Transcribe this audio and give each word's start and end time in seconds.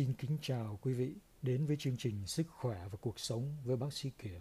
Xin 0.00 0.14
kính 0.14 0.38
chào 0.42 0.78
quý 0.82 0.92
vị 0.92 1.14
đến 1.42 1.66
với 1.66 1.76
chương 1.76 1.96
trình 1.96 2.26
Sức 2.26 2.46
khỏe 2.50 2.88
và 2.90 2.98
cuộc 3.00 3.20
sống 3.20 3.56
với 3.64 3.76
bác 3.76 3.92
sĩ 3.92 4.10
Kiểm. 4.18 4.40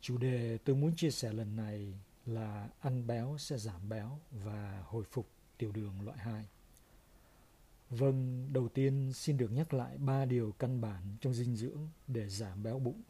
Chủ 0.00 0.18
đề 0.18 0.58
tôi 0.64 0.76
muốn 0.76 0.96
chia 0.96 1.10
sẻ 1.10 1.32
lần 1.32 1.56
này 1.56 1.94
là 2.26 2.68
ăn 2.80 3.06
béo 3.06 3.36
sẽ 3.38 3.58
giảm 3.58 3.88
béo 3.88 4.20
và 4.30 4.82
hồi 4.86 5.04
phục 5.10 5.28
tiểu 5.58 5.72
đường 5.72 6.00
loại 6.04 6.18
2. 6.18 6.48
Vâng, 7.90 8.48
đầu 8.52 8.68
tiên 8.68 9.12
xin 9.14 9.36
được 9.36 9.52
nhắc 9.52 9.74
lại 9.74 9.98
ba 9.98 10.24
điều 10.24 10.52
căn 10.52 10.80
bản 10.80 11.16
trong 11.20 11.34
dinh 11.34 11.56
dưỡng 11.56 11.88
để 12.06 12.28
giảm 12.28 12.62
béo 12.62 12.78
bụng, 12.78 13.02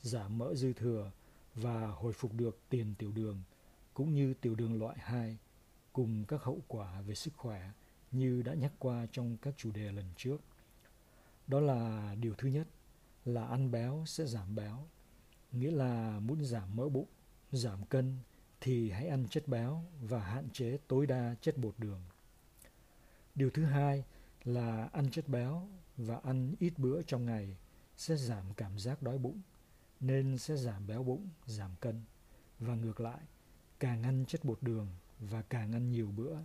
giảm 0.00 0.38
mỡ 0.38 0.54
dư 0.54 0.72
thừa 0.72 1.10
và 1.54 1.86
hồi 1.86 2.12
phục 2.12 2.32
được 2.32 2.58
tiền 2.68 2.94
tiểu 2.98 3.12
đường 3.12 3.42
cũng 3.94 4.14
như 4.14 4.34
tiểu 4.34 4.54
đường 4.54 4.78
loại 4.78 4.96
2 5.00 5.38
cùng 5.92 6.24
các 6.24 6.42
hậu 6.42 6.62
quả 6.68 7.00
về 7.00 7.14
sức 7.14 7.34
khỏe 7.36 7.70
như 8.10 8.42
đã 8.42 8.54
nhắc 8.54 8.72
qua 8.78 9.06
trong 9.12 9.36
các 9.42 9.54
chủ 9.56 9.70
đề 9.70 9.92
lần 9.92 10.06
trước. 10.16 10.40
Đó 11.52 11.60
là 11.60 12.14
điều 12.20 12.34
thứ 12.34 12.48
nhất 12.48 12.68
là 13.24 13.46
ăn 13.46 13.70
béo 13.70 14.04
sẽ 14.06 14.26
giảm 14.26 14.54
béo, 14.54 14.86
nghĩa 15.52 15.70
là 15.70 16.20
muốn 16.20 16.44
giảm 16.44 16.76
mỡ 16.76 16.88
bụng, 16.88 17.08
giảm 17.50 17.84
cân 17.84 18.18
thì 18.60 18.90
hãy 18.90 19.08
ăn 19.08 19.26
chất 19.30 19.48
béo 19.48 19.84
và 20.00 20.18
hạn 20.18 20.48
chế 20.52 20.78
tối 20.88 21.06
đa 21.06 21.34
chất 21.40 21.58
bột 21.58 21.74
đường. 21.78 22.00
Điều 23.34 23.50
thứ 23.50 23.64
hai 23.64 24.04
là 24.44 24.88
ăn 24.92 25.10
chất 25.10 25.28
béo 25.28 25.68
và 25.96 26.16
ăn 26.16 26.54
ít 26.58 26.72
bữa 26.76 27.02
trong 27.02 27.26
ngày 27.26 27.56
sẽ 27.96 28.16
giảm 28.16 28.54
cảm 28.56 28.78
giác 28.78 29.02
đói 29.02 29.18
bụng, 29.18 29.40
nên 30.00 30.38
sẽ 30.38 30.56
giảm 30.56 30.86
béo 30.86 31.02
bụng, 31.02 31.28
giảm 31.46 31.70
cân. 31.80 32.00
Và 32.58 32.74
ngược 32.74 33.00
lại, 33.00 33.20
càng 33.80 34.02
ăn 34.02 34.24
chất 34.28 34.44
bột 34.44 34.58
đường 34.62 34.88
và 35.18 35.42
càng 35.42 35.72
ăn 35.72 35.90
nhiều 35.90 36.10
bữa 36.16 36.36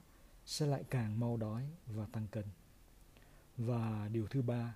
sẽ 0.45 0.65
lại 0.65 0.83
càng 0.89 1.19
mau 1.19 1.37
đói 1.37 1.63
và 1.85 2.05
tăng 2.11 2.27
cân. 2.27 2.45
Và 3.57 4.09
điều 4.13 4.27
thứ 4.27 4.41
ba, 4.41 4.75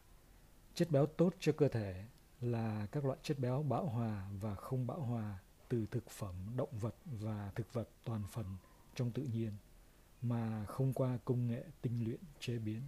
chất 0.76 0.92
béo 0.92 1.06
tốt 1.06 1.34
cho 1.40 1.52
cơ 1.52 1.68
thể 1.68 2.06
là 2.42 2.88
các 2.92 3.06
loại 3.06 3.18
chất 3.24 3.40
béo 3.40 3.64
bão 3.64 3.86
hòa 3.86 4.28
và 4.42 4.56
không 4.56 4.88
bão 4.88 5.02
hòa 5.02 5.40
từ 5.70 5.86
thực 5.92 6.10
phẩm 6.10 6.36
động 6.56 6.80
vật 6.80 6.96
và 7.06 7.52
thực 7.56 7.74
vật 7.74 7.90
toàn 8.06 8.22
phần 8.32 8.46
trong 8.96 9.12
tự 9.12 9.24
nhiên 9.24 9.52
mà 10.22 10.66
không 10.66 10.94
qua 10.94 11.18
công 11.26 11.48
nghệ 11.48 11.64
tinh 11.82 12.04
luyện 12.04 12.20
chế 12.40 12.58
biến. 12.58 12.82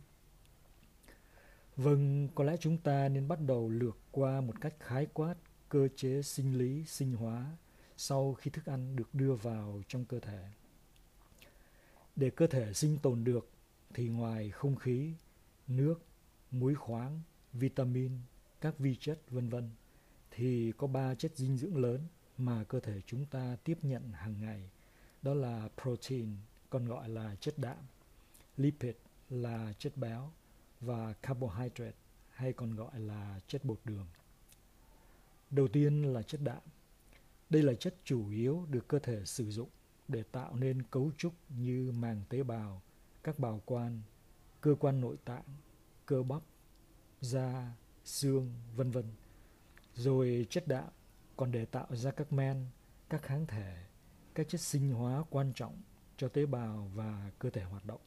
Vâng, 1.76 2.30
có 2.36 2.44
lẽ 2.44 2.58
chúng 2.60 2.78
ta 2.78 3.10
nên 3.10 3.28
bắt 3.28 3.40
đầu 3.42 3.70
lược 3.70 3.98
qua 4.12 4.42
một 4.42 4.54
cách 4.62 4.76
khái 4.80 5.06
quát 5.06 5.36
cơ 5.70 5.88
chế 5.96 6.22
sinh 6.22 6.58
lý, 6.58 6.86
sinh 6.86 7.16
hóa 7.16 7.58
sau 7.98 8.34
khi 8.34 8.52
thức 8.52 8.66
ăn 8.66 8.96
được 8.96 9.10
đưa 9.14 9.34
vào 9.34 9.82
trong 9.88 10.06
cơ 10.06 10.20
thể. 10.20 10.46
Để 12.16 12.30
cơ 12.30 12.48
thể 12.48 12.74
sinh 12.74 12.98
tồn 12.98 13.24
được 13.24 13.50
thì 13.94 14.08
ngoài 14.08 14.52
không 14.52 14.76
khí, 14.76 15.14
nước, 15.68 16.02
muối 16.52 16.76
khoáng, 16.76 17.22
vitamin, 17.54 18.12
các 18.62 18.80
vi 18.80 18.96
chất 18.96 19.20
vân 19.30 19.50
vân 19.50 19.70
thì 20.32 20.74
có 20.78 20.88
ba 20.88 21.16
chất 21.16 21.32
dinh 21.36 21.58
dưỡng 21.58 21.78
lớn 21.78 22.02
mà 22.38 22.64
cơ 22.64 22.80
thể 22.80 23.02
chúng 23.06 23.26
ta 23.26 23.58
tiếp 23.64 23.78
nhận 23.82 24.12
hàng 24.12 24.42
ngày. 24.42 24.70
Đó 25.22 25.34
là 25.34 25.70
protein, 25.82 26.30
còn 26.70 26.86
gọi 26.86 27.10
là 27.10 27.36
chất 27.36 27.54
đạm, 27.58 27.78
lipid 28.58 28.96
là 29.30 29.74
chất 29.80 29.98
béo 29.98 30.32
và 30.82 31.14
carbohydrate 31.14 31.98
hay 32.30 32.54
còn 32.54 32.76
gọi 32.76 33.00
là 33.00 33.40
chất 33.48 33.66
bột 33.66 33.80
đường. 33.86 34.08
Đầu 35.50 35.68
tiên 35.68 36.14
là 36.14 36.24
chất 36.24 36.42
đạm. 36.44 36.62
Đây 37.50 37.64
là 37.64 37.74
chất 37.74 37.96
chủ 38.04 38.30
yếu 38.30 38.66
được 38.70 38.88
cơ 38.88 39.00
thể 39.00 39.26
sử 39.26 39.52
dụng 39.52 39.70
để 40.08 40.24
tạo 40.24 40.56
nên 40.56 40.84
cấu 40.84 41.12
trúc 41.18 41.34
như 41.50 41.92
màng 41.92 42.22
tế 42.30 42.44
bào, 42.44 42.82
các 43.24 43.40
bào 43.40 43.62
quan, 43.66 44.02
cơ 44.62 44.76
quan 44.80 45.02
nội 45.02 45.18
tạng, 45.26 45.44
cơ 46.06 46.24
bắp, 46.24 46.42
da, 47.24 47.72
xương, 48.04 48.54
vân 48.76 48.92
vân. 48.92 49.06
Rồi 49.96 50.48
chất 50.50 50.68
đạm 50.68 50.88
còn 51.36 51.52
để 51.52 51.66
tạo 51.66 51.88
ra 51.96 52.12
các 52.12 52.34
men, 52.34 52.66
các 53.10 53.22
kháng 53.22 53.46
thể, 53.46 53.84
các 54.36 54.50
chất 54.50 54.62
sinh 54.62 54.92
hóa 54.92 55.24
quan 55.30 55.52
trọng 55.56 55.82
cho 56.18 56.28
tế 56.28 56.46
bào 56.46 56.92
và 56.96 57.32
cơ 57.40 57.50
thể 57.50 57.64
hoạt 57.64 57.86
động. 57.86 58.02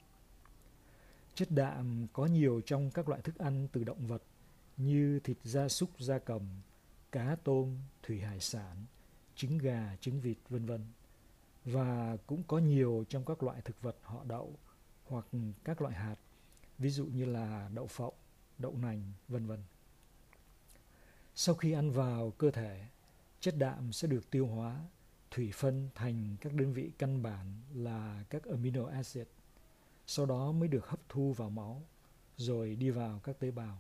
Chất 1.34 1.50
đạm 1.50 2.06
có 2.12 2.26
nhiều 2.26 2.60
trong 2.66 2.90
các 2.90 3.08
loại 3.08 3.20
thức 3.20 3.38
ăn 3.38 3.68
từ 3.72 3.84
động 3.84 4.06
vật 4.06 4.22
như 4.76 5.20
thịt 5.20 5.36
gia 5.44 5.68
súc, 5.68 5.90
gia 6.00 6.18
cầm, 6.18 6.42
cá 7.12 7.36
tôm, 7.44 7.78
thủy 8.02 8.20
hải 8.20 8.40
sản, 8.40 8.84
trứng 9.34 9.58
gà, 9.58 9.96
trứng 10.00 10.20
vịt, 10.20 10.38
vân 10.48 10.66
vân. 10.66 10.86
Và 11.64 12.16
cũng 12.26 12.42
có 12.46 12.58
nhiều 12.58 13.04
trong 13.08 13.24
các 13.24 13.42
loại 13.42 13.60
thực 13.60 13.82
vật 13.82 13.96
họ 14.02 14.24
đậu 14.24 14.58
hoặc 15.04 15.26
các 15.64 15.82
loại 15.82 15.94
hạt, 15.94 16.16
ví 16.78 16.90
dụ 16.90 17.06
như 17.06 17.24
là 17.24 17.70
đậu 17.74 17.86
phộng, 17.86 18.14
đậu 18.58 18.76
nành, 18.76 19.12
vân 19.28 19.46
vân. 19.46 19.60
Sau 21.34 21.54
khi 21.54 21.72
ăn 21.72 21.90
vào 21.90 22.30
cơ 22.30 22.50
thể, 22.50 22.86
chất 23.40 23.54
đạm 23.58 23.92
sẽ 23.92 24.08
được 24.08 24.30
tiêu 24.30 24.46
hóa, 24.46 24.80
thủy 25.30 25.52
phân 25.54 25.88
thành 25.94 26.36
các 26.40 26.52
đơn 26.54 26.72
vị 26.72 26.90
căn 26.98 27.22
bản 27.22 27.60
là 27.74 28.24
các 28.30 28.44
amino 28.44 28.86
acid, 28.86 29.26
sau 30.06 30.26
đó 30.26 30.52
mới 30.52 30.68
được 30.68 30.88
hấp 30.88 31.00
thu 31.08 31.32
vào 31.32 31.50
máu, 31.50 31.82
rồi 32.36 32.76
đi 32.76 32.90
vào 32.90 33.20
các 33.24 33.38
tế 33.38 33.50
bào. 33.50 33.78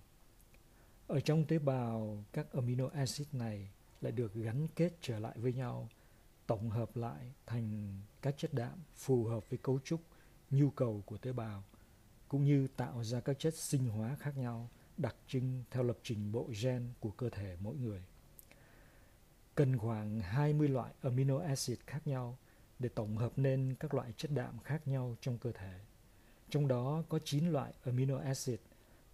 Ở 1.06 1.20
trong 1.20 1.44
tế 1.44 1.58
bào, 1.58 2.24
các 2.32 2.52
amino 2.52 2.88
acid 2.94 3.26
này 3.32 3.68
lại 4.00 4.12
được 4.12 4.34
gắn 4.34 4.68
kết 4.68 4.92
trở 5.00 5.18
lại 5.18 5.38
với 5.38 5.52
nhau, 5.52 5.88
tổng 6.46 6.70
hợp 6.70 6.96
lại 6.96 7.32
thành 7.46 7.98
các 8.22 8.34
chất 8.38 8.54
đạm 8.54 8.78
phù 8.94 9.24
hợp 9.24 9.50
với 9.50 9.58
cấu 9.58 9.78
trúc, 9.84 10.00
nhu 10.50 10.70
cầu 10.70 11.02
của 11.06 11.18
tế 11.18 11.32
bào, 11.32 11.64
cũng 12.28 12.44
như 12.44 12.68
tạo 12.76 13.04
ra 13.04 13.20
các 13.20 13.38
chất 13.38 13.54
sinh 13.54 13.88
hóa 13.88 14.16
khác 14.20 14.36
nhau 14.36 14.68
đặc 14.96 15.16
trưng 15.28 15.62
theo 15.70 15.82
lập 15.82 15.98
trình 16.02 16.32
bộ 16.32 16.50
gen 16.62 16.88
của 17.00 17.10
cơ 17.10 17.28
thể 17.30 17.56
mỗi 17.60 17.76
người. 17.76 18.02
Cần 19.54 19.78
khoảng 19.78 20.20
20 20.20 20.68
loại 20.68 20.92
amino 21.02 21.38
acid 21.38 21.78
khác 21.86 22.06
nhau 22.06 22.38
để 22.78 22.88
tổng 22.88 23.16
hợp 23.16 23.32
nên 23.36 23.74
các 23.80 23.94
loại 23.94 24.12
chất 24.16 24.30
đạm 24.34 24.58
khác 24.58 24.88
nhau 24.88 25.16
trong 25.20 25.38
cơ 25.38 25.52
thể. 25.52 25.80
Trong 26.50 26.68
đó 26.68 27.02
có 27.08 27.18
9 27.24 27.48
loại 27.48 27.72
amino 27.84 28.18
acid 28.18 28.58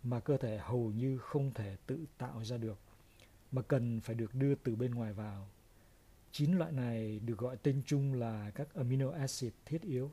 mà 0.02 0.20
cơ 0.20 0.36
thể 0.36 0.58
hầu 0.58 0.92
như 0.92 1.18
không 1.18 1.54
thể 1.54 1.76
tự 1.86 2.04
tạo 2.18 2.44
ra 2.44 2.56
được, 2.56 2.78
mà 3.52 3.62
cần 3.62 4.00
phải 4.00 4.14
được 4.14 4.34
đưa 4.34 4.54
từ 4.54 4.76
bên 4.76 4.90
ngoài 4.90 5.12
vào. 5.12 5.48
9 6.32 6.52
loại 6.52 6.72
này 6.72 7.20
được 7.20 7.38
gọi 7.38 7.56
tên 7.56 7.82
chung 7.86 8.14
là 8.14 8.50
các 8.54 8.74
amino 8.74 9.10
acid 9.10 9.52
thiết 9.66 9.82
yếu. 9.82 10.10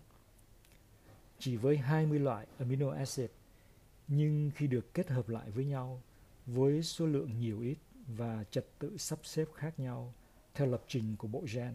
Chỉ 1.39 1.55
với 1.55 1.77
20 1.77 2.19
loại 2.19 2.47
amino 2.57 2.91
acid 2.91 3.29
nhưng 4.07 4.51
khi 4.55 4.67
được 4.67 4.93
kết 4.93 5.09
hợp 5.09 5.29
lại 5.29 5.51
với 5.51 5.65
nhau 5.65 6.01
với 6.45 6.83
số 6.83 7.05
lượng 7.05 7.39
nhiều 7.39 7.61
ít 7.61 7.77
và 8.07 8.43
trật 8.51 8.65
tự 8.79 8.97
sắp 8.97 9.19
xếp 9.23 9.45
khác 9.55 9.79
nhau 9.79 10.13
theo 10.53 10.67
lập 10.67 10.83
trình 10.87 11.15
của 11.17 11.27
bộ 11.27 11.43
gen 11.53 11.73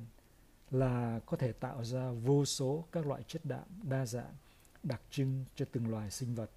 là 0.70 1.20
có 1.26 1.36
thể 1.36 1.52
tạo 1.52 1.84
ra 1.84 2.10
vô 2.10 2.44
số 2.44 2.84
các 2.92 3.06
loại 3.06 3.22
chất 3.22 3.44
đạm 3.44 3.64
đa 3.82 4.06
dạng 4.06 4.34
đặc 4.82 5.00
trưng 5.10 5.44
cho 5.54 5.64
từng 5.72 5.90
loài 5.90 6.10
sinh 6.10 6.34
vật 6.34 6.50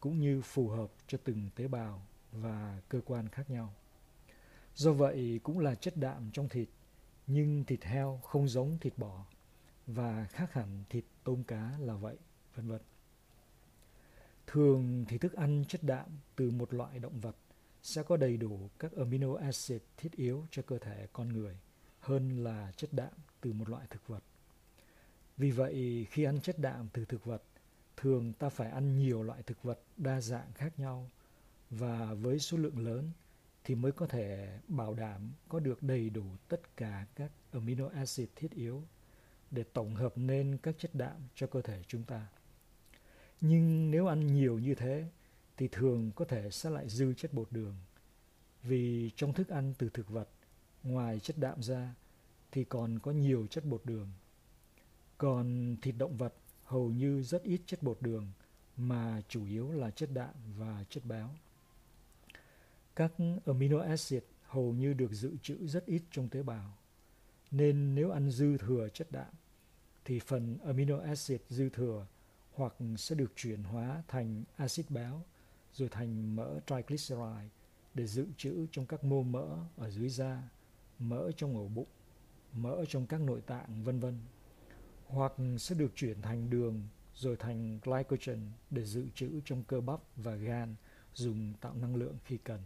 cũng 0.00 0.20
như 0.20 0.40
phù 0.42 0.68
hợp 0.68 0.92
cho 1.06 1.18
từng 1.24 1.48
tế 1.54 1.68
bào 1.68 2.02
và 2.32 2.80
cơ 2.88 3.00
quan 3.04 3.28
khác 3.28 3.50
nhau. 3.50 3.74
Do 4.74 4.92
vậy 4.92 5.40
cũng 5.42 5.58
là 5.58 5.74
chất 5.74 5.96
đạm 5.96 6.30
trong 6.32 6.48
thịt, 6.48 6.68
nhưng 7.26 7.64
thịt 7.64 7.84
heo 7.84 8.20
không 8.22 8.48
giống 8.48 8.78
thịt 8.78 8.98
bò 8.98 9.24
và 9.86 10.26
khác 10.30 10.52
hẳn 10.52 10.84
thịt 10.88 11.04
tôm 11.24 11.44
cá 11.44 11.70
là 11.78 11.94
vậy, 11.94 12.16
vân 12.56 12.68
vân. 12.68 12.80
Thường 14.46 15.04
thì 15.08 15.18
thức 15.18 15.32
ăn 15.32 15.64
chất 15.68 15.82
đạm 15.82 16.06
từ 16.36 16.50
một 16.50 16.74
loại 16.74 16.98
động 16.98 17.20
vật 17.20 17.36
sẽ 17.82 18.02
có 18.02 18.16
đầy 18.16 18.36
đủ 18.36 18.70
các 18.78 18.92
amino 18.96 19.34
acid 19.34 19.82
thiết 19.96 20.12
yếu 20.12 20.46
cho 20.50 20.62
cơ 20.62 20.78
thể 20.78 21.06
con 21.12 21.28
người 21.28 21.56
hơn 22.00 22.44
là 22.44 22.72
chất 22.76 22.92
đạm 22.92 23.12
từ 23.40 23.52
một 23.52 23.68
loại 23.68 23.86
thực 23.90 24.08
vật. 24.08 24.22
Vì 25.36 25.50
vậy, 25.50 26.06
khi 26.10 26.24
ăn 26.24 26.40
chất 26.40 26.58
đạm 26.58 26.88
từ 26.92 27.04
thực 27.04 27.24
vật, 27.24 27.42
thường 27.96 28.32
ta 28.32 28.48
phải 28.48 28.70
ăn 28.70 28.98
nhiều 28.98 29.22
loại 29.22 29.42
thực 29.42 29.62
vật 29.62 29.80
đa 29.96 30.20
dạng 30.20 30.52
khác 30.54 30.78
nhau 30.78 31.10
và 31.70 32.14
với 32.14 32.38
số 32.38 32.56
lượng 32.58 32.78
lớn 32.78 33.10
thì 33.64 33.74
mới 33.74 33.92
có 33.92 34.06
thể 34.06 34.58
bảo 34.68 34.94
đảm 34.94 35.32
có 35.48 35.60
được 35.60 35.82
đầy 35.82 36.10
đủ 36.10 36.24
tất 36.48 36.76
cả 36.76 37.06
các 37.14 37.30
amino 37.52 37.88
acid 37.88 38.28
thiết 38.36 38.50
yếu 38.50 38.82
để 39.50 39.64
tổng 39.72 39.94
hợp 39.94 40.18
nên 40.18 40.58
các 40.62 40.74
chất 40.78 40.94
đạm 40.94 41.16
cho 41.34 41.46
cơ 41.46 41.62
thể 41.62 41.82
chúng 41.88 42.02
ta. 42.02 42.26
Nhưng 43.44 43.90
nếu 43.90 44.06
ăn 44.06 44.26
nhiều 44.26 44.58
như 44.58 44.74
thế 44.74 45.08
thì 45.56 45.68
thường 45.68 46.10
có 46.16 46.24
thể 46.24 46.50
sẽ 46.50 46.70
lại 46.70 46.88
dư 46.88 47.14
chất 47.14 47.32
bột 47.34 47.48
đường. 47.50 47.74
Vì 48.62 49.10
trong 49.16 49.32
thức 49.32 49.48
ăn 49.48 49.74
từ 49.78 49.88
thực 49.88 50.08
vật, 50.08 50.28
ngoài 50.82 51.20
chất 51.20 51.38
đạm 51.38 51.62
ra 51.62 51.94
thì 52.52 52.64
còn 52.64 52.98
có 52.98 53.10
nhiều 53.10 53.46
chất 53.46 53.64
bột 53.64 53.80
đường. 53.84 54.08
Còn 55.18 55.76
thịt 55.82 55.94
động 55.98 56.16
vật 56.16 56.34
hầu 56.64 56.90
như 56.90 57.22
rất 57.22 57.42
ít 57.42 57.60
chất 57.66 57.82
bột 57.82 57.98
đường 58.00 58.26
mà 58.76 59.22
chủ 59.28 59.46
yếu 59.46 59.72
là 59.72 59.90
chất 59.90 60.08
đạm 60.14 60.34
và 60.58 60.84
chất 60.88 61.04
béo. 61.04 61.28
Các 62.96 63.12
amino 63.46 63.78
acid 63.78 64.22
hầu 64.42 64.72
như 64.72 64.92
được 64.92 65.12
dự 65.12 65.36
trữ 65.42 65.66
rất 65.66 65.86
ít 65.86 66.02
trong 66.10 66.28
tế 66.28 66.42
bào. 66.42 66.78
Nên 67.50 67.94
nếu 67.94 68.10
ăn 68.10 68.30
dư 68.30 68.58
thừa 68.58 68.88
chất 68.88 69.12
đạm 69.12 69.34
thì 70.04 70.18
phần 70.18 70.58
amino 70.64 70.98
acid 70.98 71.40
dư 71.48 71.68
thừa 71.68 72.06
hoặc 72.54 72.74
sẽ 72.96 73.14
được 73.14 73.32
chuyển 73.36 73.62
hóa 73.62 74.02
thành 74.08 74.44
axit 74.56 74.90
béo 74.90 75.22
rồi 75.72 75.88
thành 75.88 76.36
mỡ 76.36 76.60
triglyceride 76.66 77.48
để 77.94 78.06
dự 78.06 78.26
trữ 78.36 78.66
trong 78.72 78.86
các 78.86 79.04
mô 79.04 79.22
mỡ 79.22 79.46
ở 79.76 79.90
dưới 79.90 80.08
da, 80.08 80.42
mỡ 80.98 81.30
trong 81.36 81.56
ổ 81.56 81.68
bụng, 81.68 81.88
mỡ 82.52 82.84
trong 82.88 83.06
các 83.06 83.20
nội 83.20 83.40
tạng 83.40 83.84
vân 83.84 84.00
vân. 84.00 84.18
Hoặc 85.06 85.32
sẽ 85.58 85.74
được 85.74 85.92
chuyển 85.94 86.22
thành 86.22 86.50
đường 86.50 86.82
rồi 87.14 87.36
thành 87.36 87.78
glycogen 87.82 88.50
để 88.70 88.84
dự 88.84 89.04
trữ 89.14 89.40
trong 89.44 89.64
cơ 89.64 89.80
bắp 89.80 90.00
và 90.16 90.34
gan 90.34 90.74
dùng 91.14 91.54
tạo 91.60 91.74
năng 91.74 91.96
lượng 91.96 92.16
khi 92.24 92.38
cần. 92.44 92.60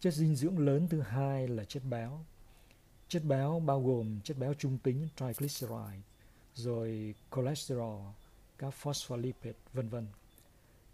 Chất 0.00 0.14
dinh 0.14 0.36
dưỡng 0.36 0.58
lớn 0.58 0.88
thứ 0.88 1.00
hai 1.00 1.48
là 1.48 1.64
chất 1.64 1.82
béo. 1.90 2.24
Chất 3.08 3.24
béo 3.24 3.60
bao 3.60 3.82
gồm 3.82 4.20
chất 4.20 4.38
béo 4.38 4.54
trung 4.54 4.78
tính 4.78 5.08
triglyceride, 5.16 6.00
rồi 6.54 7.14
cholesterol, 7.30 8.00
các 8.58 8.70
phospholipid, 8.70 9.54
vân 9.72 9.88
vân. 9.88 10.06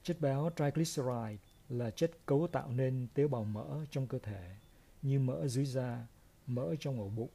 Chất 0.02 0.20
béo 0.20 0.50
triglyceride 0.56 1.36
là 1.68 1.90
chất 1.90 2.10
cấu 2.26 2.46
tạo 2.52 2.70
nên 2.70 3.06
tế 3.14 3.26
bào 3.26 3.44
mỡ 3.44 3.84
trong 3.90 4.06
cơ 4.06 4.18
thể 4.18 4.56
như 5.02 5.18
mỡ 5.18 5.48
dưới 5.48 5.64
da, 5.64 6.06
mỡ 6.46 6.74
trong 6.80 7.00
ổ 7.00 7.08
bụng, 7.08 7.30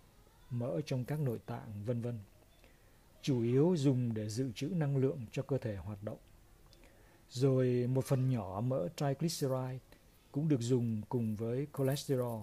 mỡ 0.49 0.81
trong 0.85 1.05
các 1.05 1.19
nội 1.19 1.39
tạng, 1.45 1.83
vân 1.85 2.01
vân. 2.01 2.19
Chủ 3.21 3.41
yếu 3.41 3.75
dùng 3.77 4.13
để 4.13 4.29
dự 4.29 4.51
trữ 4.51 4.67
năng 4.67 4.97
lượng 4.97 5.25
cho 5.31 5.41
cơ 5.41 5.57
thể 5.57 5.75
hoạt 5.75 6.03
động. 6.03 6.17
Rồi 7.29 7.87
một 7.87 8.05
phần 8.05 8.29
nhỏ 8.29 8.61
mỡ 8.65 8.87
triglyceride 8.95 9.79
cũng 10.31 10.49
được 10.49 10.61
dùng 10.61 11.01
cùng 11.09 11.35
với 11.35 11.67
cholesterol, 11.77 12.41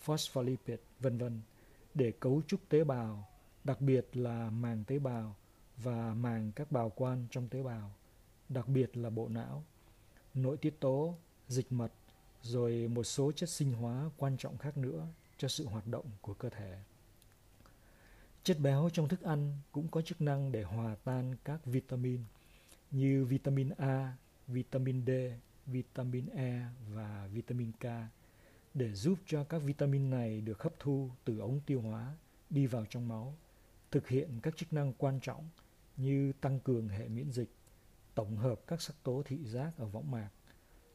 phospholipid, 0.00 0.78
vân 1.00 1.18
vân 1.18 1.40
để 1.94 2.12
cấu 2.20 2.42
trúc 2.46 2.60
tế 2.68 2.84
bào, 2.84 3.28
đặc 3.68 3.80
biệt 3.80 4.16
là 4.16 4.50
màng 4.50 4.84
tế 4.84 4.98
bào 4.98 5.36
và 5.76 6.14
màng 6.14 6.52
các 6.52 6.72
bào 6.72 6.92
quan 6.96 7.26
trong 7.30 7.48
tế 7.48 7.62
bào, 7.62 7.90
đặc 8.48 8.68
biệt 8.68 8.96
là 8.96 9.10
bộ 9.10 9.28
não, 9.28 9.64
nội 10.34 10.56
tiết 10.56 10.80
tố, 10.80 11.14
dịch 11.48 11.72
mật, 11.72 11.92
rồi 12.42 12.88
một 12.88 13.04
số 13.04 13.32
chất 13.32 13.48
sinh 13.48 13.72
hóa 13.72 14.10
quan 14.16 14.36
trọng 14.36 14.58
khác 14.58 14.76
nữa 14.76 15.06
cho 15.38 15.48
sự 15.48 15.66
hoạt 15.66 15.86
động 15.86 16.04
của 16.20 16.34
cơ 16.34 16.48
thể. 16.50 16.78
Chất 18.42 18.58
béo 18.60 18.90
trong 18.92 19.08
thức 19.08 19.22
ăn 19.22 19.58
cũng 19.72 19.88
có 19.88 20.02
chức 20.02 20.20
năng 20.20 20.52
để 20.52 20.62
hòa 20.62 20.96
tan 21.04 21.36
các 21.44 21.64
vitamin 21.64 22.20
như 22.90 23.24
vitamin 23.24 23.70
A, 23.78 24.16
vitamin 24.46 25.06
D, 25.06 25.10
vitamin 25.66 26.26
E 26.26 26.62
và 26.94 27.28
vitamin 27.32 27.72
K 27.72 27.84
để 28.74 28.92
giúp 28.92 29.18
cho 29.26 29.44
các 29.44 29.58
vitamin 29.58 30.10
này 30.10 30.40
được 30.40 30.62
hấp 30.62 30.72
thu 30.78 31.10
từ 31.24 31.38
ống 31.38 31.60
tiêu 31.66 31.80
hóa 31.80 32.16
đi 32.50 32.66
vào 32.66 32.84
trong 32.90 33.08
máu, 33.08 33.34
thực 33.90 34.08
hiện 34.08 34.40
các 34.42 34.56
chức 34.56 34.72
năng 34.72 34.92
quan 34.92 35.20
trọng 35.20 35.48
như 35.96 36.32
tăng 36.40 36.60
cường 36.60 36.88
hệ 36.88 37.08
miễn 37.08 37.30
dịch, 37.30 37.50
tổng 38.14 38.36
hợp 38.36 38.60
các 38.66 38.82
sắc 38.82 38.96
tố 39.02 39.22
thị 39.24 39.44
giác 39.44 39.72
ở 39.76 39.86
võng 39.86 40.10
mạc, 40.10 40.30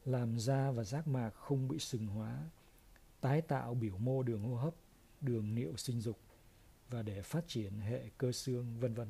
làm 0.04 0.38
da 0.38 0.70
và 0.70 0.84
giác 0.84 1.08
mạc 1.08 1.30
không 1.30 1.68
bị 1.68 1.78
sừng 1.78 2.06
hóa, 2.06 2.50
tái 3.20 3.42
tạo 3.42 3.74
biểu 3.74 3.98
mô 3.98 4.22
đường 4.22 4.42
hô 4.42 4.56
hấp, 4.56 4.74
đường 5.20 5.54
niệu 5.54 5.76
sinh 5.76 6.00
dục 6.00 6.18
và 6.90 7.02
để 7.02 7.22
phát 7.22 7.48
triển 7.48 7.80
hệ 7.80 8.10
cơ 8.18 8.32
xương 8.32 8.80
vân 8.80 8.94
vân. 8.94 9.08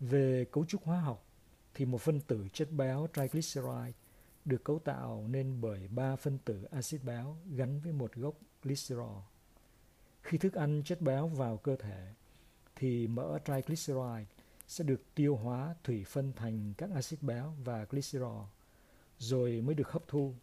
Về 0.00 0.44
cấu 0.52 0.64
trúc 0.64 0.84
hóa 0.84 1.00
học 1.00 1.26
thì 1.74 1.84
một 1.84 2.00
phân 2.00 2.20
tử 2.20 2.48
chất 2.52 2.70
béo 2.72 3.08
triglyceride 3.14 3.92
được 4.44 4.64
cấu 4.64 4.78
tạo 4.78 5.26
nên 5.28 5.60
bởi 5.60 5.88
ba 5.88 6.16
phân 6.16 6.38
tử 6.38 6.64
axit 6.70 7.04
béo 7.04 7.36
gắn 7.56 7.80
với 7.80 7.92
một 7.92 8.14
gốc 8.14 8.34
glycerol. 8.62 9.18
Khi 10.22 10.38
thức 10.38 10.54
ăn 10.54 10.82
chất 10.84 11.00
béo 11.00 11.28
vào 11.28 11.56
cơ 11.56 11.76
thể 11.76 12.14
thì 12.76 13.06
mỡ 13.06 13.38
triglyceride 13.44 14.24
sẽ 14.68 14.84
được 14.84 15.02
tiêu 15.14 15.36
hóa 15.36 15.74
thủy 15.84 16.04
phân 16.04 16.32
thành 16.36 16.74
các 16.78 16.90
axit 16.94 17.22
béo 17.22 17.54
và 17.64 17.86
glycerol, 17.90 18.42
rồi 19.18 19.60
mới 19.60 19.74
được 19.74 19.88
hấp 19.88 20.08
thu. 20.08 20.34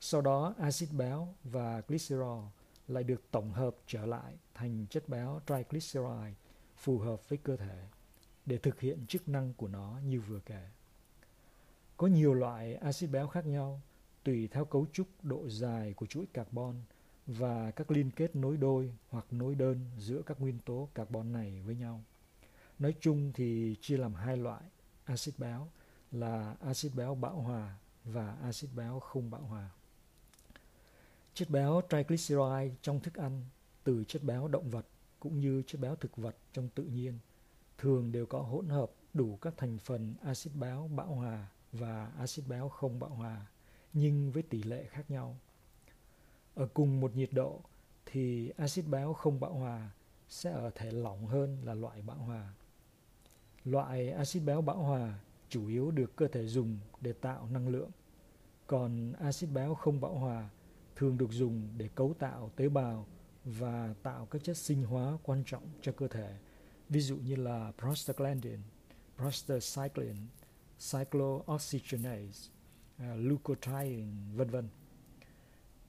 Sau 0.00 0.20
đó, 0.20 0.54
axit 0.58 0.88
béo 0.92 1.34
và 1.44 1.82
glycerol 1.88 2.44
lại 2.88 3.04
được 3.04 3.22
tổng 3.30 3.52
hợp 3.52 3.76
trở 3.86 4.06
lại 4.06 4.34
thành 4.54 4.86
chất 4.90 5.08
béo 5.08 5.40
triglyceride 5.46 6.34
phù 6.76 6.98
hợp 6.98 7.28
với 7.28 7.38
cơ 7.38 7.56
thể 7.56 7.84
để 8.46 8.58
thực 8.58 8.80
hiện 8.80 9.06
chức 9.06 9.28
năng 9.28 9.54
của 9.54 9.68
nó 9.68 9.98
như 10.04 10.20
vừa 10.20 10.40
kể. 10.40 10.68
Có 11.96 12.06
nhiều 12.06 12.34
loại 12.34 12.74
axit 12.74 13.10
béo 13.10 13.28
khác 13.28 13.46
nhau 13.46 13.80
tùy 14.24 14.48
theo 14.48 14.64
cấu 14.64 14.86
trúc 14.92 15.06
độ 15.22 15.48
dài 15.48 15.94
của 15.94 16.06
chuỗi 16.06 16.26
carbon 16.26 16.74
và 17.38 17.70
các 17.70 17.90
liên 17.90 18.10
kết 18.10 18.36
nối 18.36 18.56
đôi 18.56 18.92
hoặc 19.08 19.26
nối 19.30 19.54
đơn 19.54 19.78
giữa 19.98 20.22
các 20.26 20.40
nguyên 20.40 20.58
tố 20.58 20.88
carbon 20.94 21.32
này 21.32 21.60
với 21.66 21.76
nhau. 21.76 22.04
Nói 22.78 22.94
chung 23.00 23.32
thì 23.34 23.76
chia 23.80 23.96
làm 23.96 24.14
hai 24.14 24.36
loại, 24.36 24.62
axit 25.04 25.38
béo 25.38 25.68
là 26.12 26.56
axit 26.60 26.94
béo 26.94 27.14
bão 27.14 27.40
hòa 27.40 27.78
và 28.04 28.36
axit 28.42 28.70
béo 28.76 29.00
không 29.00 29.30
bão 29.30 29.42
hòa. 29.42 29.70
Chất 31.34 31.50
béo 31.50 31.80
triglyceride 31.90 32.74
trong 32.82 33.00
thức 33.00 33.14
ăn 33.14 33.44
từ 33.84 34.04
chất 34.04 34.22
béo 34.22 34.48
động 34.48 34.70
vật 34.70 34.86
cũng 35.20 35.40
như 35.40 35.62
chất 35.66 35.80
béo 35.80 35.96
thực 35.96 36.16
vật 36.16 36.36
trong 36.52 36.68
tự 36.68 36.84
nhiên 36.84 37.18
thường 37.78 38.12
đều 38.12 38.26
có 38.26 38.40
hỗn 38.40 38.68
hợp 38.68 38.90
đủ 39.14 39.36
các 39.36 39.54
thành 39.56 39.78
phần 39.78 40.14
axit 40.22 40.54
béo 40.54 40.90
bão 40.96 41.14
hòa 41.14 41.48
và 41.72 42.12
axit 42.18 42.46
béo 42.48 42.68
không 42.68 43.00
bão 43.00 43.10
hòa, 43.10 43.46
nhưng 43.92 44.30
với 44.30 44.42
tỷ 44.42 44.62
lệ 44.62 44.84
khác 44.84 45.10
nhau. 45.10 45.38
Ở 46.54 46.66
cùng 46.74 47.00
một 47.00 47.16
nhiệt 47.16 47.32
độ 47.32 47.60
thì 48.06 48.52
axit 48.56 48.86
béo 48.86 49.12
không 49.12 49.40
bão 49.40 49.52
hòa 49.52 49.90
sẽ 50.28 50.50
ở 50.50 50.70
thể 50.74 50.90
lỏng 50.90 51.26
hơn 51.26 51.58
là 51.64 51.74
loại 51.74 52.02
bão 52.02 52.16
hòa. 52.16 52.54
Loại 53.64 54.10
axit 54.10 54.42
béo 54.42 54.62
bão 54.62 54.82
hòa 54.82 55.18
chủ 55.48 55.68
yếu 55.68 55.90
được 55.90 56.16
cơ 56.16 56.28
thể 56.28 56.46
dùng 56.46 56.78
để 57.00 57.12
tạo 57.12 57.48
năng 57.50 57.68
lượng, 57.68 57.90
còn 58.66 59.12
axit 59.12 59.50
béo 59.50 59.74
không 59.74 60.00
bão 60.00 60.14
hòa 60.14 60.50
thường 60.96 61.18
được 61.18 61.32
dùng 61.32 61.68
để 61.76 61.88
cấu 61.94 62.14
tạo 62.18 62.50
tế 62.56 62.68
bào 62.68 63.06
và 63.44 63.94
tạo 64.02 64.26
các 64.26 64.44
chất 64.44 64.56
sinh 64.56 64.82
hóa 64.82 65.18
quan 65.22 65.42
trọng 65.46 65.62
cho 65.82 65.92
cơ 65.92 66.08
thể, 66.08 66.36
ví 66.88 67.00
dụ 67.00 67.16
như 67.16 67.36
là 67.36 67.72
prostaglandin, 67.78 68.58
prostacyclin, 69.16 70.16
cyclooxygenase, 70.92 72.50
uh, 72.96 73.16
leukotriene, 73.16 74.12
vân 74.34 74.50
vân. 74.50 74.68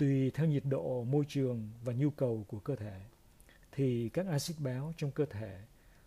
Tùy 0.02 0.32
theo 0.34 0.48
nhiệt 0.48 0.64
độ 0.66 1.04
môi 1.04 1.26
trường 1.28 1.70
và 1.84 1.94
nhu 1.94 2.10
cầu 2.10 2.46
của 2.48 2.60
cơ 2.60 2.76
thể, 2.76 3.02
thì 3.72 4.10
các 4.10 4.28
axit 4.28 4.60
béo 4.60 4.94
trong 4.98 5.12
cơ 5.12 5.26
thể 5.26 5.62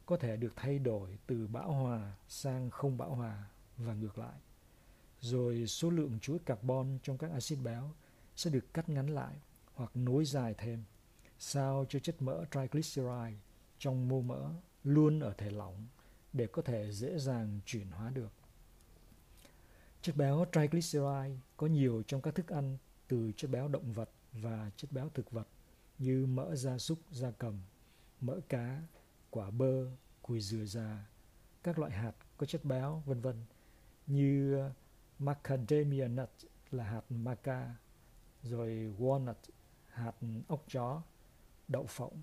có 0.06 0.16
thể 0.16 0.36
được 0.36 0.52
thay 0.56 0.78
đổi 0.78 1.18
từ 1.26 1.46
bão 1.46 1.72
hòa 1.72 2.12
sang 2.28 2.70
không 2.70 2.98
bão 2.98 3.14
hòa 3.14 3.44
và 3.76 3.94
ngược 3.94 4.18
lại. 4.18 4.38
Rồi 5.20 5.66
số 5.66 5.90
lượng 5.90 6.18
chuỗi 6.20 6.38
carbon 6.38 6.98
trong 7.02 7.18
các 7.18 7.30
axit 7.30 7.58
béo 7.62 7.90
sẽ 8.36 8.50
được 8.50 8.74
cắt 8.74 8.88
ngắn 8.88 9.06
lại 9.06 9.34
hoặc 9.74 9.90
nối 9.94 10.24
dài 10.24 10.54
thêm 10.58 10.84
sao 11.38 11.86
cho 11.88 11.98
chất 11.98 12.22
mỡ 12.22 12.44
triglyceride 12.50 13.38
trong 13.78 14.08
mô 14.08 14.20
mỡ 14.20 14.50
luôn 14.84 15.20
ở 15.20 15.34
thể 15.38 15.50
lỏng 15.50 15.86
để 16.32 16.46
có 16.46 16.62
thể 16.62 16.92
dễ 16.92 17.18
dàng 17.18 17.60
chuyển 17.66 17.90
hóa 17.90 18.10
được. 18.10 18.32
Chất 20.02 20.16
béo 20.16 20.44
triglyceride 20.52 21.36
có 21.56 21.66
nhiều 21.66 22.02
trong 22.06 22.22
các 22.22 22.34
thức 22.34 22.48
ăn 22.48 22.78
từ 23.08 23.32
chất 23.36 23.50
béo 23.50 23.68
động 23.68 23.92
vật 23.92 24.10
và 24.32 24.70
chất 24.76 24.92
béo 24.92 25.08
thực 25.08 25.30
vật 25.30 25.46
như 25.98 26.26
mỡ 26.26 26.54
gia 26.56 26.78
súc, 26.78 26.98
gia 27.10 27.30
cầm, 27.30 27.60
mỡ 28.20 28.40
cá, 28.48 28.82
quả 29.30 29.50
bơ, 29.50 29.86
cùi 30.22 30.40
dừa 30.40 30.64
già, 30.64 31.06
các 31.62 31.78
loại 31.78 31.92
hạt 31.92 32.12
có 32.36 32.46
chất 32.46 32.64
béo, 32.64 33.02
vân 33.06 33.20
vân 33.20 33.44
như 34.06 34.62
macadamia 35.18 36.08
nut 36.08 36.30
là 36.70 36.84
hạt 36.84 37.02
maca, 37.08 37.74
rồi 38.42 38.94
walnut, 38.98 39.34
hạt 39.88 40.14
ốc 40.48 40.64
chó, 40.68 41.02
đậu 41.68 41.86
phộng, 41.86 42.22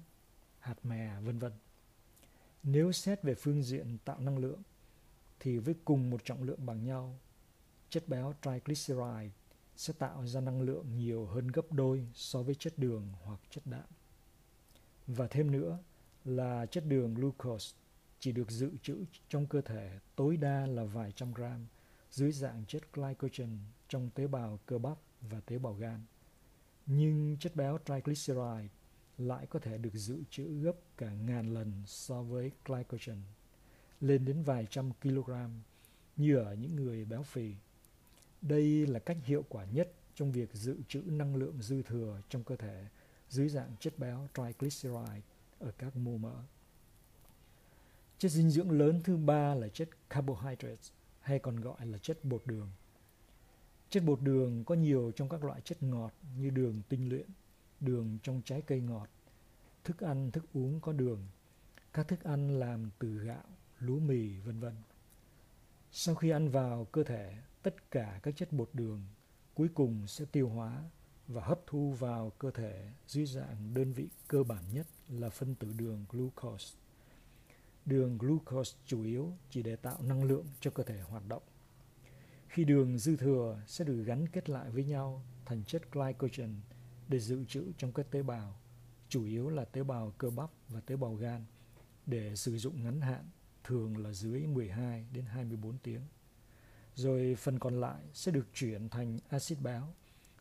hạt 0.59 0.85
mè, 0.85 1.19
vân 1.21 1.39
vân. 1.39 1.51
Nếu 2.63 2.91
xét 2.91 3.23
về 3.23 3.35
phương 3.35 3.63
diện 3.63 3.97
tạo 4.05 4.19
năng 4.19 4.38
lượng 4.38 4.61
thì 5.39 5.57
với 5.57 5.75
cùng 5.85 6.09
một 6.09 6.21
trọng 6.23 6.43
lượng 6.43 6.65
bằng 6.65 6.83
nhau 6.83 7.19
chất 7.89 8.07
béo 8.07 8.33
triglyceride 8.41 9.29
sẽ 9.81 9.93
tạo 9.93 10.27
ra 10.27 10.41
năng 10.41 10.61
lượng 10.61 10.97
nhiều 10.97 11.25
hơn 11.25 11.47
gấp 11.47 11.71
đôi 11.71 12.07
so 12.13 12.43
với 12.43 12.55
chất 12.55 12.73
đường 12.77 13.07
hoặc 13.23 13.39
chất 13.50 13.67
đạm. 13.67 13.85
Và 15.07 15.27
thêm 15.27 15.51
nữa 15.51 15.79
là 16.25 16.65
chất 16.65 16.85
đường 16.85 17.13
glucose 17.13 17.75
chỉ 18.19 18.31
được 18.31 18.51
dự 18.51 18.71
trữ 18.81 19.05
trong 19.29 19.47
cơ 19.47 19.61
thể 19.61 20.00
tối 20.15 20.38
đa 20.38 20.65
là 20.65 20.83
vài 20.83 21.11
trăm 21.11 21.33
gram 21.33 21.67
dưới 22.11 22.31
dạng 22.31 22.65
chất 22.67 22.93
glycogen 22.93 23.57
trong 23.89 24.09
tế 24.09 24.27
bào 24.27 24.59
cơ 24.65 24.77
bắp 24.77 24.97
và 25.21 25.39
tế 25.39 25.57
bào 25.57 25.73
gan. 25.73 26.05
Nhưng 26.85 27.38
chất 27.39 27.55
béo 27.55 27.77
triglyceride 27.85 28.67
lại 29.17 29.45
có 29.45 29.59
thể 29.59 29.77
được 29.77 29.93
dự 29.93 30.23
trữ 30.29 30.61
gấp 30.61 30.75
cả 30.97 31.11
ngàn 31.11 31.53
lần 31.53 31.83
so 31.85 32.21
với 32.21 32.51
glycogen, 32.65 33.21
lên 34.01 34.25
đến 34.25 34.43
vài 34.43 34.67
trăm 34.69 34.91
kg 35.01 35.31
như 36.17 36.38
ở 36.38 36.53
những 36.53 36.75
người 36.75 37.05
béo 37.05 37.23
phì. 37.23 37.55
Đây 38.41 38.88
là 38.88 39.00
cách 39.00 39.17
hiệu 39.24 39.45
quả 39.50 39.65
nhất 39.65 39.93
trong 40.15 40.31
việc 40.31 40.53
dự 40.53 40.77
trữ 40.88 41.01
năng 41.05 41.36
lượng 41.36 41.62
dư 41.62 41.81
thừa 41.81 42.21
trong 42.29 42.43
cơ 42.43 42.55
thể 42.55 42.86
dưới 43.29 43.50
dạng 43.50 43.75
chất 43.79 44.00
béo 44.00 44.27
triglyceride 44.33 45.21
ở 45.60 45.71
các 45.77 45.95
mô 45.95 46.17
mỡ. 46.17 46.33
Chất 48.17 48.31
dinh 48.31 48.50
dưỡng 48.50 48.71
lớn 48.71 49.01
thứ 49.03 49.17
ba 49.17 49.55
là 49.55 49.67
chất 49.67 49.89
carbohydrates 50.10 50.91
hay 51.19 51.39
còn 51.39 51.55
gọi 51.55 51.86
là 51.86 51.98
chất 51.98 52.25
bột 52.25 52.41
đường. 52.45 52.69
Chất 53.89 54.03
bột 54.05 54.21
đường 54.21 54.63
có 54.65 54.75
nhiều 54.75 55.12
trong 55.15 55.29
các 55.29 55.43
loại 55.43 55.62
chất 55.62 55.83
ngọt 55.83 56.13
như 56.38 56.50
đường 56.50 56.81
tinh 56.89 57.10
luyện, 57.10 57.27
đường 57.79 58.17
trong 58.24 58.41
trái 58.45 58.62
cây 58.62 58.81
ngọt, 58.81 59.07
thức 59.83 60.00
ăn, 60.00 60.31
thức 60.31 60.45
uống 60.53 60.79
có 60.79 60.93
đường, 60.93 61.27
các 61.93 62.07
thức 62.07 62.24
ăn 62.24 62.60
làm 62.60 62.89
từ 63.00 63.17
gạo, 63.17 63.43
lúa 63.79 64.00
mì, 64.00 64.39
vân 64.39 64.60
vân. 64.60 64.74
Sau 65.91 66.15
khi 66.15 66.29
ăn 66.29 66.50
vào 66.50 66.88
cơ 66.91 67.03
thể, 67.03 67.36
tất 67.63 67.91
cả 67.91 68.20
các 68.24 68.36
chất 68.36 68.53
bột 68.53 68.70
đường 68.74 69.01
cuối 69.53 69.70
cùng 69.74 70.08
sẽ 70.08 70.25
tiêu 70.32 70.50
hóa 70.50 70.84
và 71.27 71.44
hấp 71.44 71.60
thu 71.68 71.91
vào 71.91 72.32
cơ 72.39 72.51
thể 72.51 72.89
dưới 73.08 73.25
dạng 73.25 73.74
đơn 73.74 73.94
vị 73.94 74.10
cơ 74.27 74.44
bản 74.44 74.63
nhất 74.74 74.88
là 75.10 75.30
phân 75.30 75.56
tử 75.56 75.74
đường 75.77 76.06
glucose. 76.10 76.77
Đường 77.86 78.18
glucose 78.18 78.77
chủ 78.86 79.03
yếu 79.03 79.34
chỉ 79.50 79.63
để 79.63 79.75
tạo 79.75 79.98
năng 80.01 80.24
lượng 80.24 80.46
cho 80.60 80.72
cơ 80.72 80.84
thể 80.84 81.01
hoạt 81.01 81.27
động. 81.27 81.44
Khi 82.48 82.63
đường 82.63 82.98
dư 82.98 83.15
thừa 83.15 83.62
sẽ 83.68 83.86
được 83.86 84.03
gắn 84.03 84.27
kết 84.27 84.50
lại 84.50 84.70
với 84.70 84.84
nhau 84.84 85.24
thành 85.46 85.63
chất 85.63 85.91
glycogen 85.91 86.56
để 87.08 87.20
dự 87.20 87.46
trữ 87.46 87.72
trong 87.77 87.94
các 87.94 88.12
tế 88.12 88.24
bào, 88.24 88.60
chủ 89.10 89.25
yếu 89.25 89.50
là 89.50 89.65
tế 89.65 89.84
bào 89.84 90.13
cơ 90.18 90.30
bắp 90.30 90.50
và 90.70 90.82
tế 90.82 90.96
bào 90.96 91.15
gan 91.15 91.46
để 92.06 92.36
sử 92.36 92.58
dụng 92.58 92.84
ngắn 92.84 93.01
hạn, 93.01 93.30
thường 93.63 93.98
là 93.98 94.13
dưới 94.13 94.48
12 94.48 95.06
đến 95.13 95.25
24 95.25 95.77
tiếng. 95.77 96.01
Rồi 96.95 97.36
phần 97.36 97.60
còn 97.60 97.81
lại 97.81 98.01
sẽ 98.13 98.31
được 98.31 98.48
chuyển 98.53 98.89
thành 98.89 99.19
axit 99.29 99.62
béo, 99.62 99.88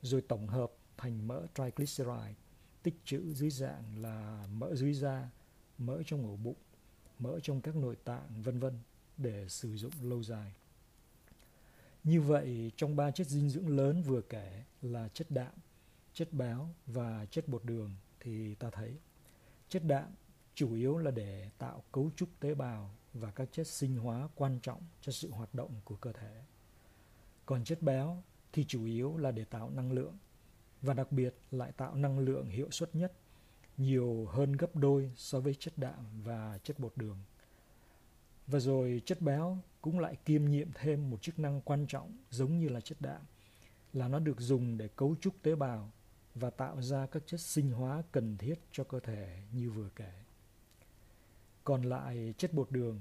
rồi 0.03 0.21
tổng 0.21 0.49
hợp 0.49 0.73
thành 0.97 1.29
mỡ 1.29 1.47
triglyceride 1.55 2.35
tích 2.83 2.95
trữ 3.05 3.35
dưới 3.35 3.51
dạng 3.51 4.03
là 4.03 4.47
mỡ 4.53 4.75
dưới 4.75 4.95
da, 4.95 5.31
mỡ 5.79 6.03
trong 6.07 6.27
ổ 6.27 6.37
bụng, 6.37 6.57
mỡ 7.19 7.41
trong 7.41 7.61
các 7.61 7.77
nội 7.77 7.97
tạng 8.05 8.43
vân 8.43 8.59
vân 8.59 8.79
để 9.17 9.49
sử 9.49 9.77
dụng 9.77 9.93
lâu 10.03 10.23
dài. 10.23 10.53
Như 12.05 12.21
vậy, 12.21 12.73
trong 12.77 12.97
ba 12.97 13.11
chất 13.11 13.27
dinh 13.27 13.51
dưỡng 13.51 13.77
lớn 13.77 14.03
vừa 14.03 14.21
kể 14.21 14.65
là 14.83 15.09
chất 15.09 15.31
đạm, 15.31 15.53
chất 16.13 16.33
béo 16.33 16.69
và 16.87 17.27
chất 17.31 17.49
bột 17.49 17.65
đường 17.65 17.91
thì 18.21 18.55
ta 18.55 18.71
thấy 18.71 18.97
chất 19.69 19.85
đạm 19.85 20.07
chủ 20.55 20.75
yếu 20.75 20.99
là 20.99 21.11
để 21.11 21.51
tạo 21.59 21.83
cấu 21.93 22.11
trúc 22.17 22.29
tế 22.41 22.55
bào 22.55 22.95
và 23.15 23.31
các 23.31 23.49
chất 23.53 23.67
sinh 23.67 23.97
hóa 23.97 24.29
quan 24.35 24.59
trọng 24.63 24.83
cho 25.01 25.13
sự 25.13 25.31
hoạt 25.31 25.55
động 25.55 25.81
của 25.85 25.97
cơ 25.97 26.13
thể. 26.13 26.43
Còn 27.47 27.65
chất 27.65 27.83
béo 27.83 28.23
thì 28.53 28.65
chủ 28.65 28.85
yếu 28.85 29.17
là 29.17 29.31
để 29.31 29.45
tạo 29.45 29.71
năng 29.71 29.93
lượng 29.93 30.19
và 30.83 30.95
đặc 30.95 31.13
biệt 31.13 31.35
lại 31.51 31.73
tạo 31.73 31.95
năng 31.95 32.19
lượng 32.19 32.49
hiệu 32.49 32.71
suất 32.71 32.95
nhất, 32.95 33.13
nhiều 33.77 34.27
hơn 34.27 34.53
gấp 34.53 34.77
đôi 34.77 35.13
so 35.17 35.41
với 35.41 35.55
chất 35.55 35.79
đạm 35.79 36.23
và 36.25 36.59
chất 36.63 36.79
bột 36.79 36.93
đường. 36.97 37.19
Và 38.47 38.59
rồi 38.59 39.03
chất 39.05 39.21
béo 39.21 39.59
cũng 39.81 39.99
lại 39.99 40.17
kiêm 40.25 40.45
nhiệm 40.45 40.69
thêm 40.75 41.11
một 41.11 41.23
chức 41.23 41.39
năng 41.39 41.61
quan 41.61 41.87
trọng 41.87 42.17
giống 42.31 42.59
như 42.59 42.69
là 42.69 42.81
chất 42.81 43.01
đạm, 43.01 43.21
là 43.93 44.09
nó 44.09 44.19
được 44.19 44.41
dùng 44.41 44.79
để 44.79 44.89
cấu 44.89 45.17
trúc 45.21 45.43
tế 45.43 45.55
bào 45.55 45.91
và 46.35 46.51
tạo 46.51 46.83
ra 46.83 47.07
các 47.07 47.23
chất 47.27 47.41
sinh 47.41 47.71
hóa 47.71 48.03
cần 48.13 48.37
thiết 48.39 48.55
cho 48.73 48.85
cơ 48.85 49.01
thể 49.01 49.43
như 49.53 49.71
vừa 49.71 49.89
kể. 49.97 50.13
Còn 51.65 51.83
lại 51.83 52.35
chất 52.39 52.55
bột 52.55 52.71
đường 52.71 53.01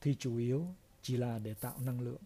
thì 0.00 0.14
chủ 0.14 0.36
yếu 0.36 0.66
chỉ 1.02 1.16
là 1.16 1.38
để 1.38 1.54
tạo 1.54 1.74
năng 1.80 2.00
lượng, 2.00 2.22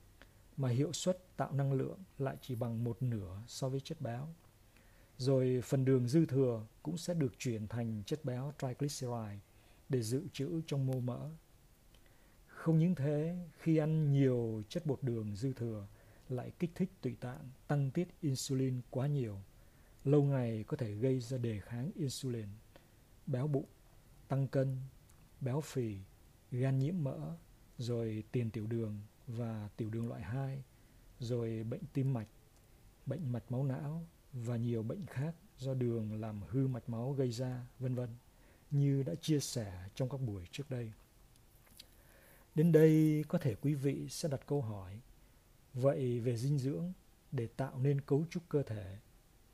mà 0.57 0.69
hiệu 0.69 0.93
suất 0.93 1.37
tạo 1.37 1.53
năng 1.53 1.73
lượng 1.73 1.99
lại 2.19 2.37
chỉ 2.43 2.55
bằng 2.55 2.85
một 2.85 3.03
nửa 3.03 3.43
so 3.47 3.69
với 3.69 3.81
chất 3.81 4.01
béo. 4.01 4.29
Rồi 5.19 5.61
phần 5.65 5.85
đường 5.85 6.09
dư 6.09 6.27
thừa 6.27 6.67
cũng 6.83 6.97
sẽ 6.97 7.15
được 7.15 7.39
chuyển 7.39 7.69
thành 7.69 8.03
chất 8.07 8.25
béo 8.25 8.53
triglyceride 8.59 9.39
để 9.89 10.03
dự 10.03 10.23
trữ 10.33 10.61
trong 10.67 10.87
mô 10.87 11.01
mỡ. 11.01 11.31
Không 12.47 12.79
những 12.79 12.95
thế, 12.95 13.37
khi 13.59 13.77
ăn 13.77 14.13
nhiều 14.13 14.63
chất 14.69 14.87
bột 14.87 15.03
đường 15.03 15.37
dư 15.37 15.53
thừa 15.53 15.87
lại 16.29 16.53
kích 16.59 16.71
thích 16.75 16.91
tụy 17.01 17.17
tạng 17.21 17.51
tăng 17.69 17.91
tiết 17.91 18.09
insulin 18.21 18.81
quá 18.91 19.07
nhiều. 19.07 19.39
Lâu 20.05 20.23
ngày 20.23 20.65
có 20.67 20.77
thể 20.77 20.93
gây 20.95 21.21
ra 21.21 21.39
đề 21.39 21.61
kháng 21.61 21.91
insulin, 21.95 22.49
béo 23.27 23.47
bụng, 23.47 23.67
tăng 24.29 24.49
cân, 24.49 24.77
béo 25.41 25.61
phì, 25.61 25.97
gan 26.51 26.79
nhiễm 26.79 26.95
mỡ, 27.05 27.37
rồi 27.79 28.25
tiền 28.33 28.51
tiểu 28.51 28.67
đường 28.67 29.01
và 29.27 29.69
tiểu 29.77 29.91
đường 29.91 30.09
loại 30.09 30.23
2, 30.23 30.63
rồi 31.21 31.65
bệnh 31.65 31.83
tim 31.93 32.13
mạch, 32.13 32.29
bệnh 33.07 33.33
mạch 33.33 33.53
máu 33.53 33.65
não 33.65 34.07
và 34.33 34.57
nhiều 34.57 34.83
bệnh 34.83 35.07
khác 35.07 35.35
do 35.59 35.75
đường 35.75 36.21
làm 36.21 36.41
hư 36.49 36.67
mạch 36.67 36.89
máu 36.89 37.13
gây 37.13 37.31
ra, 37.33 37.67
vân 37.79 37.95
vân, 37.95 38.09
như 38.71 39.03
đã 39.03 39.15
chia 39.15 39.41
sẻ 39.41 39.89
trong 39.95 40.09
các 40.09 40.21
buổi 40.21 40.45
trước 40.51 40.71
đây. 40.71 40.93
Đến 42.55 42.73
đây 42.73 43.25
có 43.29 43.39
thể 43.39 43.55
quý 43.55 43.75
vị 43.75 44.09
sẽ 44.09 44.29
đặt 44.29 44.41
câu 44.47 44.63
hỏi, 44.63 45.01
vậy 45.75 46.21
về 46.21 46.37
dinh 46.37 46.59
dưỡng 46.59 46.93
để 47.33 47.47
tạo 47.47 47.79
nên 47.79 48.01
cấu 48.01 48.25
trúc 48.31 48.43
cơ 48.49 48.63
thể 48.63 48.99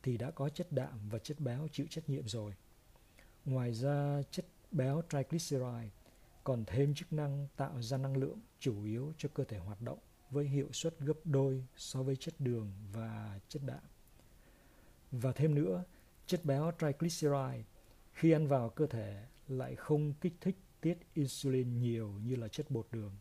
thì 0.03 0.17
đã 0.17 0.31
có 0.31 0.49
chất 0.49 0.73
đạm 0.73 1.09
và 1.09 1.19
chất 1.19 1.41
béo 1.41 1.69
chịu 1.73 1.87
trách 1.91 2.09
nhiệm 2.09 2.29
rồi. 2.29 2.55
Ngoài 3.45 3.75
ra 3.75 4.23
chất 4.31 4.47
béo 4.75 5.03
triglyceride 5.11 5.91
còn 6.45 6.65
thêm 6.67 6.95
chức 6.95 7.13
năng 7.13 7.47
tạo 7.57 7.83
ra 7.83 7.97
năng 7.97 8.17
lượng 8.17 8.39
chủ 8.59 8.85
yếu 8.85 9.13
cho 9.19 9.29
cơ 9.35 9.45
thể 9.45 9.59
hoạt 9.59 9.81
động 9.81 9.99
với 10.31 10.49
hiệu 10.49 10.69
suất 10.73 11.01
gấp 11.01 11.19
đôi 11.25 11.65
so 11.77 12.03
với 12.03 12.17
chất 12.17 12.35
đường 12.39 12.73
và 12.93 13.41
chất 13.49 13.63
đạm. 13.67 13.83
Và 15.11 15.33
thêm 15.33 15.55
nữa, 15.55 15.85
chất 16.27 16.45
béo 16.45 16.73
triglyceride 16.81 17.65
khi 18.13 18.31
ăn 18.31 18.47
vào 18.47 18.71
cơ 18.71 18.87
thể 18.87 19.27
lại 19.49 19.77
không 19.77 20.13
kích 20.21 20.35
thích 20.41 20.57
tiết 20.81 20.99
insulin 21.15 21.79
nhiều 21.79 22.13
như 22.25 22.37
là 22.37 22.49
chất 22.49 22.71
bột 22.71 22.87
đường, 22.93 23.13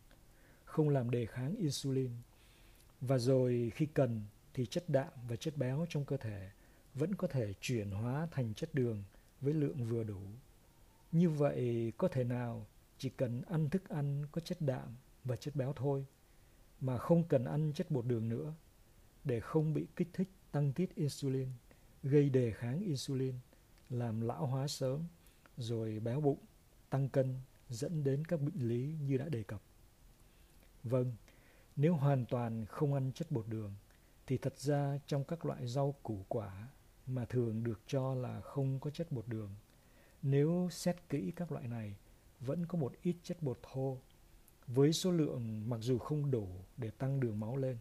không 0.64 0.88
làm 0.88 1.10
đề 1.10 1.26
kháng 1.26 1.56
insulin. 1.56 2.10
Và 3.00 3.18
rồi 3.18 3.72
khi 3.74 3.86
cần 3.86 4.22
thì 4.54 4.66
chất 4.66 4.88
đạm 4.88 5.08
và 5.28 5.36
chất 5.36 5.56
béo 5.56 5.86
trong 5.88 6.04
cơ 6.04 6.16
thể 6.16 6.50
vẫn 6.94 7.14
có 7.14 7.28
thể 7.28 7.54
chuyển 7.60 7.90
hóa 7.90 8.28
thành 8.30 8.54
chất 8.54 8.74
đường 8.74 9.02
với 9.40 9.54
lượng 9.54 9.84
vừa 9.84 10.04
đủ. 10.04 10.20
Như 11.14 11.30
vậy 11.30 11.92
có 11.96 12.08
thể 12.08 12.24
nào 12.24 12.66
chỉ 12.98 13.08
cần 13.08 13.42
ăn 13.42 13.70
thức 13.70 13.88
ăn 13.88 14.26
có 14.32 14.40
chất 14.40 14.58
đạm 14.60 14.96
và 15.24 15.36
chất 15.36 15.56
béo 15.56 15.72
thôi 15.72 16.06
mà 16.80 16.98
không 16.98 17.24
cần 17.24 17.44
ăn 17.44 17.72
chất 17.74 17.90
bột 17.90 18.06
đường 18.06 18.28
nữa 18.28 18.54
để 19.24 19.40
không 19.40 19.74
bị 19.74 19.86
kích 19.96 20.08
thích 20.12 20.28
tăng 20.52 20.72
tiết 20.72 20.94
insulin 20.94 21.48
gây 22.04 22.30
đề 22.30 22.52
kháng 22.52 22.80
insulin, 22.80 23.34
làm 23.90 24.20
lão 24.20 24.46
hóa 24.46 24.68
sớm, 24.68 25.00
rồi 25.56 26.00
béo 26.00 26.20
bụng, 26.20 26.38
tăng 26.90 27.08
cân, 27.08 27.40
dẫn 27.68 28.04
đến 28.04 28.24
các 28.24 28.40
bệnh 28.40 28.68
lý 28.68 28.94
như 29.00 29.16
đã 29.16 29.28
đề 29.28 29.42
cập. 29.42 29.62
Vâng, 30.82 31.12
nếu 31.76 31.94
hoàn 31.94 32.26
toàn 32.26 32.66
không 32.66 32.94
ăn 32.94 33.12
chất 33.14 33.30
bột 33.30 33.48
đường, 33.48 33.74
thì 34.26 34.38
thật 34.38 34.58
ra 34.58 34.98
trong 35.06 35.24
các 35.24 35.46
loại 35.46 35.66
rau 35.66 35.94
củ 36.02 36.24
quả 36.28 36.68
mà 37.06 37.24
thường 37.24 37.64
được 37.64 37.80
cho 37.86 38.14
là 38.14 38.40
không 38.40 38.80
có 38.80 38.90
chất 38.90 39.12
bột 39.12 39.28
đường, 39.28 39.50
nếu 40.24 40.68
xét 40.70 40.96
kỹ 41.08 41.32
các 41.36 41.52
loại 41.52 41.68
này, 41.68 41.96
vẫn 42.40 42.66
có 42.66 42.78
một 42.78 42.92
ít 43.02 43.16
chất 43.22 43.42
bột 43.42 43.58
thô, 43.62 43.98
với 44.66 44.92
số 44.92 45.10
lượng 45.10 45.70
mặc 45.70 45.78
dù 45.80 45.98
không 45.98 46.30
đủ 46.30 46.48
để 46.76 46.90
tăng 46.90 47.20
đường 47.20 47.40
máu 47.40 47.56
lên, 47.56 47.76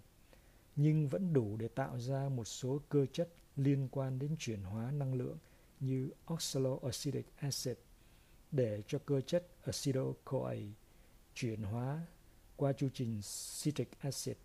nhưng 0.75 1.07
vẫn 1.07 1.33
đủ 1.33 1.57
để 1.57 1.67
tạo 1.67 2.00
ra 2.00 2.29
một 2.29 2.43
số 2.43 2.81
cơ 2.89 3.05
chất 3.05 3.29
liên 3.55 3.88
quan 3.91 4.19
đến 4.19 4.35
chuyển 4.39 4.62
hóa 4.62 4.91
năng 4.91 5.13
lượng 5.13 5.38
như 5.79 6.09
oxaloacetic 6.33 7.25
acid 7.35 7.77
để 8.51 8.83
cho 8.88 9.00
cơ 9.00 9.21
chất 9.21 9.47
acetyl-CoA 9.65 10.71
chuyển 11.33 11.62
hóa 11.62 12.05
qua 12.55 12.73
chu 12.73 12.89
trình 12.93 13.21
citric 13.63 14.00
acid 14.00 14.35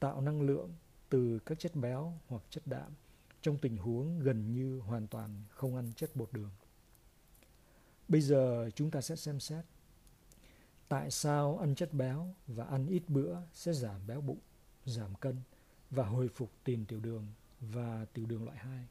tạo 0.00 0.20
năng 0.20 0.42
lượng 0.42 0.70
từ 1.08 1.38
các 1.46 1.58
chất 1.58 1.76
béo 1.76 2.18
hoặc 2.26 2.42
chất 2.50 2.66
đạm 2.66 2.92
trong 3.42 3.58
tình 3.58 3.76
huống 3.76 4.18
gần 4.18 4.52
như 4.52 4.78
hoàn 4.78 5.06
toàn 5.06 5.42
không 5.50 5.76
ăn 5.76 5.92
chất 5.96 6.16
bột 6.16 6.32
đường. 6.32 6.50
Bây 8.10 8.20
giờ 8.20 8.70
chúng 8.74 8.90
ta 8.90 9.00
sẽ 9.00 9.16
xem 9.16 9.40
xét 9.40 9.64
tại 10.88 11.10
sao 11.10 11.58
ăn 11.58 11.74
chất 11.74 11.92
béo 11.92 12.34
và 12.46 12.64
ăn 12.64 12.86
ít 12.86 13.02
bữa 13.08 13.36
sẽ 13.52 13.72
giảm 13.72 14.06
béo 14.06 14.20
bụng, 14.20 14.38
giảm 14.84 15.14
cân 15.14 15.36
và 15.90 16.04
hồi 16.04 16.28
phục 16.28 16.50
tiền 16.64 16.84
tiểu 16.84 17.00
đường 17.00 17.26
và 17.60 18.06
tiểu 18.12 18.26
đường 18.26 18.44
loại 18.44 18.56
2. 18.56 18.86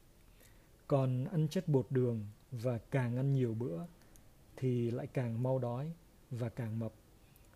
Còn 0.86 1.24
ăn 1.24 1.48
chất 1.48 1.68
bột 1.68 1.86
đường 1.90 2.26
và 2.50 2.78
càng 2.78 3.16
ăn 3.16 3.32
nhiều 3.32 3.54
bữa 3.54 3.84
thì 4.56 4.90
lại 4.90 5.06
càng 5.06 5.42
mau 5.42 5.58
đói 5.58 5.92
và 6.30 6.48
càng 6.48 6.78
mập, 6.78 6.92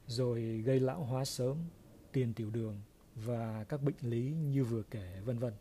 rồi 0.06 0.42
gây 0.42 0.80
lão 0.80 1.04
hóa 1.04 1.24
sớm, 1.24 1.56
tiền 2.12 2.34
tiểu 2.34 2.50
đường 2.50 2.80
và 3.14 3.64
các 3.64 3.82
bệnh 3.82 3.96
lý 4.00 4.32
như 4.32 4.64
vừa 4.64 4.82
kể 4.82 5.20
vân 5.24 5.38
vân. 5.38 5.52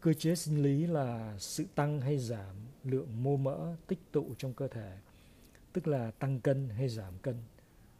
Cơ 0.00 0.12
chế 0.12 0.34
sinh 0.34 0.62
lý 0.62 0.86
là 0.86 1.38
sự 1.38 1.64
tăng 1.74 2.00
hay 2.00 2.18
giảm 2.18 2.56
lượng 2.84 3.22
mô 3.22 3.36
mỡ 3.36 3.76
tích 3.86 3.98
tụ 4.12 4.34
trong 4.38 4.54
cơ 4.54 4.68
thể, 4.68 4.98
tức 5.72 5.88
là 5.88 6.10
tăng 6.10 6.40
cân 6.40 6.68
hay 6.68 6.88
giảm 6.88 7.18
cân, 7.22 7.36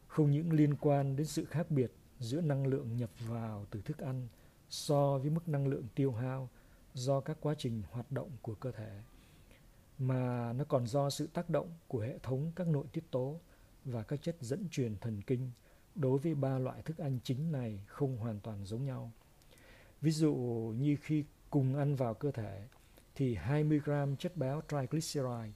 không 0.07 0.31
những 0.31 0.53
liên 0.53 0.75
quan 0.75 1.17
đến 1.17 1.27
sự 1.27 1.45
khác 1.45 1.71
biệt 1.71 1.93
giữa 2.19 2.41
năng 2.41 2.67
lượng 2.67 2.97
nhập 2.97 3.11
vào 3.29 3.67
từ 3.71 3.83
thức 3.83 3.99
ăn 3.99 4.29
so 4.71 5.19
với 5.19 5.31
mức 5.31 5.49
năng 5.49 5.67
lượng 5.67 5.85
tiêu 5.95 6.13
hao 6.13 6.49
do 6.95 7.21
các 7.21 7.37
quá 7.41 7.55
trình 7.59 7.83
hoạt 7.91 8.13
động 8.13 8.31
của 8.43 8.55
cơ 8.55 8.73
thể 8.73 9.01
mà 9.99 10.53
nó 10.53 10.65
còn 10.65 10.87
do 10.87 11.11
sự 11.11 11.27
tác 11.27 11.51
động 11.51 11.71
của 11.89 12.01
hệ 12.01 12.19
thống 12.19 12.53
các 12.57 12.67
nội 12.67 12.87
tiết 12.93 13.11
tố 13.11 13.41
và 13.85 14.03
các 14.03 14.23
chất 14.23 14.37
dẫn 14.41 14.69
truyền 14.71 14.97
thần 14.97 15.23
kinh 15.23 15.51
đối 15.95 16.19
với 16.19 16.35
ba 16.35 16.59
loại 16.59 16.83
thức 16.83 16.99
ăn 16.99 17.19
chính 17.25 17.53
này 17.53 17.81
không 17.87 18.17
hoàn 18.17 18.41
toàn 18.41 18.65
giống 18.65 18.85
nhau. 18.85 19.13
Ví 20.01 20.11
dụ 20.11 20.35
như 20.79 20.97
khi 21.03 21.25
cùng 21.51 21.77
ăn 21.77 21.97
vào 21.97 22.15
cơ 22.15 22.31
thể 22.31 22.63
thì 23.21 23.35
20 23.35 23.81
gram 23.85 24.17
chất 24.17 24.37
béo 24.37 24.61
triglyceride 24.69 25.53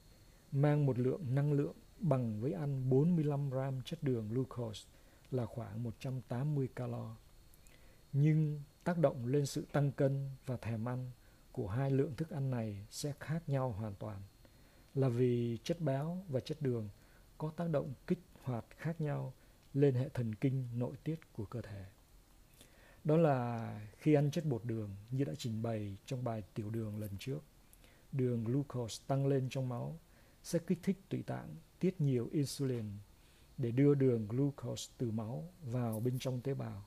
mang 0.52 0.86
một 0.86 0.98
lượng 0.98 1.34
năng 1.34 1.52
lượng 1.52 1.76
bằng 1.98 2.40
với 2.40 2.52
ăn 2.52 2.90
45 2.90 3.50
gram 3.50 3.82
chất 3.82 4.02
đường 4.02 4.28
glucose 4.28 4.88
là 5.30 5.46
khoảng 5.46 5.82
180 5.82 6.68
calo. 6.76 7.16
Nhưng 8.12 8.60
tác 8.84 8.98
động 8.98 9.26
lên 9.26 9.46
sự 9.46 9.66
tăng 9.72 9.92
cân 9.92 10.30
và 10.46 10.56
thèm 10.56 10.88
ăn 10.88 11.10
của 11.52 11.68
hai 11.68 11.90
lượng 11.90 12.16
thức 12.16 12.30
ăn 12.30 12.50
này 12.50 12.86
sẽ 12.90 13.12
khác 13.20 13.48
nhau 13.48 13.70
hoàn 13.70 13.94
toàn 13.94 14.22
là 14.94 15.08
vì 15.08 15.58
chất 15.62 15.80
béo 15.80 16.24
và 16.28 16.40
chất 16.40 16.62
đường 16.62 16.88
có 17.38 17.50
tác 17.56 17.70
động 17.70 17.92
kích 18.06 18.20
hoạt 18.42 18.64
khác 18.76 19.00
nhau 19.00 19.32
lên 19.74 19.94
hệ 19.94 20.08
thần 20.08 20.34
kinh 20.34 20.68
nội 20.74 20.96
tiết 21.04 21.32
của 21.32 21.44
cơ 21.44 21.60
thể. 21.62 21.84
Đó 23.04 23.16
là 23.16 23.80
khi 23.98 24.14
ăn 24.14 24.30
chất 24.30 24.44
bột 24.44 24.64
đường 24.64 24.90
như 25.10 25.24
đã 25.24 25.32
trình 25.38 25.62
bày 25.62 25.96
trong 26.06 26.24
bài 26.24 26.42
tiểu 26.54 26.70
đường 26.70 26.98
lần 26.98 27.10
trước, 27.18 27.40
đường 28.14 28.44
glucose 28.44 29.04
tăng 29.06 29.26
lên 29.26 29.48
trong 29.50 29.68
máu 29.68 29.98
sẽ 30.42 30.58
kích 30.66 30.78
thích 30.82 30.96
tụy 31.08 31.22
tạng 31.22 31.56
tiết 31.78 32.00
nhiều 32.00 32.28
insulin 32.32 32.84
để 33.58 33.70
đưa 33.70 33.94
đường 33.94 34.28
glucose 34.28 34.92
từ 34.98 35.10
máu 35.10 35.48
vào 35.62 36.00
bên 36.00 36.18
trong 36.18 36.40
tế 36.40 36.54
bào. 36.54 36.84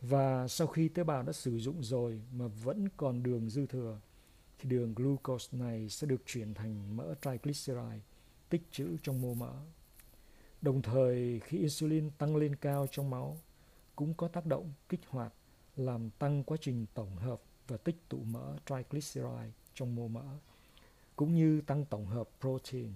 Và 0.00 0.48
sau 0.48 0.66
khi 0.66 0.88
tế 0.88 1.04
bào 1.04 1.22
đã 1.22 1.32
sử 1.32 1.58
dụng 1.58 1.82
rồi 1.82 2.20
mà 2.32 2.46
vẫn 2.46 2.88
còn 2.96 3.22
đường 3.22 3.50
dư 3.50 3.66
thừa, 3.66 4.00
thì 4.58 4.68
đường 4.68 4.94
glucose 4.94 5.58
này 5.58 5.88
sẽ 5.88 6.06
được 6.06 6.22
chuyển 6.26 6.54
thành 6.54 6.96
mỡ 6.96 7.14
triglyceride 7.22 8.00
tích 8.48 8.62
trữ 8.70 8.96
trong 9.02 9.20
mô 9.20 9.34
mỡ. 9.34 9.52
Đồng 10.62 10.82
thời 10.82 11.40
khi 11.40 11.58
insulin 11.58 12.10
tăng 12.10 12.36
lên 12.36 12.56
cao 12.56 12.86
trong 12.90 13.10
máu 13.10 13.38
cũng 13.96 14.14
có 14.14 14.28
tác 14.28 14.46
động 14.46 14.72
kích 14.88 15.00
hoạt 15.08 15.32
làm 15.76 16.10
tăng 16.10 16.44
quá 16.44 16.56
trình 16.60 16.86
tổng 16.94 17.16
hợp 17.16 17.42
và 17.68 17.76
tích 17.76 18.08
tụ 18.08 18.18
mỡ 18.18 18.56
triglyceride 18.66 19.50
trong 19.74 19.94
mô 19.94 20.08
mỡ 20.08 20.24
cũng 21.16 21.34
như 21.34 21.60
tăng 21.60 21.84
tổng 21.84 22.06
hợp 22.06 22.28
protein. 22.40 22.92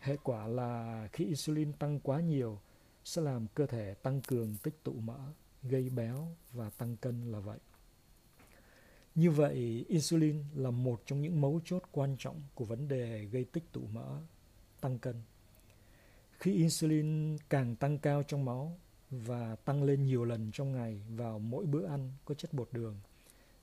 Hệ 0.00 0.16
quả 0.22 0.46
là 0.46 1.08
khi 1.12 1.24
insulin 1.24 1.72
tăng 1.72 2.00
quá 2.00 2.20
nhiều 2.20 2.58
sẽ 3.04 3.22
làm 3.22 3.46
cơ 3.54 3.66
thể 3.66 3.94
tăng 3.94 4.20
cường 4.20 4.56
tích 4.62 4.74
tụ 4.82 4.92
mỡ, 4.92 5.18
gây 5.62 5.90
béo 5.90 6.28
và 6.52 6.70
tăng 6.70 6.96
cân 6.96 7.32
là 7.32 7.38
vậy. 7.38 7.58
Như 9.14 9.30
vậy, 9.30 9.84
insulin 9.88 10.44
là 10.54 10.70
một 10.70 11.02
trong 11.06 11.22
những 11.22 11.40
mấu 11.40 11.60
chốt 11.64 11.82
quan 11.92 12.16
trọng 12.18 12.42
của 12.54 12.64
vấn 12.64 12.88
đề 12.88 13.24
gây 13.24 13.44
tích 13.44 13.72
tụ 13.72 13.80
mỡ, 13.92 14.20
tăng 14.80 14.98
cân. 14.98 15.22
Khi 16.38 16.54
insulin 16.54 17.36
càng 17.48 17.76
tăng 17.76 17.98
cao 17.98 18.22
trong 18.22 18.44
máu 18.44 18.78
và 19.10 19.56
tăng 19.56 19.82
lên 19.82 20.04
nhiều 20.04 20.24
lần 20.24 20.50
trong 20.52 20.72
ngày 20.72 21.02
vào 21.08 21.38
mỗi 21.38 21.66
bữa 21.66 21.86
ăn 21.86 22.12
có 22.24 22.34
chất 22.34 22.52
bột 22.52 22.68
đường 22.72 22.96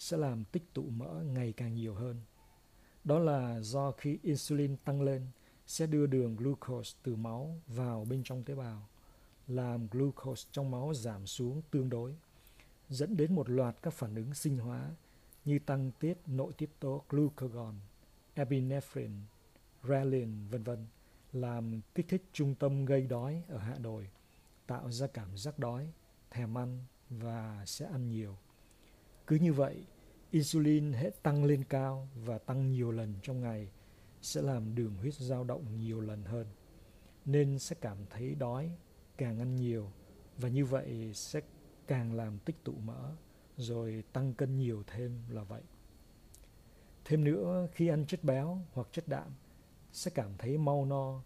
sẽ 0.02 0.18
làm 0.18 0.44
tích 0.44 0.74
tụ 0.74 0.84
mỡ 0.84 1.24
ngày 1.24 1.54
càng 1.58 1.76
nhiều 1.76 1.94
hơn. 1.94 2.22
Đó 3.04 3.20
là 3.20 3.60
do 3.62 3.92
khi 3.92 4.20
insulin 4.24 4.78
tăng 4.78 5.02
lên 5.02 5.28
sẽ 5.68 5.88
đưa 5.88 6.06
đường 6.06 6.36
glucose 6.36 6.98
từ 7.04 7.16
máu 7.16 7.62
vào 7.68 8.06
bên 8.10 8.22
trong 8.24 8.44
tế 8.44 8.56
bào, 8.56 8.88
làm 9.48 9.88
glucose 9.88 10.50
trong 10.52 10.72
máu 10.72 10.94
giảm 10.94 11.26
xuống 11.26 11.62
tương 11.72 11.90
đối, 11.90 12.16
dẫn 12.90 13.18
đến 13.18 13.36
một 13.36 13.50
loạt 13.50 13.76
các 13.82 13.94
phản 13.94 14.16
ứng 14.16 14.34
sinh 14.34 14.58
hóa 14.58 14.90
như 15.46 15.60
tăng 15.60 15.92
tiết 16.00 16.18
nội 16.28 16.54
tiết 16.54 16.80
tố 16.80 17.04
glucagon, 17.10 17.76
epinephrine, 18.34 19.16
ghrelin, 19.84 20.48
vân 20.48 20.64
vân, 20.64 20.86
làm 21.34 21.82
kích 21.96 22.06
thích 22.10 22.24
trung 22.34 22.56
tâm 22.56 22.86
gây 22.86 23.08
đói 23.08 23.44
ở 23.48 23.58
hạ 23.58 23.76
đồi, 23.82 24.10
tạo 24.68 24.92
ra 24.92 25.08
cảm 25.08 25.38
giác 25.38 25.60
đói, 25.60 25.92
thèm 26.32 26.58
ăn 26.58 26.80
và 27.10 27.64
sẽ 27.66 27.86
ăn 27.86 28.10
nhiều. 28.10 28.38
Cứ 29.28 29.36
như 29.36 29.54
vậy, 29.54 29.84
insulin 30.32 30.94
hệ 30.94 31.12
tăng 31.24 31.44
lên 31.44 31.64
cao 31.64 32.08
và 32.16 32.38
tăng 32.38 32.72
nhiều 32.72 32.92
lần 32.92 33.14
trong 33.22 33.42
ngày 33.42 33.72
sẽ 34.22 34.42
làm 34.42 34.76
đường 34.76 34.96
huyết 34.96 35.14
dao 35.14 35.44
động 35.44 35.78
nhiều 35.78 36.02
lần 36.02 36.24
hơn, 36.24 36.48
nên 37.26 37.60
sẽ 37.60 37.76
cảm 37.82 37.98
thấy 38.10 38.36
đói, 38.36 38.72
càng 39.18 39.40
ăn 39.40 39.56
nhiều 39.56 39.92
và 40.38 40.50
như 40.50 40.66
vậy 40.66 41.12
sẽ 41.14 41.42
càng 41.88 42.14
làm 42.14 42.40
tích 42.40 42.64
tụ 42.64 42.74
mỡ 42.74 43.12
rồi 43.58 44.04
tăng 44.14 44.34
cân 44.34 44.58
nhiều 44.58 44.84
thêm 44.88 45.20
là 45.30 45.44
vậy. 45.44 45.62
Thêm 47.06 47.24
nữa, 47.24 47.68
khi 47.72 47.88
ăn 47.88 48.06
chất 48.06 48.24
béo 48.24 48.62
hoặc 48.74 48.88
chất 48.92 49.08
đạm 49.08 49.32
sẽ 49.92 50.12
cảm 50.16 50.32
thấy 50.38 50.58
mau 50.58 50.86
no 50.86 51.24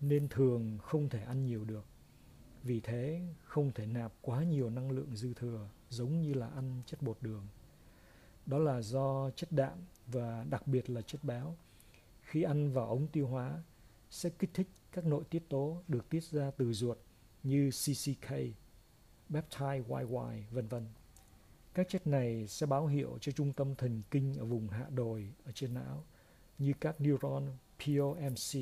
nên 0.00 0.28
thường 0.28 0.78
không 0.82 1.08
thể 1.08 1.22
ăn 1.22 1.44
nhiều 1.44 1.64
được. 1.64 1.84
Vì 2.62 2.80
thế, 2.80 3.22
không 3.44 3.72
thể 3.72 3.86
nạp 3.86 4.12
quá 4.22 4.42
nhiều 4.42 4.70
năng 4.70 4.90
lượng 4.90 5.16
dư 5.16 5.34
thừa 5.34 5.68
giống 5.88 6.20
như 6.20 6.34
là 6.34 6.46
ăn 6.46 6.82
chất 6.86 7.02
bột 7.02 7.16
đường. 7.20 7.46
Đó 8.48 8.58
là 8.58 8.80
do 8.80 9.30
chất 9.30 9.52
đạm 9.52 9.78
và 10.06 10.44
đặc 10.50 10.66
biệt 10.66 10.90
là 10.90 11.02
chất 11.02 11.24
béo 11.24 11.56
khi 12.22 12.42
ăn 12.42 12.72
vào 12.72 12.86
ống 12.86 13.06
tiêu 13.06 13.26
hóa 13.26 13.62
sẽ 14.10 14.30
kích 14.30 14.50
thích 14.54 14.68
các 14.92 15.04
nội 15.04 15.24
tiết 15.30 15.48
tố 15.48 15.82
được 15.88 16.08
tiết 16.08 16.24
ra 16.24 16.50
từ 16.50 16.72
ruột 16.72 16.98
như 17.42 17.70
CCK, 17.70 18.28
peptide 19.30 19.82
YY, 19.88 20.44
vân 20.50 20.68
vân. 20.68 20.86
Các 21.74 21.88
chất 21.88 22.06
này 22.06 22.46
sẽ 22.46 22.66
báo 22.66 22.86
hiệu 22.86 23.18
cho 23.20 23.32
trung 23.32 23.52
tâm 23.52 23.74
thần 23.74 24.02
kinh 24.10 24.34
ở 24.38 24.44
vùng 24.44 24.68
hạ 24.68 24.86
đồi 24.90 25.32
ở 25.44 25.52
trên 25.52 25.74
não 25.74 26.04
như 26.58 26.72
các 26.80 27.00
neuron 27.00 27.46
POMC 27.78 28.60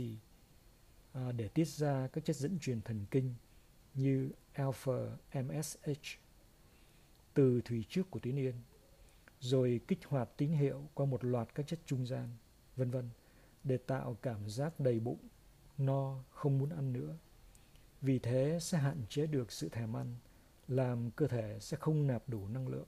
à, 1.13 1.33
để 1.33 1.49
tiết 1.49 1.69
ra 1.69 2.09
các 2.13 2.25
chất 2.25 2.37
dẫn 2.37 2.59
truyền 2.59 2.81
thần 2.81 3.05
kinh 3.11 3.35
như 3.95 4.31
alpha 4.53 5.17
MSH 5.35 6.19
từ 7.35 7.61
thủy 7.65 7.85
trước 7.89 8.11
của 8.11 8.19
tuyến 8.19 8.39
yên 8.39 8.55
rồi 9.41 9.81
kích 9.89 9.99
hoạt 10.09 10.29
tín 10.37 10.51
hiệu 10.51 10.83
qua 10.95 11.07
một 11.07 11.25
loạt 11.25 11.55
các 11.55 11.67
chất 11.67 11.79
trung 11.87 12.07
gian 12.07 12.29
vân 12.77 12.91
vân 12.91 13.11
để 13.65 13.77
tạo 13.77 14.17
cảm 14.23 14.49
giác 14.49 14.81
đầy 14.81 15.01
bụng 15.01 15.19
no 15.79 16.19
không 16.31 16.59
muốn 16.59 16.71
ăn 16.71 16.93
nữa 16.93 17.17
vì 18.01 18.19
thế 18.19 18.59
sẽ 18.61 18.79
hạn 18.79 19.03
chế 19.09 19.27
được 19.27 19.53
sự 19.53 19.69
thèm 19.69 19.97
ăn 19.97 20.15
làm 20.69 21.11
cơ 21.11 21.27
thể 21.27 21.59
sẽ 21.61 21.77
không 21.77 22.07
nạp 22.07 22.29
đủ 22.29 22.49
năng 22.49 22.69
lượng 22.69 22.87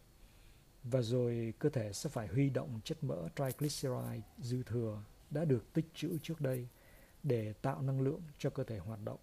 và 0.84 1.02
rồi 1.02 1.54
cơ 1.58 1.68
thể 1.68 1.92
sẽ 1.92 2.10
phải 2.10 2.26
huy 2.26 2.50
động 2.50 2.80
chất 2.84 3.04
mỡ 3.04 3.28
triglyceride 3.36 4.20
dư 4.38 4.62
thừa 4.62 5.02
đã 5.30 5.44
được 5.44 5.72
tích 5.72 5.86
trữ 5.94 6.18
trước 6.22 6.40
đây 6.40 6.68
để 7.22 7.52
tạo 7.52 7.82
năng 7.82 8.00
lượng 8.00 8.22
cho 8.38 8.50
cơ 8.50 8.64
thể 8.64 8.78
hoạt 8.78 9.00
động. 9.04 9.18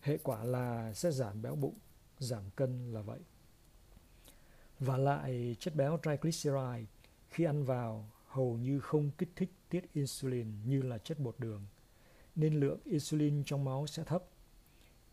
Hệ 0.00 0.18
quả 0.18 0.44
là 0.44 0.92
sẽ 0.94 1.10
giảm 1.10 1.42
béo 1.42 1.54
bụng, 1.54 1.74
giảm 2.18 2.42
cân 2.56 2.92
là 2.92 3.02
vậy. 3.02 3.20
Và 4.84 4.96
lại 4.96 5.56
chất 5.58 5.74
béo 5.76 5.98
triglyceride 6.04 6.84
khi 7.30 7.44
ăn 7.44 7.64
vào 7.64 8.10
hầu 8.26 8.58
như 8.58 8.80
không 8.80 9.10
kích 9.18 9.30
thích 9.36 9.50
tiết 9.68 9.92
insulin 9.92 10.48
như 10.64 10.82
là 10.82 10.98
chất 10.98 11.18
bột 11.18 11.34
đường, 11.38 11.62
nên 12.34 12.60
lượng 12.60 12.78
insulin 12.84 13.44
trong 13.44 13.64
máu 13.64 13.86
sẽ 13.86 14.04
thấp. 14.04 14.24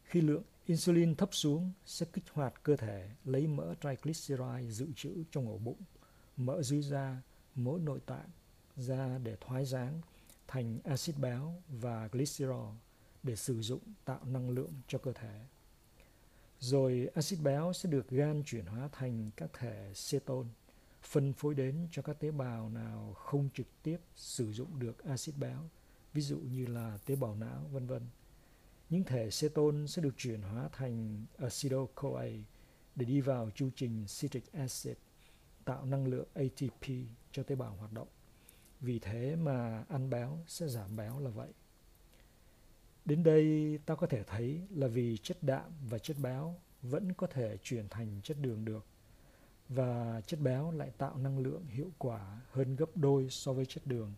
Khi 0.03 0.21
lượng 0.21 0.43
Insulin 0.69 1.15
thấp 1.15 1.29
xuống 1.31 1.71
sẽ 1.85 2.05
kích 2.13 2.23
hoạt 2.33 2.63
cơ 2.63 2.75
thể 2.75 3.09
lấy 3.25 3.47
mỡ 3.47 3.75
triglyceride 3.81 4.69
dự 4.69 4.87
trữ 4.95 5.23
trong 5.31 5.47
ổ 5.47 5.57
bụng, 5.57 5.81
mỡ 6.37 6.61
dưới 6.61 6.81
da, 6.81 7.21
mỡ 7.55 7.71
nội 7.81 7.99
tạng 8.05 8.29
ra 8.75 9.17
để 9.17 9.37
thoái 9.41 9.65
dáng 9.65 10.01
thành 10.47 10.79
axit 10.83 11.17
béo 11.17 11.61
và 11.67 12.07
glycerol 12.11 12.73
để 13.23 13.35
sử 13.35 13.61
dụng 13.61 13.81
tạo 14.05 14.19
năng 14.25 14.49
lượng 14.49 14.73
cho 14.87 14.97
cơ 14.97 15.13
thể. 15.13 15.41
Rồi 16.59 17.09
axit 17.15 17.39
béo 17.39 17.73
sẽ 17.73 17.89
được 17.89 18.09
gan 18.09 18.43
chuyển 18.45 18.65
hóa 18.65 18.89
thành 18.91 19.31
các 19.35 19.49
thể 19.53 19.93
ceton, 20.11 20.47
phân 21.01 21.33
phối 21.33 21.53
đến 21.53 21.87
cho 21.91 22.01
các 22.01 22.19
tế 22.19 22.31
bào 22.31 22.69
nào 22.69 23.13
không 23.13 23.49
trực 23.53 23.67
tiếp 23.83 23.97
sử 24.15 24.51
dụng 24.51 24.79
được 24.79 25.03
axit 25.03 25.37
béo, 25.37 25.69
ví 26.13 26.21
dụ 26.21 26.39
như 26.39 26.65
là 26.65 26.97
tế 27.05 27.15
bào 27.15 27.35
não, 27.35 27.69
vân 27.71 27.87
vân 27.87 28.01
những 28.89 29.03
thể 29.03 29.29
ceton 29.41 29.87
sẽ 29.87 30.01
được 30.01 30.17
chuyển 30.17 30.41
hóa 30.41 30.69
thành 30.71 31.25
acetyl-CoA 31.37 32.41
để 32.95 33.05
đi 33.05 33.21
vào 33.21 33.49
chu 33.49 33.69
trình 33.75 34.05
citric 34.07 34.53
acid 34.53 34.97
tạo 35.65 35.85
năng 35.85 36.07
lượng 36.07 36.27
ATP 36.33 36.89
cho 37.31 37.43
tế 37.43 37.55
bào 37.55 37.75
hoạt 37.75 37.93
động. 37.93 38.07
Vì 38.79 38.99
thế 38.99 39.35
mà 39.35 39.83
ăn 39.89 40.09
béo 40.09 40.39
sẽ 40.47 40.67
giảm 40.67 40.95
béo 40.95 41.19
là 41.19 41.29
vậy. 41.29 41.49
Đến 43.05 43.23
đây 43.23 43.79
ta 43.85 43.95
có 43.95 44.07
thể 44.07 44.23
thấy 44.23 44.61
là 44.69 44.87
vì 44.87 45.17
chất 45.17 45.37
đạm 45.43 45.71
và 45.89 45.99
chất 45.99 46.17
béo 46.19 46.55
vẫn 46.81 47.13
có 47.13 47.27
thể 47.27 47.57
chuyển 47.63 47.89
thành 47.89 48.19
chất 48.23 48.37
đường 48.41 48.65
được 48.65 48.85
và 49.69 50.21
chất 50.25 50.39
béo 50.39 50.71
lại 50.71 50.91
tạo 50.97 51.17
năng 51.17 51.39
lượng 51.39 51.65
hiệu 51.65 51.91
quả 51.97 52.41
hơn 52.51 52.75
gấp 52.75 52.89
đôi 52.95 53.29
so 53.29 53.53
với 53.53 53.65
chất 53.65 53.87
đường 53.87 54.13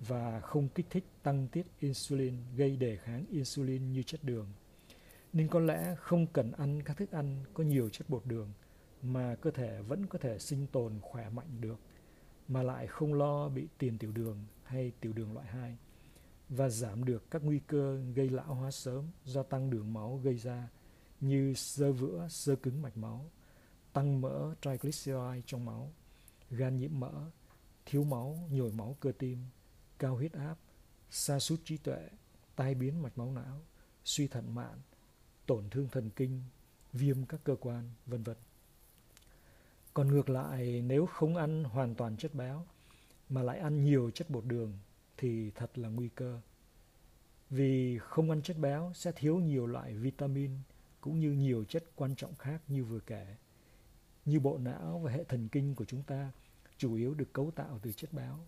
và 0.00 0.40
không 0.40 0.68
kích 0.68 0.86
thích 0.90 1.04
tăng 1.22 1.48
tiết 1.48 1.66
insulin 1.80 2.34
gây 2.56 2.76
đề 2.76 2.96
kháng 2.96 3.24
insulin 3.30 3.92
như 3.92 4.02
chất 4.02 4.24
đường. 4.24 4.46
Nên 5.32 5.48
có 5.48 5.60
lẽ 5.60 5.94
không 5.98 6.26
cần 6.26 6.52
ăn 6.52 6.82
các 6.82 6.96
thức 6.96 7.10
ăn 7.10 7.44
có 7.54 7.64
nhiều 7.64 7.88
chất 7.88 8.10
bột 8.10 8.26
đường 8.26 8.52
mà 9.02 9.34
cơ 9.40 9.50
thể 9.50 9.82
vẫn 9.82 10.06
có 10.06 10.18
thể 10.18 10.38
sinh 10.38 10.66
tồn 10.66 10.92
khỏe 11.00 11.28
mạnh 11.30 11.60
được, 11.60 11.78
mà 12.48 12.62
lại 12.62 12.86
không 12.86 13.14
lo 13.14 13.48
bị 13.48 13.66
tiền 13.78 13.98
tiểu 13.98 14.12
đường 14.12 14.44
hay 14.64 14.92
tiểu 15.00 15.12
đường 15.12 15.34
loại 15.34 15.46
2 15.46 15.76
và 16.48 16.68
giảm 16.68 17.04
được 17.04 17.30
các 17.30 17.44
nguy 17.44 17.60
cơ 17.66 18.00
gây 18.14 18.28
lão 18.28 18.54
hóa 18.54 18.70
sớm 18.70 19.04
do 19.24 19.42
tăng 19.42 19.70
đường 19.70 19.92
máu 19.92 20.20
gây 20.24 20.36
ra 20.36 20.68
như 21.20 21.54
sơ 21.54 21.92
vữa, 21.92 22.26
sơ 22.30 22.56
cứng 22.56 22.82
mạch 22.82 22.96
máu, 22.96 23.30
tăng 23.92 24.20
mỡ 24.20 24.54
triglyceride 24.60 25.42
trong 25.46 25.64
máu, 25.64 25.92
gan 26.50 26.76
nhiễm 26.76 27.00
mỡ, 27.00 27.12
thiếu 27.86 28.04
máu, 28.04 28.48
nhồi 28.50 28.72
máu 28.72 28.96
cơ 29.00 29.12
tim, 29.18 29.38
cao 29.98 30.16
huyết 30.16 30.32
áp, 30.32 30.56
sa 31.10 31.38
sút 31.38 31.60
trí 31.64 31.76
tuệ, 31.76 32.08
tai 32.56 32.74
biến 32.74 33.02
mạch 33.02 33.18
máu 33.18 33.32
não, 33.32 33.60
suy 34.04 34.28
thận 34.28 34.54
mạn, 34.54 34.80
tổn 35.46 35.70
thương 35.70 35.88
thần 35.88 36.10
kinh, 36.10 36.42
viêm 36.92 37.24
các 37.24 37.40
cơ 37.44 37.56
quan, 37.60 37.90
vân 38.06 38.22
vân. 38.22 38.36
Còn 39.94 40.08
ngược 40.08 40.28
lại, 40.28 40.82
nếu 40.82 41.06
không 41.06 41.36
ăn 41.36 41.64
hoàn 41.64 41.94
toàn 41.94 42.16
chất 42.16 42.34
béo 42.34 42.66
mà 43.28 43.42
lại 43.42 43.58
ăn 43.58 43.84
nhiều 43.84 44.10
chất 44.10 44.30
bột 44.30 44.44
đường 44.44 44.72
thì 45.16 45.50
thật 45.50 45.78
là 45.78 45.88
nguy 45.88 46.08
cơ. 46.08 46.40
Vì 47.50 47.98
không 47.98 48.30
ăn 48.30 48.42
chất 48.42 48.58
béo 48.58 48.92
sẽ 48.94 49.12
thiếu 49.12 49.36
nhiều 49.38 49.66
loại 49.66 49.94
vitamin 49.94 50.50
cũng 51.00 51.20
như 51.20 51.32
nhiều 51.32 51.64
chất 51.64 51.84
quan 51.96 52.14
trọng 52.14 52.34
khác 52.34 52.62
như 52.68 52.84
vừa 52.84 53.00
kể. 53.00 53.36
Như 54.24 54.40
bộ 54.40 54.58
não 54.58 55.00
và 55.04 55.12
hệ 55.12 55.24
thần 55.24 55.48
kinh 55.48 55.74
của 55.74 55.84
chúng 55.84 56.02
ta 56.02 56.30
chủ 56.78 56.94
yếu 56.94 57.14
được 57.14 57.32
cấu 57.32 57.50
tạo 57.50 57.78
từ 57.82 57.92
chất 57.92 58.12
béo. 58.12 58.38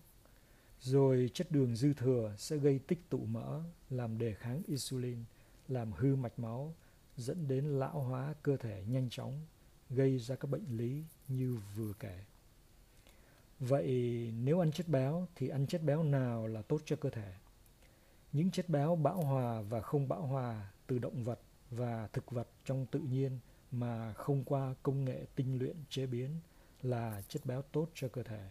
Rồi 0.81 1.29
chất 1.33 1.51
đường 1.51 1.75
dư 1.75 1.93
thừa 1.93 2.35
sẽ 2.37 2.57
gây 2.57 2.79
tích 2.79 3.09
tụ 3.09 3.17
mỡ, 3.17 3.63
làm 3.89 4.17
đề 4.17 4.33
kháng 4.33 4.61
insulin, 4.67 5.17
làm 5.67 5.91
hư 5.91 6.15
mạch 6.15 6.39
máu, 6.39 6.75
dẫn 7.17 7.47
đến 7.47 7.65
lão 7.65 8.01
hóa 8.01 8.33
cơ 8.41 8.57
thể 8.57 8.83
nhanh 8.87 9.09
chóng, 9.09 9.45
gây 9.89 10.19
ra 10.19 10.35
các 10.35 10.47
bệnh 10.47 10.77
lý 10.77 11.03
như 11.27 11.57
vừa 11.75 11.93
kể. 11.99 12.19
Vậy 13.59 13.87
nếu 14.43 14.59
ăn 14.59 14.71
chất 14.71 14.87
béo 14.87 15.27
thì 15.35 15.49
ăn 15.49 15.67
chất 15.67 15.83
béo 15.83 16.03
nào 16.03 16.47
là 16.47 16.61
tốt 16.61 16.81
cho 16.85 16.95
cơ 16.95 17.09
thể? 17.09 17.33
Những 18.31 18.51
chất 18.51 18.69
béo 18.69 18.95
bão 18.95 19.21
hòa 19.21 19.61
và 19.61 19.81
không 19.81 20.07
bão 20.07 20.21
hòa, 20.21 20.71
từ 20.87 20.99
động 20.99 21.23
vật 21.23 21.39
và 21.71 22.07
thực 22.13 22.31
vật 22.31 22.47
trong 22.65 22.85
tự 22.85 22.99
nhiên 22.99 23.39
mà 23.71 24.13
không 24.13 24.43
qua 24.43 24.75
công 24.83 25.05
nghệ 25.05 25.25
tinh 25.35 25.59
luyện 25.59 25.75
chế 25.89 26.05
biến 26.05 26.29
là 26.81 27.21
chất 27.27 27.45
béo 27.45 27.61
tốt 27.61 27.89
cho 27.93 28.07
cơ 28.07 28.23
thể. 28.23 28.49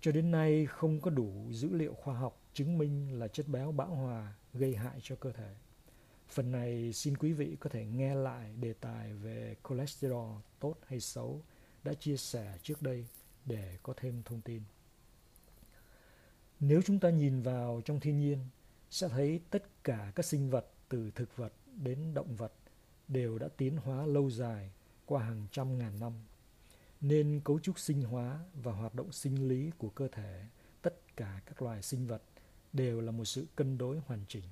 Cho 0.00 0.12
đến 0.12 0.30
nay 0.30 0.66
không 0.66 1.00
có 1.00 1.10
đủ 1.10 1.32
dữ 1.50 1.74
liệu 1.74 1.94
khoa 1.94 2.14
học 2.14 2.40
chứng 2.52 2.78
minh 2.78 3.18
là 3.18 3.28
chất 3.28 3.48
béo 3.48 3.72
bão 3.72 3.94
hòa 3.94 4.34
gây 4.54 4.76
hại 4.76 4.98
cho 5.02 5.16
cơ 5.16 5.32
thể. 5.32 5.54
Phần 6.28 6.52
này 6.52 6.92
xin 6.92 7.16
quý 7.16 7.32
vị 7.32 7.56
có 7.60 7.70
thể 7.70 7.86
nghe 7.86 8.14
lại 8.14 8.52
đề 8.60 8.72
tài 8.72 9.12
về 9.12 9.56
cholesterol 9.68 10.36
tốt 10.60 10.74
hay 10.86 11.00
xấu 11.00 11.42
đã 11.84 11.94
chia 11.94 12.16
sẻ 12.16 12.58
trước 12.62 12.82
đây 12.82 13.06
để 13.48 13.78
có 13.82 13.94
thêm 13.96 14.22
thông 14.24 14.40
tin. 14.40 14.62
Nếu 16.60 16.82
chúng 16.82 16.98
ta 16.98 17.10
nhìn 17.10 17.42
vào 17.42 17.82
trong 17.84 18.00
thiên 18.00 18.18
nhiên 18.18 18.38
sẽ 18.90 19.08
thấy 19.08 19.40
tất 19.50 19.84
cả 19.84 20.12
các 20.14 20.24
sinh 20.24 20.50
vật 20.50 20.66
từ 20.88 21.10
thực 21.14 21.36
vật 21.36 21.52
đến 21.74 22.14
động 22.14 22.36
vật 22.36 22.52
đều 23.08 23.38
đã 23.38 23.48
tiến 23.56 23.76
hóa 23.76 24.06
lâu 24.06 24.30
dài 24.30 24.70
qua 25.06 25.24
hàng 25.24 25.46
trăm 25.50 25.78
ngàn 25.78 26.00
năm. 26.00 26.12
Nên 27.00 27.40
cấu 27.44 27.60
trúc 27.60 27.78
sinh 27.78 28.02
hóa 28.02 28.40
và 28.54 28.72
hoạt 28.72 28.94
động 28.94 29.12
sinh 29.12 29.48
lý 29.48 29.70
của 29.78 29.88
cơ 29.88 30.08
thể 30.08 30.44
tất 30.82 31.16
cả 31.16 31.40
các 31.46 31.62
loài 31.62 31.82
sinh 31.82 32.06
vật 32.06 32.22
đều 32.72 33.00
là 33.00 33.12
một 33.12 33.24
sự 33.24 33.46
cân 33.56 33.78
đối 33.78 33.98
hoàn 33.98 34.24
chỉnh, 34.28 34.44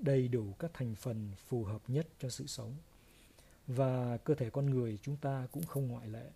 đầy 0.00 0.28
đủ 0.28 0.52
các 0.58 0.70
thành 0.74 0.94
phần 0.94 1.30
phù 1.48 1.64
hợp 1.64 1.82
nhất 1.88 2.06
cho 2.18 2.28
sự 2.28 2.46
sống. 2.46 2.74
Và 3.66 4.16
cơ 4.16 4.34
thể 4.34 4.50
con 4.50 4.66
người 4.66 4.98
chúng 5.02 5.16
ta 5.16 5.46
cũng 5.52 5.62
không 5.66 5.88
ngoại 5.88 6.08
lệ. 6.08 6.30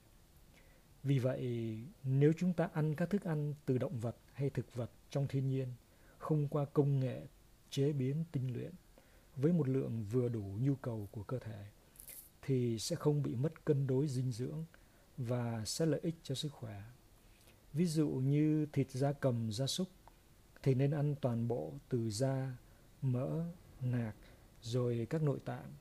Vì 1.07 1.19
vậy, 1.19 1.79
nếu 2.05 2.33
chúng 2.37 2.53
ta 2.53 2.69
ăn 2.73 2.95
các 2.95 3.11
thức 3.11 3.25
ăn 3.25 3.55
từ 3.67 3.79
động 3.79 4.01
vật 4.01 4.17
hay 4.33 4.51
thực 4.51 4.75
vật 4.75 4.91
trong 5.11 5.29
thiên 5.29 5.49
nhiên, 5.49 5.69
không 6.19 6.49
qua 6.49 6.65
công 6.65 7.01
nghệ 7.01 7.27
chế 7.71 7.93
biến 7.93 8.25
tinh 8.33 8.53
luyện, 8.55 8.73
với 9.37 9.53
một 9.53 9.69
lượng 9.69 10.05
vừa 10.13 10.29
đủ 10.29 10.45
nhu 10.61 10.75
cầu 10.75 11.09
của 11.13 11.23
cơ 11.23 11.39
thể, 11.39 11.67
thì 12.43 12.79
sẽ 12.79 12.97
không 12.97 13.23
bị 13.23 13.35
mất 13.35 13.65
cân 13.65 13.87
đối 13.87 14.09
dinh 14.09 14.33
dưỡng 14.33 14.65
và 15.17 15.63
sẽ 15.65 15.87
lợi 15.87 16.01
ích 16.03 16.15
cho 16.23 16.35
sức 16.35 16.53
khỏe. 16.53 16.83
Ví 17.73 17.87
dụ 17.87 18.09
như 18.09 18.67
thịt 18.73 18.91
da 18.91 19.13
cầm, 19.13 19.53
da 19.53 19.67
súc 19.67 19.89
thì 20.63 20.75
nên 20.75 20.91
ăn 20.91 21.15
toàn 21.21 21.49
bộ 21.49 21.73
từ 21.89 22.11
da, 22.11 22.57
mỡ, 23.03 23.45
nạc 23.81 24.17
rồi 24.63 25.07
các 25.11 25.23
nội 25.23 25.39
tạng. 25.45 25.73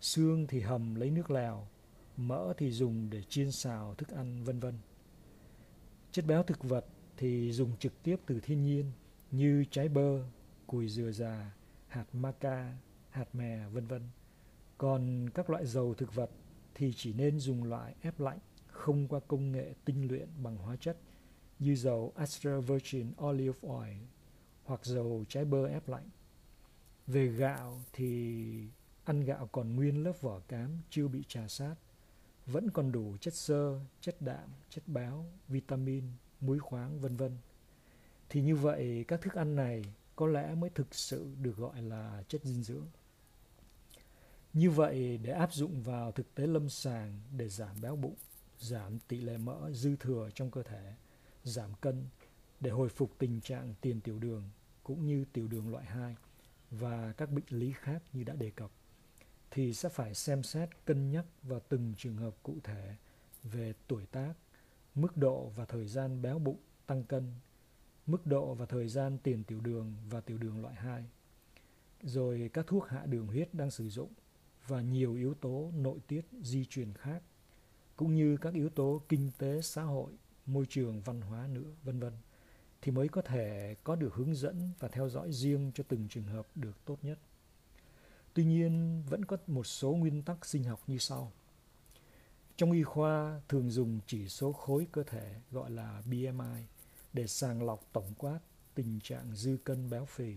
Xương 0.00 0.46
thì 0.46 0.60
hầm 0.60 0.94
lấy 0.94 1.10
nước 1.10 1.30
lèo, 1.30 1.66
mỡ 2.16 2.52
thì 2.56 2.70
dùng 2.70 3.10
để 3.10 3.22
chiên 3.22 3.52
xào 3.52 3.94
thức 3.94 4.08
ăn 4.08 4.44
vân 4.44 4.60
vân. 4.60 4.74
Chất 6.12 6.26
béo 6.26 6.42
thực 6.42 6.64
vật 6.64 6.86
thì 7.16 7.52
dùng 7.52 7.76
trực 7.76 8.02
tiếp 8.02 8.16
từ 8.26 8.40
thiên 8.40 8.62
nhiên 8.62 8.92
như 9.30 9.64
trái 9.70 9.88
bơ, 9.88 10.24
cùi 10.66 10.88
dừa 10.88 11.10
già, 11.12 11.54
hạt 11.86 12.06
maca, 12.12 12.76
hạt 13.10 13.34
mè 13.34 13.68
vân 13.68 13.86
vân. 13.86 14.02
Còn 14.78 15.30
các 15.34 15.50
loại 15.50 15.66
dầu 15.66 15.94
thực 15.94 16.14
vật 16.14 16.30
thì 16.74 16.92
chỉ 16.96 17.12
nên 17.12 17.38
dùng 17.38 17.64
loại 17.64 17.94
ép 18.00 18.20
lạnh 18.20 18.38
không 18.66 19.08
qua 19.08 19.20
công 19.28 19.52
nghệ 19.52 19.74
tinh 19.84 20.08
luyện 20.08 20.28
bằng 20.42 20.56
hóa 20.56 20.76
chất 20.76 20.96
như 21.58 21.76
dầu 21.76 22.12
extra 22.16 22.58
virgin 22.58 23.12
olive 23.24 23.58
oil 23.68 23.96
hoặc 24.64 24.84
dầu 24.84 25.24
trái 25.28 25.44
bơ 25.44 25.66
ép 25.66 25.88
lạnh. 25.88 26.08
Về 27.06 27.26
gạo 27.26 27.80
thì 27.92 28.68
ăn 29.04 29.20
gạo 29.20 29.48
còn 29.52 29.76
nguyên 29.76 30.04
lớp 30.04 30.20
vỏ 30.20 30.40
cám 30.40 30.78
chưa 30.90 31.08
bị 31.08 31.22
trà 31.28 31.48
sát 31.48 31.74
vẫn 32.46 32.70
còn 32.70 32.92
đủ 32.92 33.16
chất 33.20 33.34
xơ, 33.34 33.80
chất 34.00 34.22
đạm, 34.22 34.48
chất 34.70 34.88
béo, 34.88 35.24
vitamin, 35.48 36.04
muối 36.40 36.58
khoáng 36.58 37.00
vân 37.00 37.16
vân. 37.16 37.36
Thì 38.28 38.42
như 38.42 38.56
vậy 38.56 39.04
các 39.08 39.20
thức 39.20 39.34
ăn 39.34 39.56
này 39.56 39.84
có 40.16 40.26
lẽ 40.26 40.54
mới 40.54 40.70
thực 40.70 40.94
sự 40.94 41.34
được 41.42 41.56
gọi 41.56 41.82
là 41.82 42.24
chất 42.28 42.44
dinh 42.44 42.62
dưỡng. 42.62 42.86
Như 44.52 44.70
vậy 44.70 45.18
để 45.22 45.32
áp 45.32 45.54
dụng 45.54 45.82
vào 45.82 46.12
thực 46.12 46.34
tế 46.34 46.46
lâm 46.46 46.68
sàng 46.68 47.20
để 47.36 47.48
giảm 47.48 47.80
béo 47.80 47.96
bụng, 47.96 48.16
giảm 48.58 48.98
tỷ 48.98 49.20
lệ 49.20 49.36
mỡ 49.36 49.70
dư 49.72 49.96
thừa 49.96 50.28
trong 50.34 50.50
cơ 50.50 50.62
thể, 50.62 50.94
giảm 51.44 51.70
cân 51.80 52.04
để 52.60 52.70
hồi 52.70 52.88
phục 52.88 53.10
tình 53.18 53.40
trạng 53.40 53.74
tiền 53.80 54.00
tiểu 54.00 54.18
đường 54.18 54.42
cũng 54.82 55.06
như 55.06 55.24
tiểu 55.32 55.48
đường 55.48 55.72
loại 55.72 55.84
2 55.84 56.16
và 56.70 57.12
các 57.16 57.30
bệnh 57.30 57.44
lý 57.48 57.72
khác 57.72 58.02
như 58.12 58.24
đã 58.24 58.34
đề 58.34 58.50
cập 58.50 58.70
thì 59.54 59.74
sẽ 59.74 59.88
phải 59.88 60.14
xem 60.14 60.42
xét 60.42 60.68
cân 60.84 61.10
nhắc 61.10 61.24
vào 61.42 61.60
từng 61.68 61.94
trường 61.96 62.16
hợp 62.16 62.34
cụ 62.42 62.56
thể 62.64 62.94
về 63.42 63.74
tuổi 63.88 64.06
tác, 64.06 64.34
mức 64.94 65.16
độ 65.16 65.52
và 65.56 65.64
thời 65.64 65.86
gian 65.86 66.22
béo 66.22 66.38
bụng, 66.38 66.58
tăng 66.86 67.04
cân, 67.04 67.32
mức 68.06 68.26
độ 68.26 68.54
và 68.54 68.66
thời 68.66 68.88
gian 68.88 69.18
tiền 69.22 69.44
tiểu 69.44 69.60
đường 69.60 69.94
và 70.10 70.20
tiểu 70.20 70.38
đường 70.38 70.62
loại 70.62 70.74
2, 70.74 71.04
rồi 72.02 72.50
các 72.52 72.66
thuốc 72.66 72.88
hạ 72.88 73.06
đường 73.06 73.26
huyết 73.26 73.54
đang 73.54 73.70
sử 73.70 73.88
dụng 73.88 74.12
và 74.66 74.80
nhiều 74.80 75.14
yếu 75.14 75.34
tố 75.34 75.70
nội 75.76 75.98
tiết 76.06 76.24
di 76.42 76.64
truyền 76.64 76.92
khác, 76.94 77.22
cũng 77.96 78.14
như 78.14 78.36
các 78.36 78.54
yếu 78.54 78.68
tố 78.68 79.02
kinh 79.08 79.30
tế 79.38 79.60
xã 79.62 79.82
hội, 79.82 80.12
môi 80.46 80.66
trường 80.68 81.00
văn 81.00 81.20
hóa 81.20 81.46
nữa, 81.46 81.70
vân 81.82 82.00
vân 82.00 82.12
thì 82.82 82.92
mới 82.92 83.08
có 83.08 83.22
thể 83.22 83.74
có 83.84 83.96
được 83.96 84.14
hướng 84.14 84.34
dẫn 84.34 84.70
và 84.78 84.88
theo 84.88 85.08
dõi 85.08 85.32
riêng 85.32 85.72
cho 85.74 85.84
từng 85.88 86.08
trường 86.08 86.26
hợp 86.26 86.46
được 86.54 86.84
tốt 86.84 86.98
nhất. 87.02 87.18
Tuy 88.34 88.44
nhiên, 88.44 89.02
vẫn 89.06 89.24
có 89.24 89.36
một 89.46 89.64
số 89.64 89.92
nguyên 89.92 90.22
tắc 90.22 90.46
sinh 90.46 90.64
học 90.64 90.80
như 90.86 90.98
sau. 90.98 91.32
Trong 92.56 92.72
y 92.72 92.82
khoa 92.82 93.40
thường 93.48 93.70
dùng 93.70 94.00
chỉ 94.06 94.28
số 94.28 94.52
khối 94.52 94.86
cơ 94.92 95.02
thể 95.02 95.34
gọi 95.50 95.70
là 95.70 96.02
BMI 96.06 96.66
để 97.12 97.26
sàng 97.26 97.62
lọc 97.62 97.92
tổng 97.92 98.14
quát 98.18 98.38
tình 98.74 99.00
trạng 99.02 99.34
dư 99.34 99.56
cân 99.64 99.90
béo 99.90 100.04
phì. 100.04 100.34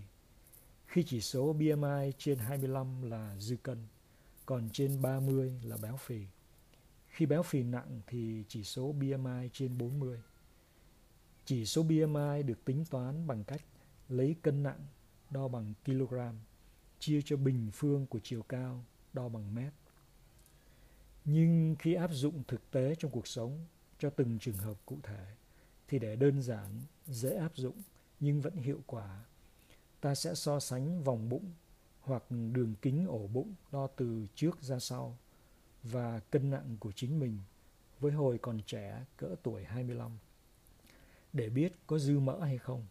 Khi 0.88 1.04
chỉ 1.04 1.22
số 1.22 1.54
BMI 1.54 2.12
trên 2.18 2.38
25 2.38 3.02
là 3.02 3.36
dư 3.40 3.56
cân, 3.56 3.78
còn 4.46 4.70
trên 4.74 5.02
30 5.02 5.54
là 5.64 5.78
béo 5.78 5.98
phì. 5.98 6.26
Khi 7.08 7.26
béo 7.26 7.44
phì 7.44 7.64
nặng 7.64 8.02
thì 8.08 8.44
chỉ 8.48 8.64
số 8.64 8.92
BMI 8.92 9.50
trên 9.54 9.78
40. 9.78 10.20
Chỉ 11.46 11.66
số 11.66 11.84
BMI 11.84 12.44
được 12.44 12.66
tính 12.66 12.86
toán 12.86 13.28
bằng 13.28 13.44
cách 13.44 13.62
lấy 14.10 14.36
cân 14.42 14.64
nặng 14.64 14.86
đo 15.30 15.48
bằng 15.48 15.74
kg 15.86 16.16
chia 17.00 17.22
cho 17.22 17.38
bình 17.38 17.70
phương 17.74 18.06
của 18.06 18.20
chiều 18.24 18.44
cao 18.44 18.84
đo 19.14 19.30
bằng 19.30 19.56
mét. 19.56 19.74
Nhưng 21.26 21.76
khi 21.80 21.94
áp 21.94 22.12
dụng 22.14 22.44
thực 22.48 22.72
tế 22.72 22.96
trong 22.96 23.12
cuộc 23.12 23.28
sống 23.28 23.60
cho 24.00 24.10
từng 24.10 24.40
trường 24.40 24.58
hợp 24.58 24.78
cụ 24.86 24.98
thể 25.04 25.26
thì 25.88 26.00
để 26.00 26.16
đơn 26.16 26.42
giản, 26.42 26.82
dễ 27.08 27.36
áp 27.36 27.56
dụng 27.56 27.82
nhưng 28.20 28.42
vẫn 28.42 28.56
hiệu 28.56 28.82
quả, 28.86 29.26
ta 30.02 30.16
sẽ 30.16 30.36
so 30.36 30.60
sánh 30.60 31.04
vòng 31.04 31.30
bụng 31.30 31.52
hoặc 32.02 32.24
đường 32.32 32.74
kính 32.82 33.08
ổ 33.08 33.28
bụng 33.28 33.54
đo 33.72 33.88
từ 33.88 34.28
trước 34.36 34.62
ra 34.62 34.80
sau 34.80 35.18
và 35.84 36.20
cân 36.20 36.50
nặng 36.50 36.78
của 36.80 36.92
chính 36.92 37.20
mình 37.20 37.40
với 38.00 38.12
hồi 38.12 38.38
còn 38.38 38.60
trẻ 38.66 39.06
cỡ 39.18 39.36
tuổi 39.44 39.64
25 39.64 40.12
để 41.34 41.50
biết 41.50 41.74
có 41.88 42.00
dư 42.00 42.20
mỡ 42.20 42.40
hay 42.40 42.58
không 42.58 42.86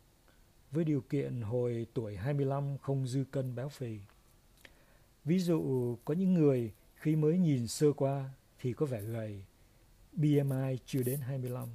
với 0.72 0.84
điều 0.84 1.00
kiện 1.00 1.40
hồi 1.40 1.86
tuổi 1.94 2.16
25 2.16 2.78
không 2.78 3.06
dư 3.06 3.24
cân 3.30 3.54
béo 3.54 3.68
phì. 3.68 3.98
Ví 5.24 5.38
dụ 5.38 5.96
có 6.04 6.14
những 6.14 6.34
người 6.34 6.72
khi 6.96 7.16
mới 7.16 7.38
nhìn 7.38 7.66
sơ 7.66 7.92
qua 7.92 8.30
thì 8.58 8.72
có 8.72 8.86
vẻ 8.86 9.02
gầy, 9.02 9.44
BMI 10.12 10.78
chưa 10.86 11.02
đến 11.02 11.20
25, 11.20 11.68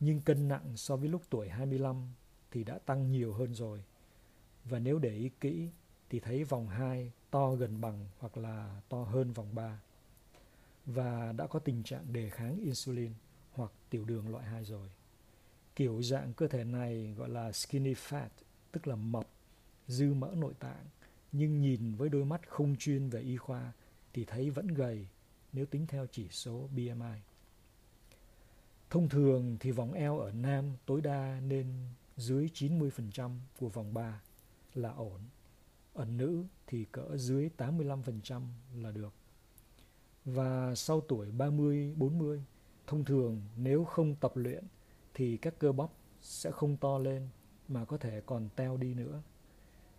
nhưng 0.00 0.20
cân 0.20 0.48
nặng 0.48 0.72
so 0.76 0.96
với 0.96 1.08
lúc 1.08 1.22
tuổi 1.30 1.48
25 1.48 1.96
thì 2.50 2.64
đã 2.64 2.78
tăng 2.78 3.10
nhiều 3.10 3.32
hơn 3.32 3.54
rồi. 3.54 3.84
Và 4.64 4.78
nếu 4.78 4.98
để 4.98 5.16
ý 5.16 5.30
kỹ 5.40 5.68
thì 6.10 6.20
thấy 6.20 6.44
vòng 6.44 6.68
2 6.68 7.12
to 7.30 7.54
gần 7.54 7.80
bằng 7.80 8.06
hoặc 8.18 8.36
là 8.36 8.80
to 8.88 9.02
hơn 9.02 9.32
vòng 9.32 9.54
3. 9.54 9.80
và 10.86 11.32
đã 11.32 11.46
có 11.46 11.58
tình 11.58 11.82
trạng 11.82 12.12
đề 12.12 12.30
kháng 12.30 12.60
insulin 12.60 13.12
hoặc 13.52 13.72
tiểu 13.90 14.04
đường 14.04 14.28
loại 14.28 14.44
2 14.44 14.64
rồi. 14.64 14.88
Kiểu 15.76 16.02
dạng 16.02 16.32
cơ 16.32 16.48
thể 16.48 16.64
này 16.64 17.14
gọi 17.16 17.28
là 17.28 17.52
skinny 17.52 17.92
fat, 17.92 18.28
tức 18.72 18.86
là 18.86 18.96
mập, 18.96 19.28
dư 19.88 20.14
mỡ 20.14 20.30
nội 20.36 20.54
tạng, 20.58 20.86
nhưng 21.32 21.60
nhìn 21.60 21.94
với 21.94 22.08
đôi 22.08 22.24
mắt 22.24 22.48
không 22.48 22.76
chuyên 22.78 23.08
về 23.08 23.20
y 23.20 23.36
khoa 23.36 23.72
thì 24.12 24.24
thấy 24.24 24.50
vẫn 24.50 24.66
gầy 24.66 25.06
nếu 25.52 25.66
tính 25.66 25.86
theo 25.86 26.06
chỉ 26.06 26.28
số 26.30 26.68
BMI. 26.72 27.20
Thông 28.90 29.08
thường 29.08 29.56
thì 29.60 29.70
vòng 29.70 29.92
eo 29.92 30.18
ở 30.18 30.32
nam 30.32 30.64
tối 30.86 31.00
đa 31.00 31.40
nên 31.48 31.66
dưới 32.16 32.50
90% 32.54 33.30
của 33.58 33.68
vòng 33.68 33.94
3 33.94 34.20
là 34.74 34.90
ổn. 34.90 35.20
Ở 35.94 36.04
nữ 36.04 36.44
thì 36.66 36.84
cỡ 36.92 37.16
dưới 37.16 37.50
85% 37.58 38.42
là 38.76 38.90
được. 38.90 39.12
Và 40.24 40.74
sau 40.74 41.00
tuổi 41.00 41.30
30, 41.30 41.94
40, 41.96 42.42
thông 42.86 43.04
thường 43.04 43.42
nếu 43.56 43.84
không 43.84 44.14
tập 44.14 44.32
luyện 44.34 44.64
thì 45.14 45.36
các 45.36 45.58
cơ 45.58 45.72
bắp 45.72 45.90
sẽ 46.20 46.50
không 46.50 46.76
to 46.76 46.98
lên 46.98 47.28
mà 47.68 47.84
có 47.84 47.96
thể 47.96 48.22
còn 48.26 48.48
teo 48.56 48.76
đi 48.76 48.94
nữa. 48.94 49.22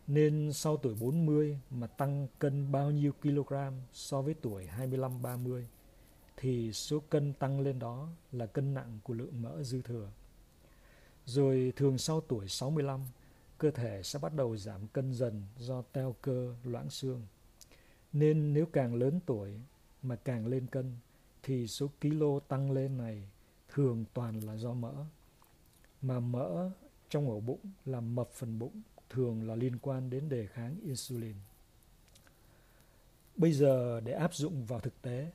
Nên 0.08 0.54
sau 0.54 0.78
tuổi 0.78 0.96
40 1.00 1.60
mà 1.70 1.88
tăng 1.88 2.28
cân 2.40 2.72
bao 2.72 2.92
nhiêu 2.92 3.12
kg 3.22 3.54
so 3.92 4.22
với 4.22 4.34
tuổi 4.34 4.68
25-30 4.78 5.64
thì 6.38 6.74
số 6.74 7.00
cân 7.00 7.34
tăng 7.34 7.60
lên 7.60 7.80
đó 7.80 8.10
là 8.32 8.46
cân 8.46 8.74
nặng 8.74 9.00
của 9.04 9.14
lượng 9.14 9.42
mỡ 9.42 9.64
dư 9.64 9.82
thừa. 9.82 10.10
Rồi 11.26 11.74
thường 11.76 11.98
sau 11.98 12.22
tuổi 12.22 12.48
65, 12.48 13.02
cơ 13.58 13.72
thể 13.72 14.04
sẽ 14.04 14.20
bắt 14.20 14.34
đầu 14.34 14.58
giảm 14.58 14.88
cân 14.88 15.14
dần 15.14 15.44
do 15.58 15.82
teo 15.82 16.16
cơ, 16.22 16.56
loãng 16.64 16.90
xương. 16.90 17.22
Nên 18.14 18.54
nếu 18.54 18.66
càng 18.66 18.96
lớn 18.96 19.20
tuổi 19.26 19.54
mà 20.02 20.16
càng 20.16 20.48
lên 20.48 20.68
cân 20.68 20.98
thì 21.44 21.68
số 21.68 21.90
kilo 22.02 22.40
tăng 22.40 22.72
lên 22.72 22.98
này 22.98 23.28
thường 23.76 24.06
toàn 24.14 24.40
là 24.40 24.58
do 24.58 24.74
mỡ. 24.74 24.94
Mà 26.02 26.20
mỡ 26.20 26.70
trong 27.10 27.30
ổ 27.30 27.40
bụng 27.40 27.60
làm 27.86 28.16
mập 28.16 28.30
phần 28.32 28.60
bụng 28.60 28.82
thường 29.10 29.48
là 29.48 29.56
liên 29.56 29.78
quan 29.78 30.10
đến 30.10 30.30
đề 30.30 30.48
kháng 30.48 30.80
insulin. 30.84 31.36
Bây 33.36 33.52
giờ 33.52 34.02
để 34.02 34.12
áp 34.14 34.36
dụng 34.36 34.66
vào 34.66 34.80
thực 34.80 35.02
tế 35.02 35.32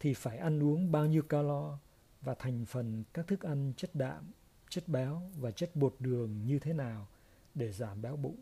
thì 0.00 0.14
phải 0.14 0.38
ăn 0.38 0.62
uống 0.62 0.92
bao 0.92 1.06
nhiêu 1.06 1.22
calo 1.22 1.78
và 2.20 2.34
thành 2.34 2.64
phần 2.64 3.04
các 3.12 3.26
thức 3.26 3.40
ăn 3.40 3.72
chất 3.76 3.90
đạm, 3.94 4.30
chất 4.68 4.88
béo 4.88 5.22
và 5.40 5.50
chất 5.50 5.76
bột 5.76 5.96
đường 5.98 6.46
như 6.46 6.58
thế 6.58 6.72
nào 6.72 7.06
để 7.54 7.72
giảm 7.72 8.02
béo 8.02 8.16
bụng, 8.16 8.36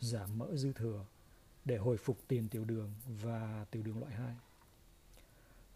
giảm 0.00 0.38
mỡ 0.38 0.56
dư 0.56 0.72
thừa, 0.72 1.04
để 1.64 1.76
hồi 1.76 1.96
phục 1.96 2.18
tiền 2.28 2.48
tiểu 2.48 2.64
đường 2.64 2.90
và 3.22 3.66
tiểu 3.70 3.82
đường 3.82 4.00
loại 4.00 4.12
2. 4.12 4.34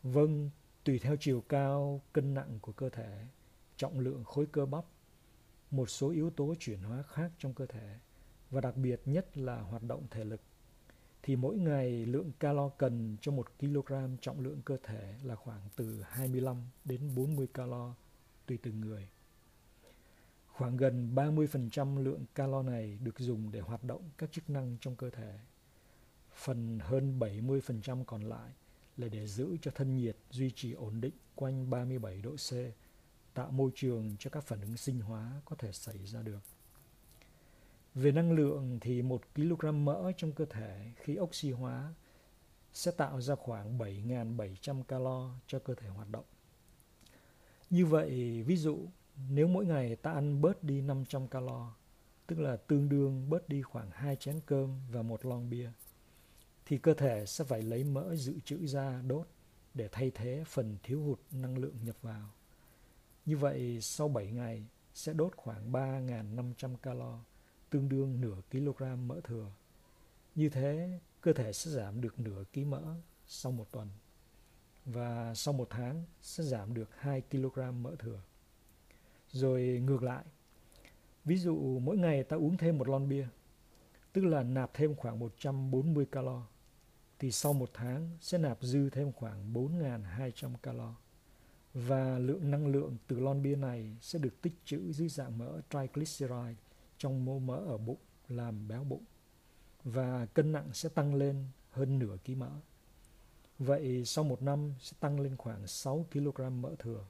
Vâng, 0.02 0.50
tùy 0.84 0.98
theo 0.98 1.16
chiều 1.20 1.40
cao, 1.48 2.00
cân 2.12 2.34
nặng 2.34 2.58
của 2.60 2.72
cơ 2.72 2.88
thể, 2.88 3.26
trọng 3.76 4.00
lượng 4.00 4.24
khối 4.24 4.46
cơ 4.46 4.66
bắp, 4.66 4.84
một 5.70 5.90
số 5.90 6.10
yếu 6.10 6.30
tố 6.30 6.54
chuyển 6.58 6.78
hóa 6.78 7.02
khác 7.02 7.30
trong 7.38 7.54
cơ 7.54 7.66
thể 7.66 7.98
và 8.50 8.60
đặc 8.60 8.76
biệt 8.76 9.00
nhất 9.04 9.38
là 9.38 9.60
hoạt 9.60 9.82
động 9.82 10.06
thể 10.10 10.24
lực 10.24 10.40
thì 11.22 11.36
mỗi 11.36 11.56
ngày 11.56 12.06
lượng 12.06 12.32
calo 12.38 12.68
cần 12.68 13.16
cho 13.20 13.32
1 13.32 13.46
kg 13.60 13.92
trọng 14.20 14.40
lượng 14.40 14.62
cơ 14.64 14.76
thể 14.82 15.14
là 15.22 15.36
khoảng 15.36 15.60
từ 15.76 16.02
25 16.02 16.56
đến 16.84 17.14
40 17.14 17.46
calo 17.54 17.94
tùy 18.46 18.58
từng 18.62 18.80
người. 18.80 19.08
Khoảng 20.46 20.76
gần 20.76 21.14
30% 21.14 22.02
lượng 22.04 22.24
calo 22.34 22.62
này 22.62 22.98
được 23.02 23.18
dùng 23.18 23.52
để 23.52 23.60
hoạt 23.60 23.84
động 23.84 24.02
các 24.18 24.32
chức 24.32 24.50
năng 24.50 24.76
trong 24.80 24.96
cơ 24.96 25.10
thể. 25.10 25.38
Phần 26.34 26.78
hơn 26.82 27.18
70% 27.18 28.04
còn 28.04 28.22
lại 28.22 28.50
là 28.96 29.08
để 29.08 29.26
giữ 29.26 29.56
cho 29.62 29.70
thân 29.74 29.96
nhiệt 29.96 30.16
duy 30.30 30.50
trì 30.50 30.72
ổn 30.72 31.00
định 31.00 31.14
quanh 31.34 31.70
37 31.70 32.22
độ 32.22 32.36
C, 32.36 32.52
tạo 33.34 33.50
môi 33.50 33.70
trường 33.74 34.16
cho 34.18 34.30
các 34.30 34.44
phản 34.44 34.60
ứng 34.60 34.76
sinh 34.76 35.00
hóa 35.00 35.40
có 35.44 35.56
thể 35.56 35.72
xảy 35.72 36.06
ra 36.06 36.22
được. 36.22 36.40
Về 37.94 38.12
năng 38.12 38.32
lượng 38.32 38.78
thì 38.80 39.02
1 39.02 39.22
kg 39.34 39.84
mỡ 39.84 40.12
trong 40.16 40.32
cơ 40.32 40.44
thể 40.44 40.92
khi 40.96 41.18
oxy 41.18 41.50
hóa 41.50 41.94
sẽ 42.72 42.90
tạo 42.90 43.20
ra 43.20 43.34
khoảng 43.34 43.78
7.700 43.78 44.82
calo 44.82 45.30
cho 45.46 45.58
cơ 45.58 45.74
thể 45.74 45.88
hoạt 45.88 46.10
động. 46.10 46.24
Như 47.70 47.86
vậy, 47.86 48.42
ví 48.42 48.56
dụ 48.56 48.78
nếu 49.30 49.46
mỗi 49.46 49.66
ngày 49.66 49.96
ta 49.96 50.12
ăn 50.12 50.40
bớt 50.40 50.64
đi 50.64 50.80
500 50.80 51.28
calo, 51.28 51.74
tức 52.26 52.40
là 52.40 52.56
tương 52.56 52.88
đương 52.88 53.30
bớt 53.30 53.48
đi 53.48 53.62
khoảng 53.62 53.90
2 53.90 54.16
chén 54.16 54.40
cơm 54.46 54.80
và 54.90 55.02
một 55.02 55.24
lon 55.24 55.50
bia, 55.50 55.70
thì 56.66 56.78
cơ 56.78 56.94
thể 56.94 57.26
sẽ 57.26 57.44
phải 57.44 57.62
lấy 57.62 57.84
mỡ 57.84 58.14
dự 58.14 58.40
trữ 58.44 58.66
ra 58.66 59.02
đốt 59.06 59.28
để 59.74 59.88
thay 59.92 60.10
thế 60.14 60.44
phần 60.46 60.76
thiếu 60.82 61.02
hụt 61.02 61.20
năng 61.30 61.58
lượng 61.58 61.76
nhập 61.84 61.96
vào. 62.02 62.30
Như 63.26 63.36
vậy, 63.36 63.78
sau 63.80 64.08
7 64.08 64.30
ngày 64.30 64.66
sẽ 64.94 65.12
đốt 65.12 65.36
khoảng 65.36 65.72
3.500 65.72 66.76
calo 66.76 67.18
tương 67.70 67.88
đương 67.88 68.20
nửa 68.20 68.36
kg 68.50 69.08
mỡ 69.08 69.20
thừa. 69.24 69.50
Như 70.34 70.48
thế, 70.48 70.98
cơ 71.20 71.32
thể 71.32 71.52
sẽ 71.52 71.70
giảm 71.70 72.00
được 72.00 72.20
nửa 72.20 72.44
ký 72.52 72.64
mỡ 72.64 72.82
sau 73.26 73.52
một 73.52 73.72
tuần 73.72 73.88
và 74.84 75.34
sau 75.34 75.54
một 75.54 75.66
tháng 75.70 76.04
sẽ 76.20 76.44
giảm 76.44 76.74
được 76.74 76.88
2 76.98 77.22
kg 77.30 77.82
mỡ 77.82 77.96
thừa. 77.98 78.20
Rồi 79.28 79.82
ngược 79.84 80.02
lại, 80.02 80.24
ví 81.24 81.36
dụ 81.36 81.78
mỗi 81.78 81.96
ngày 81.96 82.22
ta 82.22 82.36
uống 82.36 82.56
thêm 82.56 82.78
một 82.78 82.88
lon 82.88 83.08
bia, 83.08 83.26
tức 84.12 84.24
là 84.24 84.42
nạp 84.42 84.74
thêm 84.74 84.94
khoảng 84.94 85.18
140 85.18 86.06
calo, 86.06 86.46
thì 87.24 87.30
sau 87.30 87.52
một 87.52 87.70
tháng 87.74 88.10
sẽ 88.20 88.38
nạp 88.38 88.58
dư 88.60 88.90
thêm 88.90 89.12
khoảng 89.12 89.52
4.200 89.52 90.56
calo. 90.62 90.94
Và 91.74 92.18
lượng 92.18 92.50
năng 92.50 92.66
lượng 92.66 92.96
từ 93.06 93.20
lon 93.20 93.42
bia 93.42 93.56
này 93.56 93.96
sẽ 94.00 94.18
được 94.18 94.42
tích 94.42 94.52
trữ 94.64 94.92
dưới 94.92 95.08
dạng 95.08 95.38
mỡ 95.38 95.60
triglyceride 95.70 96.54
trong 96.98 97.24
mô 97.24 97.38
mỡ 97.38 97.56
ở 97.56 97.78
bụng 97.78 97.98
làm 98.28 98.68
béo 98.68 98.84
bụng 98.84 99.04
và 99.84 100.26
cân 100.26 100.52
nặng 100.52 100.68
sẽ 100.72 100.88
tăng 100.88 101.14
lên 101.14 101.46
hơn 101.70 101.98
nửa 101.98 102.16
ký 102.24 102.34
mỡ. 102.34 102.50
Vậy 103.58 104.04
sau 104.04 104.24
một 104.24 104.42
năm 104.42 104.74
sẽ 104.80 104.96
tăng 105.00 105.20
lên 105.20 105.36
khoảng 105.36 105.66
6 105.66 106.06
kg 106.12 106.62
mỡ 106.62 106.74
thừa, 106.78 107.04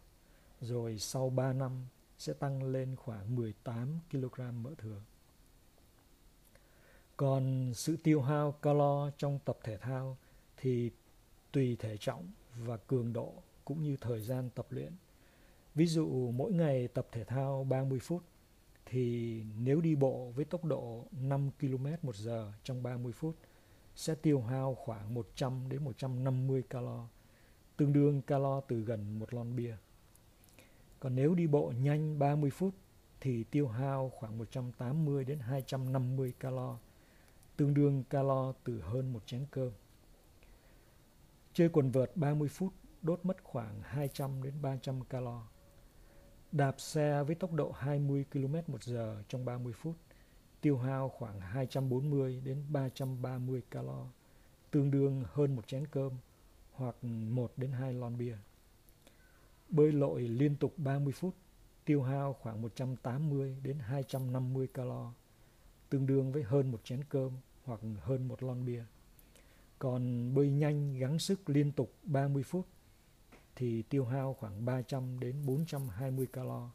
rồi 0.61 0.99
sau 0.99 1.31
3 1.31 1.53
năm 1.53 1.87
sẽ 2.19 2.33
tăng 2.33 2.63
lên 2.63 2.97
khoảng 2.97 3.37
18 3.37 3.99
kg 4.11 4.63
mỡ 4.63 4.71
thừa. 4.79 5.01
Còn 7.17 7.73
sự 7.75 7.97
tiêu 7.97 8.23
hao 8.23 8.53
calo 8.53 9.11
trong 9.19 9.39
tập 9.45 9.59
thể 9.65 9.79
thao 9.79 10.17
thì 10.57 10.91
tùy 11.53 11.77
thể 11.79 11.97
trọng 11.97 12.29
và 12.57 12.77
cường 12.77 13.13
độ 13.13 13.35
cũng 13.65 13.83
như 13.83 13.97
thời 14.01 14.21
gian 14.21 14.51
tập 14.51 14.67
luyện. 14.71 14.93
Ví 15.75 15.87
dụ 15.87 16.31
mỗi 16.35 16.53
ngày 16.53 16.89
tập 16.89 17.07
thể 17.13 17.25
thao 17.25 17.65
30 17.65 17.99
phút 17.99 18.23
thì 18.87 19.43
nếu 19.59 19.81
đi 19.81 19.95
bộ 19.95 20.33
với 20.35 20.45
tốc 20.45 20.65
độ 20.65 21.05
5 21.21 21.51
km 21.61 21.87
một 22.03 22.17
giờ 22.17 22.53
trong 22.65 22.83
30 22.83 23.13
phút 23.13 23.37
sẽ 23.97 24.15
tiêu 24.15 24.41
hao 24.41 24.75
khoảng 24.75 25.15
100 25.15 25.69
đến 25.69 25.85
150 25.85 26.63
calo, 26.71 27.09
tương 27.77 27.93
đương 27.93 28.23
calo 28.23 28.61
từ 28.61 28.81
gần 28.81 29.19
một 29.19 29.35
lon 29.35 29.57
bia. 29.57 29.77
Còn 31.01 31.15
nếu 31.15 31.35
đi 31.35 31.47
bộ 31.47 31.73
nhanh 31.83 32.19
30 32.19 32.51
phút 32.51 32.75
thì 33.21 33.45
tiêu 33.45 33.69
hao 33.69 34.13
khoảng 34.15 34.39
180 34.39 35.25
đến 35.25 35.39
250 35.39 36.33
calo, 36.41 36.79
tương 37.57 37.75
đương 37.75 38.05
calo 38.11 38.53
từ 38.65 38.81
hơn 38.81 39.13
một 39.13 39.27
chén 39.27 39.47
cơm. 39.51 39.71
Chơi 41.53 41.69
quần 41.69 41.91
vợt 41.91 42.17
30 42.17 42.49
phút 42.49 42.73
đốt 43.03 43.21
mất 43.23 43.37
khoảng 43.43 43.83
200 43.83 44.43
đến 44.43 44.55
300 44.63 45.05
calo 45.05 45.43
Đạp 46.55 46.81
xe 46.81 47.23
với 47.23 47.35
tốc 47.35 47.53
độ 47.53 47.73
20 47.73 48.25
km 48.33 48.55
một 48.67 48.83
giờ 48.83 49.23
trong 49.29 49.45
30 49.45 49.73
phút, 49.73 49.97
tiêu 50.61 50.79
hao 50.79 51.09
khoảng 51.09 51.41
240 51.41 52.41
đến 52.45 52.65
330 52.69 53.63
calo, 53.71 54.07
tương 54.71 54.91
đương 54.91 55.25
hơn 55.33 55.57
một 55.57 55.67
chén 55.67 55.87
cơm 55.87 56.13
hoặc 56.73 56.97
1 57.03 57.53
đến 57.57 57.73
2 57.73 57.93
lon 57.93 58.19
bia. 58.19 58.37
Bơi 59.69 59.93
lội 59.93 60.23
liên 60.23 60.57
tục 60.57 60.75
30 60.77 61.13
phút, 61.13 61.35
tiêu 61.85 62.03
hao 62.03 62.33
khoảng 62.33 62.63
180 62.63 63.57
đến 63.63 63.79
250 63.79 64.67
calo, 64.67 65.13
tương 65.95 66.07
đương 66.07 66.33
với 66.33 66.43
hơn 66.43 66.71
một 66.71 66.85
chén 66.85 67.05
cơm 67.05 67.33
hoặc 67.65 67.81
hơn 68.01 68.29
một 68.29 68.43
lon 68.43 68.65
bia. 68.65 68.85
Còn 69.79 70.35
bơi 70.35 70.51
nhanh 70.51 70.99
gắng 70.99 71.19
sức 71.19 71.51
liên 71.51 71.73
tục 71.73 71.93
30 72.03 72.43
phút, 72.43 72.67
thì 73.57 73.83
tiêu 73.83 74.05
hao 74.05 74.35
khoảng 74.35 74.65
300 74.65 75.21
đến 75.21 75.47
420 75.47 76.27
calo, 76.27 76.71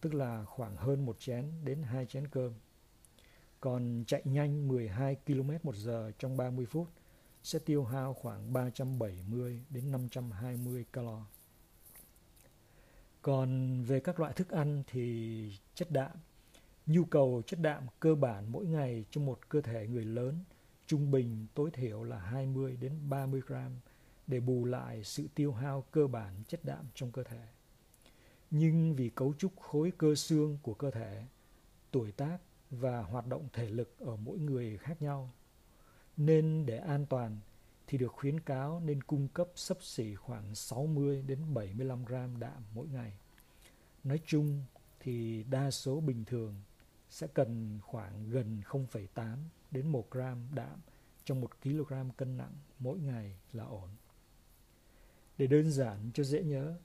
tức 0.00 0.14
là 0.14 0.44
khoảng 0.44 0.76
hơn 0.76 1.06
một 1.06 1.20
chén 1.20 1.50
đến 1.64 1.82
hai 1.82 2.06
chén 2.06 2.28
cơm. 2.28 2.52
Còn 3.60 4.04
chạy 4.06 4.22
nhanh 4.24 4.68
12 4.68 5.16
km 5.26 5.50
một 5.62 5.74
giờ 5.74 6.12
trong 6.18 6.36
30 6.36 6.66
phút 6.66 6.88
sẽ 7.42 7.58
tiêu 7.58 7.84
hao 7.84 8.14
khoảng 8.14 8.52
370 8.52 9.64
đến 9.70 9.92
520 9.92 10.84
calo. 10.92 11.26
Còn 13.22 13.82
về 13.82 14.00
các 14.00 14.20
loại 14.20 14.32
thức 14.32 14.50
ăn 14.50 14.82
thì 14.86 15.52
chất 15.74 15.90
đạm, 15.90 16.10
nhu 16.88 17.04
cầu 17.04 17.42
chất 17.46 17.60
đạm 17.60 17.86
cơ 18.00 18.14
bản 18.14 18.52
mỗi 18.52 18.66
ngày 18.66 19.04
trong 19.10 19.26
một 19.26 19.48
cơ 19.48 19.60
thể 19.60 19.86
người 19.86 20.04
lớn 20.04 20.44
trung 20.86 21.10
bình 21.10 21.46
tối 21.54 21.70
thiểu 21.70 22.02
là 22.02 22.18
20 22.18 22.76
đến 22.80 22.92
30 23.08 23.40
gram 23.46 23.72
để 24.26 24.40
bù 24.40 24.64
lại 24.64 25.04
sự 25.04 25.28
tiêu 25.34 25.52
hao 25.52 25.84
cơ 25.90 26.06
bản 26.06 26.34
chất 26.48 26.64
đạm 26.64 26.84
trong 26.94 27.12
cơ 27.12 27.22
thể. 27.22 27.48
Nhưng 28.50 28.94
vì 28.94 29.08
cấu 29.08 29.34
trúc 29.38 29.60
khối 29.60 29.92
cơ 29.98 30.14
xương 30.14 30.58
của 30.62 30.74
cơ 30.74 30.90
thể, 30.90 31.24
tuổi 31.90 32.12
tác 32.12 32.38
và 32.70 33.02
hoạt 33.02 33.26
động 33.26 33.48
thể 33.52 33.70
lực 33.70 33.98
ở 33.98 34.16
mỗi 34.16 34.38
người 34.38 34.78
khác 34.78 35.02
nhau, 35.02 35.30
nên 36.16 36.66
để 36.66 36.78
an 36.78 37.06
toàn 37.06 37.38
thì 37.86 37.98
được 37.98 38.12
khuyến 38.12 38.40
cáo 38.40 38.80
nên 38.80 39.02
cung 39.02 39.28
cấp 39.28 39.48
sấp 39.54 39.82
xỉ 39.82 40.14
khoảng 40.14 40.54
60 40.54 41.22
đến 41.26 41.54
75 41.54 42.04
gram 42.04 42.40
đạm 42.40 42.62
mỗi 42.74 42.88
ngày. 42.88 43.12
Nói 44.04 44.20
chung 44.26 44.64
thì 45.00 45.42
đa 45.42 45.70
số 45.70 46.00
bình 46.00 46.24
thường 46.24 46.54
sẽ 47.10 47.26
cần 47.26 47.78
khoảng 47.82 48.30
gần 48.30 48.60
0,8 48.64 49.36
đến 49.70 49.88
1 49.88 50.10
gram 50.10 50.48
đạm 50.54 50.80
trong 51.24 51.40
1 51.40 51.62
kg 51.62 51.92
cân 52.16 52.36
nặng 52.36 52.54
mỗi 52.78 52.98
ngày 52.98 53.38
là 53.52 53.64
ổn. 53.64 53.88
Để 55.38 55.46
đơn 55.46 55.70
giản 55.70 56.10
cho 56.14 56.24
dễ 56.24 56.42
nhớ, 56.42 56.78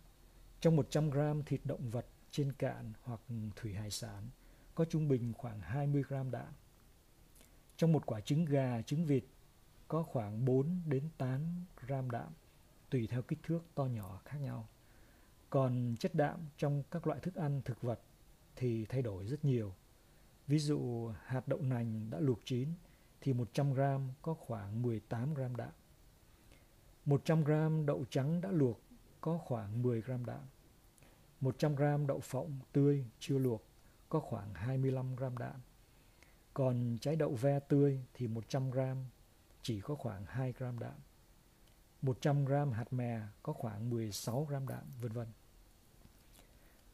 trong 0.59 0.75
100 0.75 1.09
gram 1.09 1.43
thịt 1.43 1.61
động 1.63 1.89
vật 1.89 2.05
trên 2.31 2.53
cạn 2.53 2.93
hoặc 3.03 3.21
thủy 3.55 3.73
hải 3.73 3.91
sản 3.91 4.29
có 4.75 4.85
trung 4.85 5.07
bình 5.07 5.33
khoảng 5.37 5.61
20 5.61 6.03
gram 6.07 6.31
đạm. 6.31 6.53
Trong 7.77 7.91
một 7.91 8.05
quả 8.05 8.19
trứng 8.21 8.45
gà, 8.45 8.81
trứng 8.81 9.05
vịt 9.05 9.23
có 9.87 10.03
khoảng 10.03 10.45
4 10.45 10.81
đến 10.85 11.09
8 11.17 11.65
gram 11.87 12.11
đạm 12.11 12.33
tùy 12.89 13.07
theo 13.07 13.21
kích 13.21 13.39
thước 13.43 13.59
to 13.75 13.85
nhỏ 13.85 14.21
khác 14.25 14.37
nhau. 14.37 14.67
Còn 15.49 15.95
chất 15.99 16.15
đạm 16.15 16.39
trong 16.57 16.83
các 16.91 17.07
loại 17.07 17.19
thức 17.19 17.35
ăn 17.35 17.61
thực 17.65 17.81
vật 17.81 17.99
thì 18.55 18.85
thay 18.85 19.01
đổi 19.01 19.27
rất 19.27 19.45
nhiều. 19.45 19.73
Ví 20.47 20.59
dụ 20.59 21.11
hạt 21.25 21.47
đậu 21.47 21.61
nành 21.61 22.09
đã 22.09 22.19
luộc 22.19 22.39
chín 22.45 22.69
thì 23.21 23.33
100 23.33 23.73
g 23.73 23.81
có 24.21 24.33
khoảng 24.33 24.81
18 24.81 25.33
g 25.33 25.41
đạm. 25.57 25.71
100 27.05 27.43
g 27.43 27.51
đậu 27.85 28.05
trắng 28.09 28.41
đã 28.41 28.51
luộc 28.51 28.81
có 29.21 29.37
khoảng 29.37 29.81
10 29.81 30.01
g 30.01 30.11
đạm. 30.25 30.41
100 31.39 31.75
g 31.75 31.83
đậu 32.07 32.19
phộng 32.19 32.59
tươi 32.71 33.05
chưa 33.19 33.37
luộc 33.37 33.63
có 34.09 34.19
khoảng 34.19 34.53
25 34.53 35.15
g 35.15 35.23
đạm. 35.39 35.61
Còn 36.53 36.97
trái 37.01 37.15
đậu 37.15 37.35
ve 37.35 37.59
tươi 37.59 37.99
thì 38.13 38.27
100 38.27 38.71
g 38.71 38.79
chỉ 39.61 39.81
có 39.81 39.95
khoảng 39.95 40.25
2 40.25 40.53
g 40.53 40.63
đạm. 40.79 40.95
100 42.01 42.45
g 42.45 42.51
hạt 42.73 42.93
mè 42.93 43.21
có 43.43 43.53
khoảng 43.53 43.89
16 43.89 44.45
g 44.45 44.53
đạm, 44.69 44.83
vân 45.01 45.11
vân. 45.11 45.27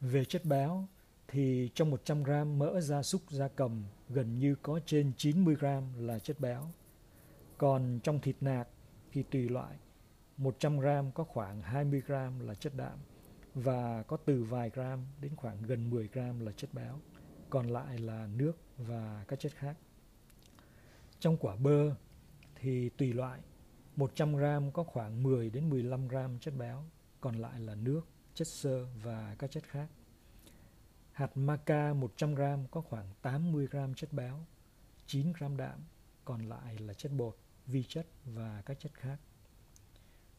Về 0.00 0.24
chất 0.24 0.44
béo 0.44 0.86
thì 1.30 1.70
trong 1.74 1.90
100 1.90 2.22
gram 2.22 2.58
mỡ 2.58 2.80
gia 2.80 3.02
súc 3.02 3.30
gia 3.30 3.48
cầm 3.48 3.84
gần 4.08 4.38
như 4.38 4.54
có 4.62 4.80
trên 4.86 5.12
90 5.16 5.54
gram 5.54 6.06
là 6.06 6.18
chất 6.18 6.40
béo. 6.40 6.62
Còn 7.58 8.00
trong 8.02 8.20
thịt 8.20 8.36
nạc 8.40 8.68
thì 9.12 9.22
tùy 9.22 9.48
loại, 9.48 9.76
100 10.36 10.78
gram 10.78 11.12
có 11.12 11.24
khoảng 11.24 11.62
20 11.62 12.02
gram 12.06 12.40
là 12.40 12.54
chất 12.54 12.72
đạm 12.76 12.98
và 13.54 14.02
có 14.02 14.16
từ 14.16 14.44
vài 14.44 14.70
gram 14.70 15.06
đến 15.20 15.36
khoảng 15.36 15.62
gần 15.62 15.90
10 15.90 16.08
gram 16.12 16.40
là 16.40 16.52
chất 16.52 16.74
béo, 16.74 17.00
còn 17.50 17.68
lại 17.68 17.98
là 17.98 18.28
nước 18.36 18.52
và 18.76 19.24
các 19.28 19.40
chất 19.40 19.52
khác. 19.54 19.76
Trong 21.20 21.36
quả 21.36 21.56
bơ 21.56 21.94
thì 22.54 22.88
tùy 22.88 23.12
loại, 23.12 23.40
100 23.96 24.36
gram 24.36 24.72
có 24.72 24.82
khoảng 24.82 25.22
10 25.22 25.50
đến 25.50 25.70
15 25.70 26.08
gram 26.08 26.38
chất 26.38 26.54
béo, 26.58 26.84
còn 27.20 27.34
lại 27.34 27.60
là 27.60 27.74
nước, 27.74 28.00
chất 28.34 28.48
xơ 28.48 28.86
và 29.02 29.36
các 29.38 29.50
chất 29.50 29.62
khác. 29.62 29.88
Hạt 31.12 31.36
maca 31.36 31.92
100g 31.92 32.66
có 32.70 32.80
khoảng 32.80 33.06
80g 33.22 33.94
chất 33.94 34.12
béo, 34.12 34.46
9g 35.06 35.56
đạm, 35.56 35.84
còn 36.24 36.48
lại 36.48 36.78
là 36.78 36.94
chất 36.94 37.12
bột, 37.12 37.36
vi 37.66 37.84
chất 37.88 38.06
và 38.24 38.62
các 38.66 38.80
chất 38.80 38.94
khác. 38.94 39.18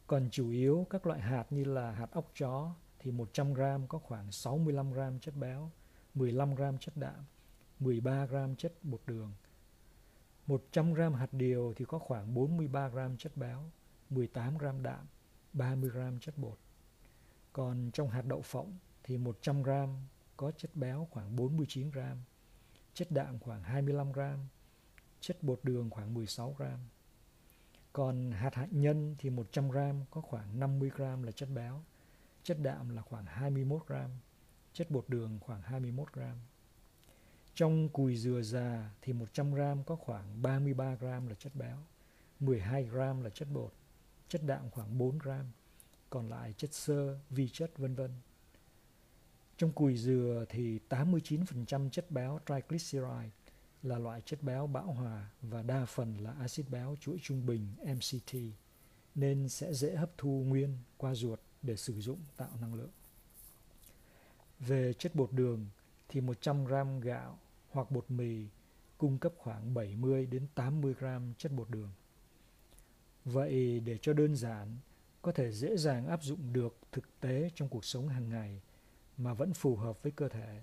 Còn 0.07 0.29
chủ 0.31 0.49
yếu 0.49 0.87
các 0.89 1.07
loại 1.07 1.21
hạt 1.21 1.45
như 1.49 1.63
là 1.63 1.91
hạt 1.91 2.11
óc 2.11 2.31
chó 2.39 2.75
thì 2.99 3.11
100g 3.11 3.87
có 3.87 3.99
khoảng 3.99 4.29
65g 4.29 5.19
chất 5.19 5.35
béo, 5.35 5.71
15g 6.15 6.77
chất 6.77 6.97
đạm, 6.97 7.25
13g 7.79 8.55
chất 8.55 8.73
bột 8.83 9.01
đường. 9.05 9.33
100g 10.47 11.13
hạt 11.13 11.33
điều 11.33 11.73
thì 11.75 11.85
có 11.85 11.99
khoảng 11.99 12.35
43g 12.35 13.17
chất 13.17 13.37
béo, 13.37 13.71
18g 14.09 14.81
đạm, 14.81 15.07
30g 15.53 16.19
chất 16.19 16.37
bột. 16.37 16.57
Còn 17.53 17.89
trong 17.93 18.09
hạt 18.09 18.25
đậu 18.25 18.41
phộng 18.41 18.77
thì 19.03 19.17
100g 19.17 19.95
có 20.41 20.51
chất 20.51 20.75
béo 20.75 21.07
khoảng 21.11 21.35
49 21.35 21.91
gram, 21.91 22.17
chất 22.93 23.11
đạm 23.11 23.39
khoảng 23.39 23.63
25 23.63 24.11
gram, 24.11 24.39
chất 25.19 25.43
bột 25.43 25.59
đường 25.63 25.89
khoảng 25.89 26.13
16 26.13 26.55
gram. 26.57 26.79
Còn 27.93 28.31
hạt 28.31 28.55
hạnh 28.55 28.81
nhân 28.81 29.15
thì 29.19 29.29
100 29.29 29.69
gram 29.69 30.05
có 30.11 30.21
khoảng 30.21 30.59
50 30.59 30.91
gram 30.95 31.23
là 31.23 31.31
chất 31.31 31.49
béo, 31.55 31.83
chất 32.43 32.57
đạm 32.61 32.89
là 32.89 33.01
khoảng 33.01 33.25
21 33.25 33.87
gram, 33.87 34.09
chất 34.73 34.91
bột 34.91 35.05
đường 35.07 35.39
khoảng 35.41 35.61
21 35.61 36.13
gram. 36.13 36.37
Trong 37.55 37.89
cùi 37.89 38.17
dừa 38.17 38.41
già 38.41 38.91
thì 39.01 39.13
100 39.13 39.53
gram 39.53 39.83
có 39.83 39.95
khoảng 39.95 40.41
33 40.41 40.95
gram 40.95 41.27
là 41.27 41.35
chất 41.35 41.55
béo, 41.55 41.77
12 42.39 42.83
gram 42.83 43.21
là 43.21 43.29
chất 43.29 43.47
bột, 43.53 43.73
chất 44.27 44.41
đạm 44.45 44.69
khoảng 44.69 44.97
4 44.97 45.17
gram, 45.17 45.45
còn 46.09 46.29
lại 46.29 46.53
chất 46.53 46.73
xơ, 46.73 47.19
vi 47.29 47.49
chất 47.49 47.77
vân 47.77 47.95
vân. 47.95 48.11
Trong 49.61 49.71
cùi 49.71 49.97
dừa 49.97 50.45
thì 50.49 50.79
89% 50.89 51.89
chất 51.89 52.11
béo 52.11 52.39
triglyceride 52.47 53.29
là 53.83 53.97
loại 53.97 54.21
chất 54.21 54.43
béo 54.43 54.67
bão 54.67 54.85
hòa 54.85 55.29
và 55.41 55.61
đa 55.61 55.85
phần 55.85 56.17
là 56.17 56.31
axit 56.31 56.69
béo 56.69 56.95
chuỗi 57.01 57.17
trung 57.21 57.45
bình 57.45 57.73
MCT 57.83 58.35
nên 59.15 59.49
sẽ 59.49 59.73
dễ 59.73 59.95
hấp 59.95 60.17
thu 60.17 60.43
nguyên 60.47 60.77
qua 60.97 61.15
ruột 61.15 61.39
để 61.61 61.75
sử 61.75 62.01
dụng 62.01 62.19
tạo 62.37 62.49
năng 62.61 62.73
lượng. 62.73 62.89
Về 64.59 64.93
chất 64.93 65.15
bột 65.15 65.31
đường 65.31 65.65
thì 66.09 66.21
100 66.21 66.65
gram 66.65 66.99
gạo 66.99 67.39
hoặc 67.69 67.91
bột 67.91 68.11
mì 68.11 68.45
cung 68.97 69.17
cấp 69.17 69.33
khoảng 69.37 69.73
70 69.73 70.25
đến 70.25 70.47
80 70.55 70.93
gram 70.99 71.33
chất 71.37 71.51
bột 71.51 71.69
đường. 71.69 71.89
Vậy 73.25 73.79
để 73.79 73.97
cho 74.01 74.13
đơn 74.13 74.35
giản, 74.35 74.77
có 75.21 75.31
thể 75.31 75.51
dễ 75.51 75.77
dàng 75.77 76.07
áp 76.07 76.23
dụng 76.23 76.53
được 76.53 76.77
thực 76.91 77.19
tế 77.19 77.49
trong 77.55 77.69
cuộc 77.69 77.85
sống 77.85 78.07
hàng 78.07 78.29
ngày 78.29 78.61
mà 79.23 79.33
vẫn 79.33 79.53
phù 79.53 79.75
hợp 79.75 80.03
với 80.03 80.11
cơ 80.11 80.29
thể 80.29 80.61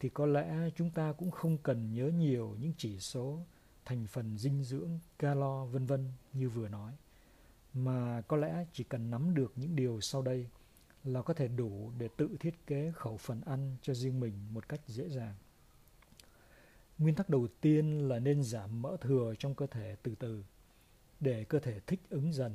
thì 0.00 0.08
có 0.08 0.26
lẽ 0.26 0.70
chúng 0.76 0.90
ta 0.90 1.12
cũng 1.12 1.30
không 1.30 1.58
cần 1.58 1.92
nhớ 1.92 2.08
nhiều 2.08 2.56
những 2.60 2.72
chỉ 2.76 2.98
số 2.98 3.46
thành 3.84 4.06
phần 4.06 4.38
dinh 4.38 4.64
dưỡng, 4.64 4.98
calo 5.18 5.64
vân 5.64 5.86
vân 5.86 6.12
như 6.32 6.48
vừa 6.48 6.68
nói 6.68 6.92
mà 7.74 8.22
có 8.28 8.36
lẽ 8.36 8.66
chỉ 8.72 8.84
cần 8.84 9.10
nắm 9.10 9.34
được 9.34 9.52
những 9.56 9.76
điều 9.76 10.00
sau 10.00 10.22
đây 10.22 10.48
là 11.04 11.22
có 11.22 11.34
thể 11.34 11.48
đủ 11.48 11.92
để 11.98 12.08
tự 12.16 12.36
thiết 12.40 12.66
kế 12.66 12.92
khẩu 12.94 13.16
phần 13.16 13.40
ăn 13.40 13.76
cho 13.82 13.94
riêng 13.94 14.20
mình 14.20 14.32
một 14.52 14.68
cách 14.68 14.80
dễ 14.86 15.08
dàng. 15.08 15.34
Nguyên 16.98 17.14
tắc 17.14 17.28
đầu 17.28 17.48
tiên 17.60 18.08
là 18.08 18.18
nên 18.18 18.42
giảm 18.42 18.82
mỡ 18.82 18.96
thừa 19.00 19.34
trong 19.38 19.54
cơ 19.54 19.66
thể 19.66 19.96
từ 20.02 20.14
từ 20.14 20.44
để 21.20 21.44
cơ 21.44 21.58
thể 21.58 21.80
thích 21.80 22.00
ứng 22.10 22.32
dần. 22.32 22.52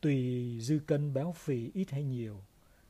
Tùy 0.00 0.58
dư 0.60 0.78
cân 0.86 1.14
béo 1.14 1.32
phì 1.32 1.70
ít 1.74 1.90
hay 1.90 2.04
nhiều, 2.04 2.42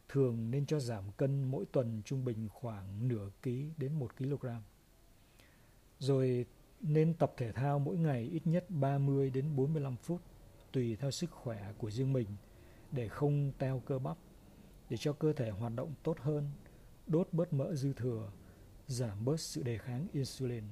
thường 0.08 0.50
nên 0.50 0.66
cho 0.66 0.80
giảm 0.80 1.04
cân 1.16 1.44
mỗi 1.44 1.64
tuần 1.72 2.02
trung 2.04 2.24
bình 2.24 2.48
khoảng 2.48 3.08
nửa 3.08 3.30
ký 3.42 3.70
đến 3.76 3.92
một 3.92 4.16
kg. 4.18 4.46
Rồi 5.98 6.46
nên 6.80 7.14
tập 7.14 7.34
thể 7.36 7.52
thao 7.52 7.78
mỗi 7.78 7.96
ngày 7.96 8.22
ít 8.22 8.46
nhất 8.46 8.70
30 8.70 9.30
đến 9.30 9.56
45 9.56 9.96
phút 9.96 10.20
tùy 10.72 10.96
theo 10.96 11.10
sức 11.10 11.30
khỏe 11.30 11.72
của 11.78 11.90
riêng 11.90 12.12
mình 12.12 12.26
để 12.92 13.08
không 13.08 13.52
teo 13.58 13.82
cơ 13.86 13.98
bắp, 13.98 14.18
để 14.90 14.96
cho 14.96 15.12
cơ 15.12 15.32
thể 15.32 15.50
hoạt 15.50 15.72
động 15.76 15.94
tốt 16.02 16.18
hơn, 16.20 16.50
đốt 17.06 17.28
bớt 17.32 17.52
mỡ 17.52 17.74
dư 17.74 17.92
thừa, 17.92 18.30
giảm 18.86 19.24
bớt 19.24 19.40
sự 19.40 19.62
đề 19.62 19.78
kháng 19.78 20.06
insulin. 20.12 20.64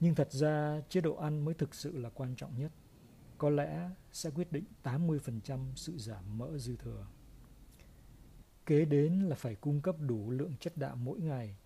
Nhưng 0.00 0.14
thật 0.14 0.32
ra 0.32 0.82
chế 0.88 1.00
độ 1.00 1.14
ăn 1.14 1.44
mới 1.44 1.54
thực 1.54 1.74
sự 1.74 1.98
là 1.98 2.10
quan 2.10 2.34
trọng 2.36 2.58
nhất. 2.58 2.72
Có 3.38 3.50
lẽ 3.50 3.90
sẽ 4.12 4.30
quyết 4.30 4.52
định 4.52 4.64
80% 4.82 5.58
sự 5.74 5.98
giảm 5.98 6.38
mỡ 6.38 6.58
dư 6.58 6.76
thừa. 6.76 7.06
Kế 8.66 8.84
đến 8.84 9.20
là 9.20 9.36
phải 9.36 9.54
cung 9.54 9.80
cấp 9.80 9.96
đủ 10.00 10.30
lượng 10.30 10.52
chất 10.60 10.76
đạm 10.76 11.04
mỗi 11.04 11.20
ngày. 11.20 11.56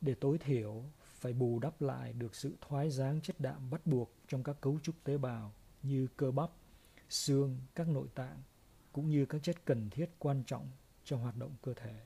Để 0.00 0.14
tối 0.14 0.38
thiểu, 0.38 0.84
phải 1.04 1.32
bù 1.32 1.58
đắp 1.58 1.82
lại 1.82 2.12
được 2.12 2.34
sự 2.34 2.56
thoái 2.60 2.90
dáng 2.90 3.20
chất 3.20 3.40
đạm 3.40 3.70
bắt 3.70 3.86
buộc 3.86 4.12
trong 4.28 4.42
các 4.42 4.60
cấu 4.60 4.78
trúc 4.82 4.94
tế 5.04 5.18
bào 5.18 5.52
như 5.82 6.08
cơ 6.16 6.30
bắp, 6.30 6.50
xương, 7.08 7.58
các 7.74 7.88
nội 7.88 8.08
tạng, 8.14 8.42
cũng 8.92 9.10
như 9.10 9.26
các 9.26 9.42
chất 9.42 9.64
cần 9.64 9.90
thiết 9.90 10.10
quan 10.18 10.42
trọng 10.46 10.68
cho 11.04 11.16
hoạt 11.16 11.36
động 11.36 11.52
cơ 11.62 11.74
thể. 11.74 12.00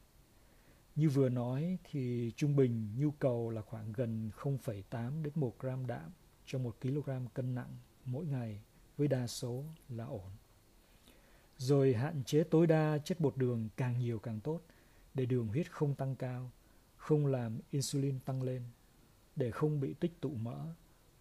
Như 0.97 1.09
vừa 1.09 1.28
nói 1.28 1.78
thì 1.91 2.32
trung 2.36 2.57
bình 2.57 2.88
nhu 2.99 3.11
cầu 3.11 3.51
là 3.51 3.62
khoảng 3.62 3.93
gần 3.93 4.30
0,8 4.36 5.22
đến 5.22 5.32
1 5.36 5.59
gram 5.59 5.86
đạm 5.86 6.11
cho 6.47 6.59
1 6.59 6.76
kg 6.80 7.11
cân 7.34 7.55
nặng 7.55 7.78
mỗi 8.05 8.26
ngày 8.26 8.62
với 8.97 9.09
đa 9.09 9.26
số 9.26 9.64
là 9.88 10.05
ổn. 10.05 10.30
Rồi 11.61 11.94
hạn 11.94 12.24
chế 12.24 12.44
tối 12.44 12.66
đa 12.66 12.98
chất 13.04 13.20
bột 13.20 13.36
đường 13.36 13.68
càng 13.76 13.98
nhiều 13.98 14.18
càng 14.18 14.40
tốt 14.40 14.61
để 15.14 15.26
đường 15.26 15.48
huyết 15.48 15.72
không 15.72 15.94
tăng 15.94 16.16
cao, 16.16 16.50
không 16.96 17.26
làm 17.26 17.61
insulin 17.70 18.18
tăng 18.20 18.42
lên, 18.42 18.62
để 19.36 19.50
không 19.50 19.80
bị 19.80 19.94
tích 19.94 20.20
tụ 20.20 20.30
mỡ 20.30 20.58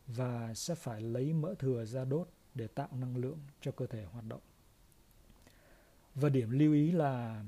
và 0.08 0.54
sẽ 0.54 0.76
phải 0.76 1.02
lấy 1.02 1.34
mỡ 1.34 1.56
thừa 1.60 1.86
ra 1.86 2.06
đốt 2.06 2.30
để 2.56 2.68
tạo 2.68 2.90
năng 2.92 3.18
lượng 3.18 3.40
cho 3.62 3.72
cơ 3.72 3.88
thể 3.88 4.06
hoạt 4.06 4.26
động. 4.28 4.42
Và 6.16 6.30
điểm 6.30 6.50
lưu 6.50 6.74
ý 6.74 6.92
là 6.92 7.44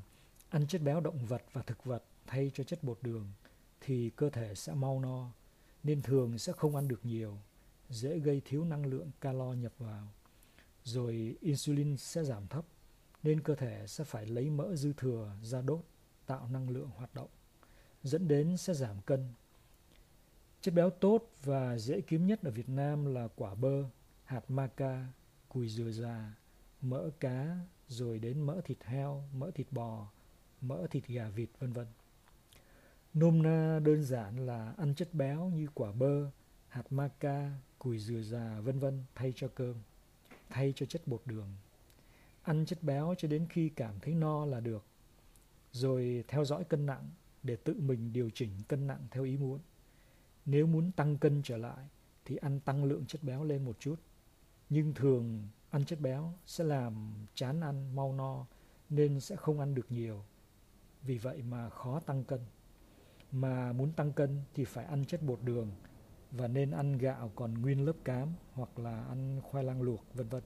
ăn 0.50 0.68
chất 0.68 0.82
béo 0.82 1.00
động 1.00 1.26
vật 1.26 1.44
và 1.54 1.62
thực 1.62 1.86
vật 1.86 2.04
thay 2.28 2.52
cho 2.54 2.64
chất 2.64 2.84
bột 2.84 2.98
đường 3.02 3.32
thì 3.82 4.10
cơ 4.10 4.30
thể 4.30 4.56
sẽ 4.56 4.74
mau 4.74 5.00
no 5.00 5.32
nên 5.84 6.02
thường 6.02 6.38
sẽ 6.38 6.54
không 6.54 6.76
ăn 6.76 6.88
được 6.88 7.06
nhiều, 7.06 7.38
dễ 7.90 8.20
gây 8.20 8.42
thiếu 8.46 8.66
năng 8.66 8.86
lượng 8.86 9.12
calo 9.22 9.54
nhập 9.54 9.74
vào. 9.78 10.08
Rồi 10.84 11.38
insulin 11.42 11.98
sẽ 11.98 12.24
giảm 12.24 12.48
thấp 12.48 12.66
nên 13.24 13.42
cơ 13.42 13.56
thể 13.56 13.88
sẽ 13.88 14.04
phải 14.04 14.26
lấy 14.26 14.50
mỡ 14.50 14.76
dư 14.76 14.94
thừa 14.94 15.36
ra 15.42 15.62
đốt 15.62 15.84
tạo 16.26 16.48
năng 16.48 16.70
lượng 16.70 16.90
hoạt 16.96 17.16
động, 17.16 17.30
dẫn 18.04 18.28
đến 18.28 18.58
sẽ 18.58 18.74
giảm 18.74 19.02
cân. 19.02 19.34
Chất 20.62 20.74
béo 20.74 20.90
tốt 20.90 21.30
và 21.44 21.78
dễ 21.78 22.02
kiếm 22.02 22.28
nhất 22.28 22.44
ở 22.44 22.52
Việt 22.52 22.70
Nam 22.70 23.06
là 23.06 23.28
quả 23.36 23.56
bơ, 23.56 23.84
hạt 24.24 24.52
maca, 24.52 25.06
cùi 25.50 25.70
dừa 25.70 25.92
già, 25.92 26.34
mỡ 26.82 27.10
cá, 27.20 27.58
rồi 27.88 28.20
đến 28.20 28.42
mỡ 28.42 28.62
thịt 28.62 28.78
heo, 28.84 29.24
mỡ 29.34 29.52
thịt 29.52 29.68
bò, 29.72 30.12
mỡ 30.62 30.88
thịt 30.88 31.08
gà 31.08 31.30
vịt 31.30 31.50
vân 31.60 31.74
vân. 31.74 31.88
Nôm 33.14 33.44
na 33.44 33.80
đơn 33.80 34.04
giản 34.04 34.46
là 34.46 34.74
ăn 34.78 34.96
chất 34.96 35.14
béo 35.14 35.50
như 35.50 35.68
quả 35.74 35.92
bơ, 35.92 36.30
hạt 36.68 36.92
maca, 36.92 37.52
cùi 37.80 38.00
dừa 38.00 38.22
già 38.22 38.60
vân 38.60 38.80
vân 38.80 39.04
thay 39.16 39.34
cho 39.36 39.48
cơm, 39.56 39.76
thay 40.50 40.74
cho 40.76 40.86
chất 40.86 41.08
bột 41.08 41.22
đường. 41.26 41.48
Ăn 42.42 42.66
chất 42.66 42.84
béo 42.84 43.16
cho 43.18 43.28
đến 43.28 43.48
khi 43.50 43.70
cảm 43.70 44.00
thấy 44.02 44.16
no 44.16 44.46
là 44.46 44.60
được. 44.60 44.86
Rồi 45.72 46.24
theo 46.28 46.46
dõi 46.46 46.64
cân 46.64 46.86
nặng 46.86 47.10
để 47.44 47.56
tự 47.56 47.76
mình 47.80 48.14
điều 48.14 48.30
chỉnh 48.30 48.52
cân 48.68 48.88
nặng 48.88 49.08
theo 49.12 49.24
ý 49.24 49.38
muốn. 49.38 49.60
Nếu 50.46 50.68
muốn 50.68 50.92
tăng 50.92 51.18
cân 51.18 51.42
trở 51.44 51.58
lại 51.58 51.88
thì 52.26 52.36
ăn 52.36 52.60
tăng 52.60 52.84
lượng 52.84 53.06
chất 53.06 53.24
béo 53.24 53.44
lên 53.44 53.66
một 53.66 53.80
chút. 53.80 53.96
Nhưng 54.70 54.94
thường 54.94 55.48
ăn 55.70 55.86
chất 55.86 56.00
béo 56.00 56.34
sẽ 56.46 56.64
làm 56.64 57.14
chán 57.34 57.62
ăn, 57.62 57.96
mau 57.96 58.14
no, 58.14 58.46
nên 58.90 59.20
sẽ 59.20 59.36
không 59.36 59.60
ăn 59.60 59.76
được 59.76 59.92
nhiều. 59.92 60.24
Vì 61.02 61.18
vậy 61.18 61.42
mà 61.42 61.70
khó 61.70 62.00
tăng 62.00 62.24
cân. 62.24 62.40
Mà 63.32 63.74
muốn 63.74 63.92
tăng 63.92 64.14
cân 64.14 64.42
thì 64.54 64.66
phải 64.66 64.86
ăn 64.86 65.06
chất 65.06 65.24
bột 65.24 65.40
đường 65.44 65.72
và 66.32 66.48
nên 66.48 66.72
ăn 66.72 66.98
gạo 66.98 67.32
còn 67.36 67.54
nguyên 67.54 67.86
lớp 67.86 67.96
cám 68.04 68.30
hoặc 68.54 68.80
là 68.80 69.04
ăn 69.04 69.42
khoai 69.44 69.64
lang 69.64 69.82
luộc, 69.82 70.06
vân 70.14 70.28
vân. 70.28 70.44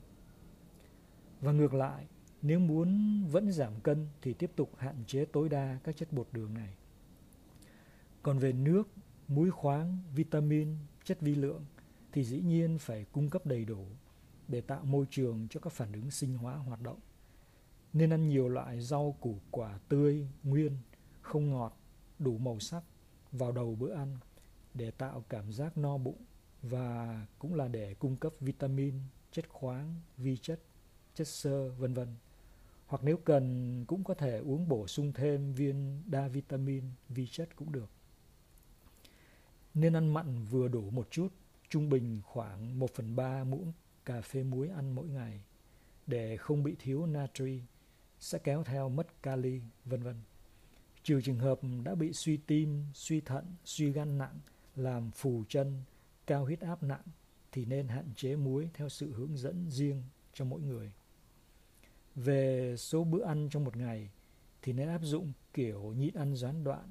Và 1.46 1.52
ngược 1.52 1.74
lại, 1.74 2.06
nếu 2.42 2.60
muốn 2.60 3.20
vẫn 3.26 3.52
giảm 3.52 3.80
cân 3.80 4.06
thì 4.22 4.32
tiếp 4.32 4.50
tục 4.56 4.72
hạn 4.76 5.04
chế 5.06 5.24
tối 5.24 5.48
đa 5.48 5.78
các 5.84 5.96
chất 5.96 6.12
bột 6.12 6.28
đường 6.32 6.54
này. 6.54 6.76
Còn 8.22 8.38
về 8.38 8.52
nước, 8.52 8.88
muối 9.28 9.50
khoáng, 9.50 9.98
vitamin, 10.14 10.76
chất 11.04 11.20
vi 11.20 11.34
lượng 11.34 11.64
thì 12.12 12.24
dĩ 12.24 12.40
nhiên 12.40 12.78
phải 12.78 13.04
cung 13.12 13.30
cấp 13.30 13.46
đầy 13.46 13.64
đủ 13.64 13.86
để 14.48 14.60
tạo 14.60 14.84
môi 14.84 15.06
trường 15.10 15.46
cho 15.50 15.60
các 15.60 15.72
phản 15.72 15.92
ứng 15.92 16.10
sinh 16.10 16.36
hóa 16.36 16.56
hoạt 16.56 16.82
động. 16.82 16.98
Nên 17.92 18.12
ăn 18.12 18.28
nhiều 18.28 18.48
loại 18.48 18.80
rau 18.80 19.16
củ 19.20 19.38
quả 19.50 19.78
tươi, 19.88 20.28
nguyên, 20.42 20.72
không 21.20 21.50
ngọt, 21.50 21.76
đủ 22.18 22.38
màu 22.38 22.60
sắc 22.60 22.82
vào 23.32 23.52
đầu 23.52 23.74
bữa 23.74 23.92
ăn 23.92 24.16
để 24.74 24.90
tạo 24.90 25.24
cảm 25.28 25.52
giác 25.52 25.78
no 25.78 25.98
bụng 25.98 26.24
và 26.62 27.26
cũng 27.38 27.54
là 27.54 27.68
để 27.68 27.94
cung 27.94 28.16
cấp 28.16 28.32
vitamin, 28.40 28.94
chất 29.30 29.48
khoáng, 29.48 29.94
vi 30.16 30.36
chất, 30.36 30.60
chất 31.16 31.28
xơ 31.28 31.68
vân 31.68 31.94
vân. 31.94 32.08
Hoặc 32.86 33.04
nếu 33.04 33.16
cần 33.16 33.84
cũng 33.88 34.04
có 34.04 34.14
thể 34.14 34.38
uống 34.38 34.68
bổ 34.68 34.86
sung 34.86 35.12
thêm 35.12 35.52
viên 35.52 36.02
đa 36.06 36.28
vitamin, 36.28 36.84
vi 37.08 37.26
chất 37.26 37.56
cũng 37.56 37.72
được. 37.72 37.90
Nên 39.74 39.96
ăn 39.96 40.14
mặn 40.14 40.44
vừa 40.44 40.68
đủ 40.68 40.90
một 40.90 41.08
chút, 41.10 41.28
trung 41.68 41.88
bình 41.88 42.20
khoảng 42.24 42.78
1 42.78 42.90
phần 42.94 43.16
3 43.16 43.44
muỗng 43.44 43.72
cà 44.04 44.20
phê 44.20 44.42
muối 44.42 44.68
ăn 44.68 44.94
mỗi 44.94 45.08
ngày 45.08 45.40
để 46.06 46.36
không 46.36 46.62
bị 46.62 46.76
thiếu 46.78 47.06
natri 47.06 47.62
sẽ 48.20 48.38
kéo 48.38 48.64
theo 48.64 48.88
mất 48.88 49.22
kali 49.22 49.60
vân 49.84 50.02
vân. 50.02 50.16
Trừ 51.02 51.20
trường 51.20 51.38
hợp 51.38 51.60
đã 51.84 51.94
bị 51.94 52.12
suy 52.12 52.36
tim, 52.36 52.84
suy 52.94 53.20
thận, 53.20 53.44
suy 53.64 53.92
gan 53.92 54.18
nặng, 54.18 54.38
làm 54.76 55.10
phù 55.10 55.44
chân, 55.48 55.82
cao 56.26 56.44
huyết 56.44 56.60
áp 56.60 56.82
nặng 56.82 57.04
thì 57.52 57.64
nên 57.64 57.88
hạn 57.88 58.10
chế 58.16 58.36
muối 58.36 58.70
theo 58.74 58.88
sự 58.88 59.12
hướng 59.12 59.36
dẫn 59.36 59.70
riêng 59.70 60.02
cho 60.32 60.44
mỗi 60.44 60.60
người. 60.60 60.92
Về 62.16 62.74
số 62.78 63.04
bữa 63.04 63.24
ăn 63.24 63.48
trong 63.50 63.64
một 63.64 63.76
ngày 63.76 64.10
thì 64.62 64.72
nên 64.72 64.88
áp 64.88 65.02
dụng 65.02 65.32
kiểu 65.54 65.82
nhịn 65.82 66.14
ăn 66.14 66.36
gián 66.36 66.64
đoạn 66.64 66.90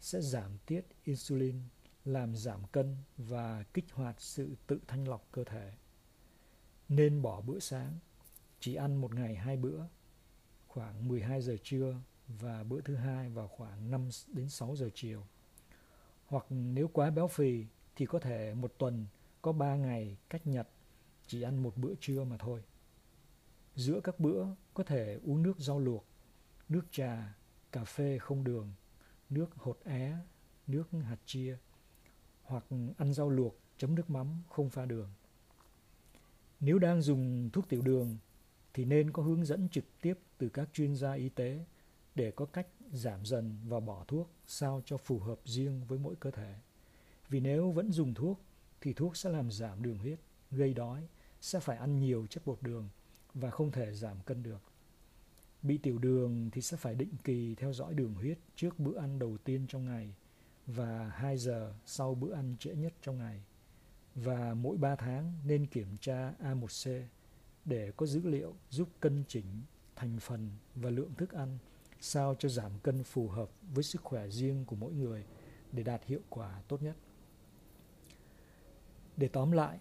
sẽ 0.00 0.20
giảm 0.20 0.58
tiết 0.66 0.86
insulin, 1.04 1.56
làm 2.04 2.36
giảm 2.36 2.60
cân 2.72 2.96
và 3.16 3.64
kích 3.74 3.92
hoạt 3.92 4.20
sự 4.20 4.54
tự 4.66 4.80
thanh 4.86 5.08
lọc 5.08 5.28
cơ 5.32 5.44
thể 5.44 5.72
nên 6.90 7.22
bỏ 7.22 7.40
bữa 7.40 7.58
sáng, 7.58 7.98
chỉ 8.60 8.74
ăn 8.74 8.96
một 8.96 9.14
ngày 9.14 9.34
hai 9.34 9.56
bữa, 9.56 9.84
khoảng 10.68 11.08
12 11.08 11.42
giờ 11.42 11.56
trưa 11.62 11.96
và 12.28 12.62
bữa 12.62 12.80
thứ 12.80 12.94
hai 12.94 13.28
vào 13.28 13.48
khoảng 13.48 13.90
5 13.90 14.08
đến 14.28 14.48
6 14.48 14.76
giờ 14.76 14.90
chiều. 14.94 15.26
Hoặc 16.26 16.46
nếu 16.48 16.88
quá 16.88 17.10
béo 17.10 17.28
phì 17.28 17.64
thì 17.96 18.06
có 18.06 18.18
thể 18.18 18.54
một 18.54 18.74
tuần 18.78 19.06
có 19.42 19.52
3 19.52 19.76
ngày 19.76 20.16
cách 20.30 20.46
nhật 20.46 20.68
chỉ 21.26 21.42
ăn 21.42 21.62
một 21.62 21.76
bữa 21.76 21.94
trưa 22.00 22.24
mà 22.24 22.36
thôi. 22.36 22.62
Giữa 23.76 24.00
các 24.00 24.20
bữa 24.20 24.46
có 24.74 24.84
thể 24.84 25.18
uống 25.22 25.42
nước 25.42 25.58
rau 25.58 25.78
luộc, 25.78 26.04
nước 26.68 26.82
trà, 26.90 27.34
cà 27.72 27.84
phê 27.84 28.18
không 28.18 28.44
đường, 28.44 28.72
nước 29.30 29.54
hột 29.54 29.78
é, 29.84 30.16
nước 30.66 30.90
hạt 30.90 31.18
chia 31.24 31.58
hoặc 32.42 32.64
ăn 32.98 33.12
rau 33.12 33.30
luộc 33.30 33.56
chấm 33.78 33.94
nước 33.94 34.10
mắm 34.10 34.42
không 34.48 34.70
pha 34.70 34.86
đường. 34.86 35.10
Nếu 36.60 36.78
đang 36.78 37.02
dùng 37.02 37.50
thuốc 37.52 37.68
tiểu 37.68 37.82
đường 37.82 38.18
thì 38.74 38.84
nên 38.84 39.10
có 39.10 39.22
hướng 39.22 39.44
dẫn 39.44 39.68
trực 39.68 39.84
tiếp 40.00 40.18
từ 40.38 40.48
các 40.48 40.68
chuyên 40.72 40.96
gia 40.96 41.12
y 41.12 41.28
tế 41.28 41.64
để 42.14 42.30
có 42.30 42.46
cách 42.46 42.66
giảm 42.92 43.24
dần 43.24 43.58
và 43.68 43.80
bỏ 43.80 44.04
thuốc 44.08 44.30
sao 44.46 44.82
cho 44.84 44.96
phù 44.96 45.18
hợp 45.18 45.38
riêng 45.44 45.84
với 45.88 45.98
mỗi 45.98 46.14
cơ 46.20 46.30
thể. 46.30 46.54
Vì 47.28 47.40
nếu 47.40 47.70
vẫn 47.70 47.92
dùng 47.92 48.14
thuốc 48.14 48.40
thì 48.80 48.92
thuốc 48.92 49.16
sẽ 49.16 49.30
làm 49.30 49.50
giảm 49.50 49.82
đường 49.82 49.98
huyết, 49.98 50.20
gây 50.50 50.74
đói, 50.74 51.08
sẽ 51.40 51.60
phải 51.60 51.76
ăn 51.76 51.98
nhiều 51.98 52.26
chất 52.26 52.46
bột 52.46 52.62
đường 52.62 52.88
và 53.34 53.50
không 53.50 53.70
thể 53.70 53.92
giảm 53.92 54.16
cân 54.26 54.42
được. 54.42 54.62
Bị 55.62 55.78
tiểu 55.78 55.98
đường 55.98 56.50
thì 56.52 56.62
sẽ 56.62 56.76
phải 56.76 56.94
định 56.94 57.12
kỳ 57.24 57.54
theo 57.54 57.72
dõi 57.72 57.94
đường 57.94 58.14
huyết 58.14 58.38
trước 58.56 58.78
bữa 58.78 58.98
ăn 58.98 59.18
đầu 59.18 59.36
tiên 59.44 59.66
trong 59.68 59.84
ngày 59.84 60.14
và 60.66 61.10
2 61.14 61.38
giờ 61.38 61.74
sau 61.86 62.14
bữa 62.14 62.32
ăn 62.34 62.56
trễ 62.58 62.74
nhất 62.74 62.92
trong 63.02 63.18
ngày 63.18 63.42
và 64.14 64.54
mỗi 64.54 64.76
3 64.76 64.96
tháng 64.96 65.32
nên 65.44 65.66
kiểm 65.66 65.96
tra 66.00 66.32
A1C 66.42 67.02
để 67.64 67.92
có 67.96 68.06
dữ 68.06 68.20
liệu 68.24 68.54
giúp 68.70 68.88
cân 69.00 69.24
chỉnh 69.28 69.62
thành 69.96 70.18
phần 70.20 70.50
và 70.74 70.90
lượng 70.90 71.14
thức 71.14 71.32
ăn 71.32 71.58
sao 72.00 72.34
cho 72.38 72.48
giảm 72.48 72.78
cân 72.82 73.02
phù 73.02 73.28
hợp 73.28 73.50
với 73.74 73.84
sức 73.84 74.02
khỏe 74.02 74.28
riêng 74.28 74.64
của 74.64 74.76
mỗi 74.76 74.92
người 74.92 75.24
để 75.72 75.82
đạt 75.82 76.04
hiệu 76.04 76.20
quả 76.28 76.62
tốt 76.68 76.82
nhất. 76.82 76.96
Để 79.16 79.28
tóm 79.28 79.52
lại, 79.52 79.78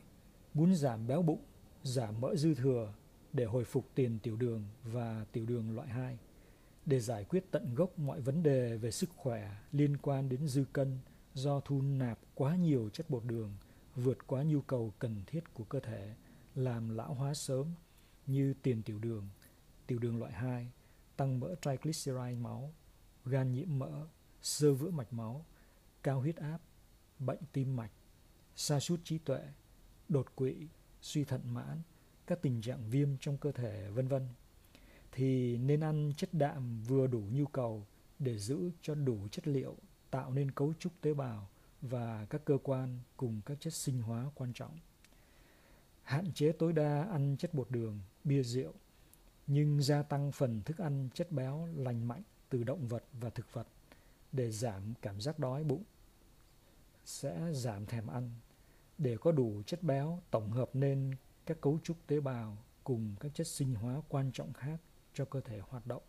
muốn 0.54 0.76
giảm 0.76 1.08
béo 1.08 1.22
bụng, 1.22 1.44
giảm 1.84 2.22
mỡ 2.22 2.36
dư 2.36 2.56
thừa 2.56 2.94
để 3.34 3.46
hồi 3.46 3.64
phục 3.64 3.90
tiền 3.96 4.20
tiểu 4.24 4.36
đường 4.36 4.64
và 4.84 5.26
tiểu 5.32 5.46
đường 5.46 5.76
loại 5.76 5.88
2, 5.88 6.18
để 6.86 7.00
giải 7.00 7.24
quyết 7.24 7.44
tận 7.52 7.76
gốc 7.76 8.00
mọi 8.00 8.22
vấn 8.22 8.44
đề 8.44 8.78
về 8.78 8.92
sức 8.92 9.10
khỏe 9.16 9.52
liên 9.72 9.98
quan 9.98 10.30
đến 10.30 10.48
dư 10.48 10.66
cân 10.74 10.98
do 11.34 11.60
thu 11.60 11.82
nạp 11.82 12.20
quá 12.36 12.56
nhiều 12.56 12.90
chất 12.94 13.10
bột 13.10 13.24
đường– 13.26 13.54
vượt 14.04 14.28
quá 14.28 14.44
nhu 14.44 14.62
cầu 14.62 14.94
cần 15.00 15.24
thiết 15.28 15.54
của 15.54 15.64
cơ 15.64 15.80
thể, 15.80 16.16
làm 16.56 16.90
lão 16.90 17.14
hóa 17.14 17.34
sớm 17.34 17.68
như 18.28 18.54
tiền 18.62 18.84
tiểu 18.84 19.00
đường, 19.00 19.28
tiểu 19.88 20.00
đường 20.00 20.20
loại 20.20 20.34
2, 20.34 20.72
tăng 21.18 21.40
mỡ 21.40 21.56
triglyceride 21.62 22.36
máu, 22.36 22.74
gan 23.26 23.52
nhiễm 23.52 23.80
mỡ, 23.80 24.08
sơ 24.42 24.74
vữa 24.74 24.90
mạch 24.90 25.14
máu, 25.14 25.46
cao 26.04 26.20
huyết 26.20 26.36
áp, 26.36 26.60
bệnh 27.20 27.40
tim 27.54 27.76
mạch, 27.76 27.92
sa 28.56 28.80
sút 28.80 29.00
trí 29.04 29.18
tuệ, 29.18 29.42
đột 30.10 30.36
quỵ, 30.36 30.56
suy 31.02 31.24
thận 31.24 31.42
mãn, 31.54 31.82
các 32.30 32.42
tình 32.42 32.62
trạng 32.62 32.90
viêm 32.90 33.10
trong 33.20 33.38
cơ 33.38 33.52
thể 33.52 33.90
vân 33.90 34.08
vân. 34.08 34.28
Thì 35.12 35.58
nên 35.58 35.80
ăn 35.80 36.14
chất 36.18 36.34
đạm 36.34 36.82
vừa 36.88 37.08
đủ 37.08 37.24
nhu 37.32 37.46
cầu 37.46 37.86
để 38.20 38.38
giữ 38.38 38.72
cho 38.82 38.96
đủ 38.96 39.28
chất 39.32 39.48
liệu 39.48 39.76
tạo 40.12 40.32
nên 40.32 40.52
cấu 40.52 40.74
trúc 40.80 40.94
tế 41.02 41.14
bào 41.14 41.50
và 41.82 42.26
các 42.30 42.46
cơ 42.46 42.58
quan 42.64 43.00
cùng 43.18 43.42
các 43.46 43.58
chất 43.60 43.74
sinh 43.74 44.02
hóa 44.02 44.26
quan 44.36 44.54
trọng. 44.54 44.78
Hạn 46.04 46.32
chế 46.34 46.52
tối 46.52 46.74
đa 46.74 47.04
ăn 47.04 47.36
chất 47.40 47.54
bột 47.54 47.72
đường, 47.72 48.00
bia 48.24 48.44
rượu, 48.44 48.74
nhưng 49.48 49.82
gia 49.82 50.04
tăng 50.04 50.32
phần 50.32 50.62
thức 50.62 50.78
ăn 50.78 51.10
chất 51.14 51.32
béo 51.32 51.68
lành 51.76 52.08
mạnh 52.08 52.24
từ 52.50 52.64
động 52.64 52.88
vật 52.88 53.04
và 53.14 53.30
thực 53.30 53.54
vật 53.54 53.68
để 54.32 54.52
giảm 54.52 54.94
cảm 55.02 55.22
giác 55.22 55.40
đói 55.40 55.64
bụng, 55.64 55.84
sẽ 57.06 57.54
giảm 57.54 57.86
thèm 57.86 58.08
ăn. 58.08 58.30
Để 58.98 59.18
có 59.18 59.32
đủ 59.32 59.62
chất 59.66 59.84
béo 59.84 60.22
tổng 60.32 60.52
hợp 60.52 60.70
nên 60.74 61.16
các 61.46 61.62
cấu 61.62 61.80
trúc 61.84 61.98
tế 62.08 62.20
bào 62.20 62.58
cùng 62.84 63.16
các 63.20 63.32
chất 63.36 63.48
sinh 63.48 63.76
hóa 63.76 64.02
quan 64.10 64.32
trọng 64.32 64.54
khác 64.54 64.82
cho 65.14 65.26
cơ 65.26 65.42
thể 65.42 65.60
hoạt 65.60 65.88
động. 65.88 66.04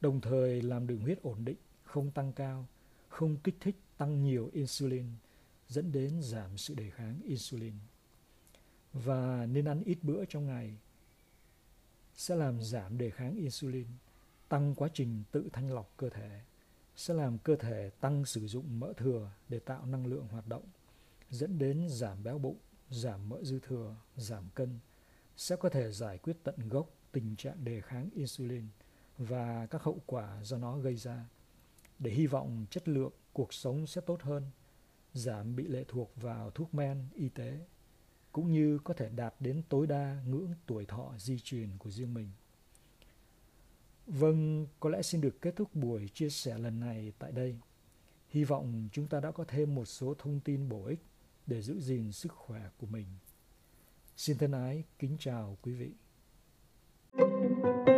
Đồng 0.00 0.20
thời 0.20 0.62
làm 0.62 0.86
đường 0.86 1.00
huyết 1.00 1.22
ổn 1.22 1.44
định, 1.44 1.56
không 1.82 2.10
tăng 2.10 2.32
cao, 2.32 2.66
không 3.08 3.36
kích 3.36 3.56
thích 3.60 3.76
tăng 3.96 4.22
nhiều 4.22 4.50
insulin 4.52 5.06
dẫn 5.68 5.92
đến 5.92 6.22
giảm 6.22 6.58
sự 6.58 6.74
đề 6.74 6.90
kháng 6.90 7.20
insulin. 7.24 7.74
và 8.92 9.46
nên 9.46 9.64
ăn 9.64 9.82
ít 9.84 9.98
bữa 10.02 10.24
trong 10.24 10.46
ngày 10.46 10.76
sẽ 12.14 12.36
làm 12.36 12.62
giảm 12.62 12.98
đề 12.98 13.10
kháng 13.10 13.36
insulin, 13.36 13.86
tăng 14.48 14.74
quá 14.74 14.88
trình 14.94 15.22
tự 15.32 15.48
thanh 15.52 15.74
lọc 15.74 15.92
cơ 15.96 16.08
thể, 16.08 16.40
sẽ 16.96 17.14
làm 17.14 17.38
cơ 17.38 17.56
thể 17.56 17.90
tăng 18.00 18.24
sử 18.24 18.46
dụng 18.46 18.80
mỡ 18.80 18.92
thừa 18.96 19.30
để 19.48 19.58
tạo 19.58 19.86
năng 19.86 20.06
lượng 20.06 20.28
hoạt 20.28 20.46
động, 20.46 20.64
dẫn 21.30 21.58
đến 21.58 21.88
giảm 21.88 22.24
béo 22.24 22.38
bụng, 22.38 22.56
giảm 22.90 23.28
mỡ 23.28 23.42
dư 23.42 23.60
thừa, 23.60 23.96
giảm 24.16 24.44
cân, 24.54 24.78
sẽ 25.36 25.56
có 25.56 25.68
thể 25.68 25.90
giải 25.90 26.18
quyết 26.18 26.36
tận 26.44 26.68
gốc 26.68 26.90
tình 27.12 27.36
trạng 27.36 27.64
đề 27.64 27.80
kháng 27.80 28.10
insulin 28.14 28.68
và 29.18 29.66
các 29.66 29.82
hậu 29.82 30.02
quả 30.06 30.38
do 30.42 30.58
nó 30.58 30.78
gây 30.78 30.96
ra 30.96 31.28
để 31.98 32.10
hy 32.10 32.26
vọng 32.26 32.66
chất 32.70 32.88
lượng 32.88 33.12
cuộc 33.32 33.54
sống 33.54 33.86
sẽ 33.86 34.00
tốt 34.00 34.22
hơn, 34.22 34.42
giảm 35.14 35.56
bị 35.56 35.66
lệ 35.66 35.84
thuộc 35.88 36.12
vào 36.16 36.50
thuốc 36.50 36.74
men 36.74 37.08
y 37.14 37.28
tế 37.28 37.66
cũng 38.32 38.52
như 38.52 38.78
có 38.84 38.94
thể 38.94 39.08
đạt 39.08 39.34
đến 39.40 39.62
tối 39.68 39.86
đa 39.86 40.22
ngưỡng 40.26 40.54
tuổi 40.66 40.86
thọ 40.86 41.14
di 41.18 41.38
truyền 41.38 41.78
của 41.78 41.90
riêng 41.90 42.14
mình. 42.14 42.30
Vâng, 44.06 44.66
có 44.80 44.90
lẽ 44.90 45.02
xin 45.02 45.20
được 45.20 45.42
kết 45.42 45.56
thúc 45.56 45.74
buổi 45.74 46.08
chia 46.08 46.28
sẻ 46.28 46.58
lần 46.58 46.80
này 46.80 47.12
tại 47.18 47.32
đây. 47.32 47.56
Hy 48.28 48.44
vọng 48.44 48.88
chúng 48.92 49.08
ta 49.08 49.20
đã 49.20 49.30
có 49.30 49.44
thêm 49.48 49.74
một 49.74 49.84
số 49.84 50.14
thông 50.18 50.40
tin 50.40 50.68
bổ 50.68 50.84
ích 50.84 51.00
để 51.46 51.62
giữ 51.62 51.80
gìn 51.80 52.12
sức 52.12 52.32
khỏe 52.32 52.62
của 52.76 52.86
mình. 52.86 53.06
Xin 54.16 54.38
thân 54.38 54.52
ái 54.52 54.84
kính 54.98 55.16
chào 55.18 55.58
quý 55.62 55.74
vị. 55.74 55.90
thank 57.18 57.88
you 57.88 57.95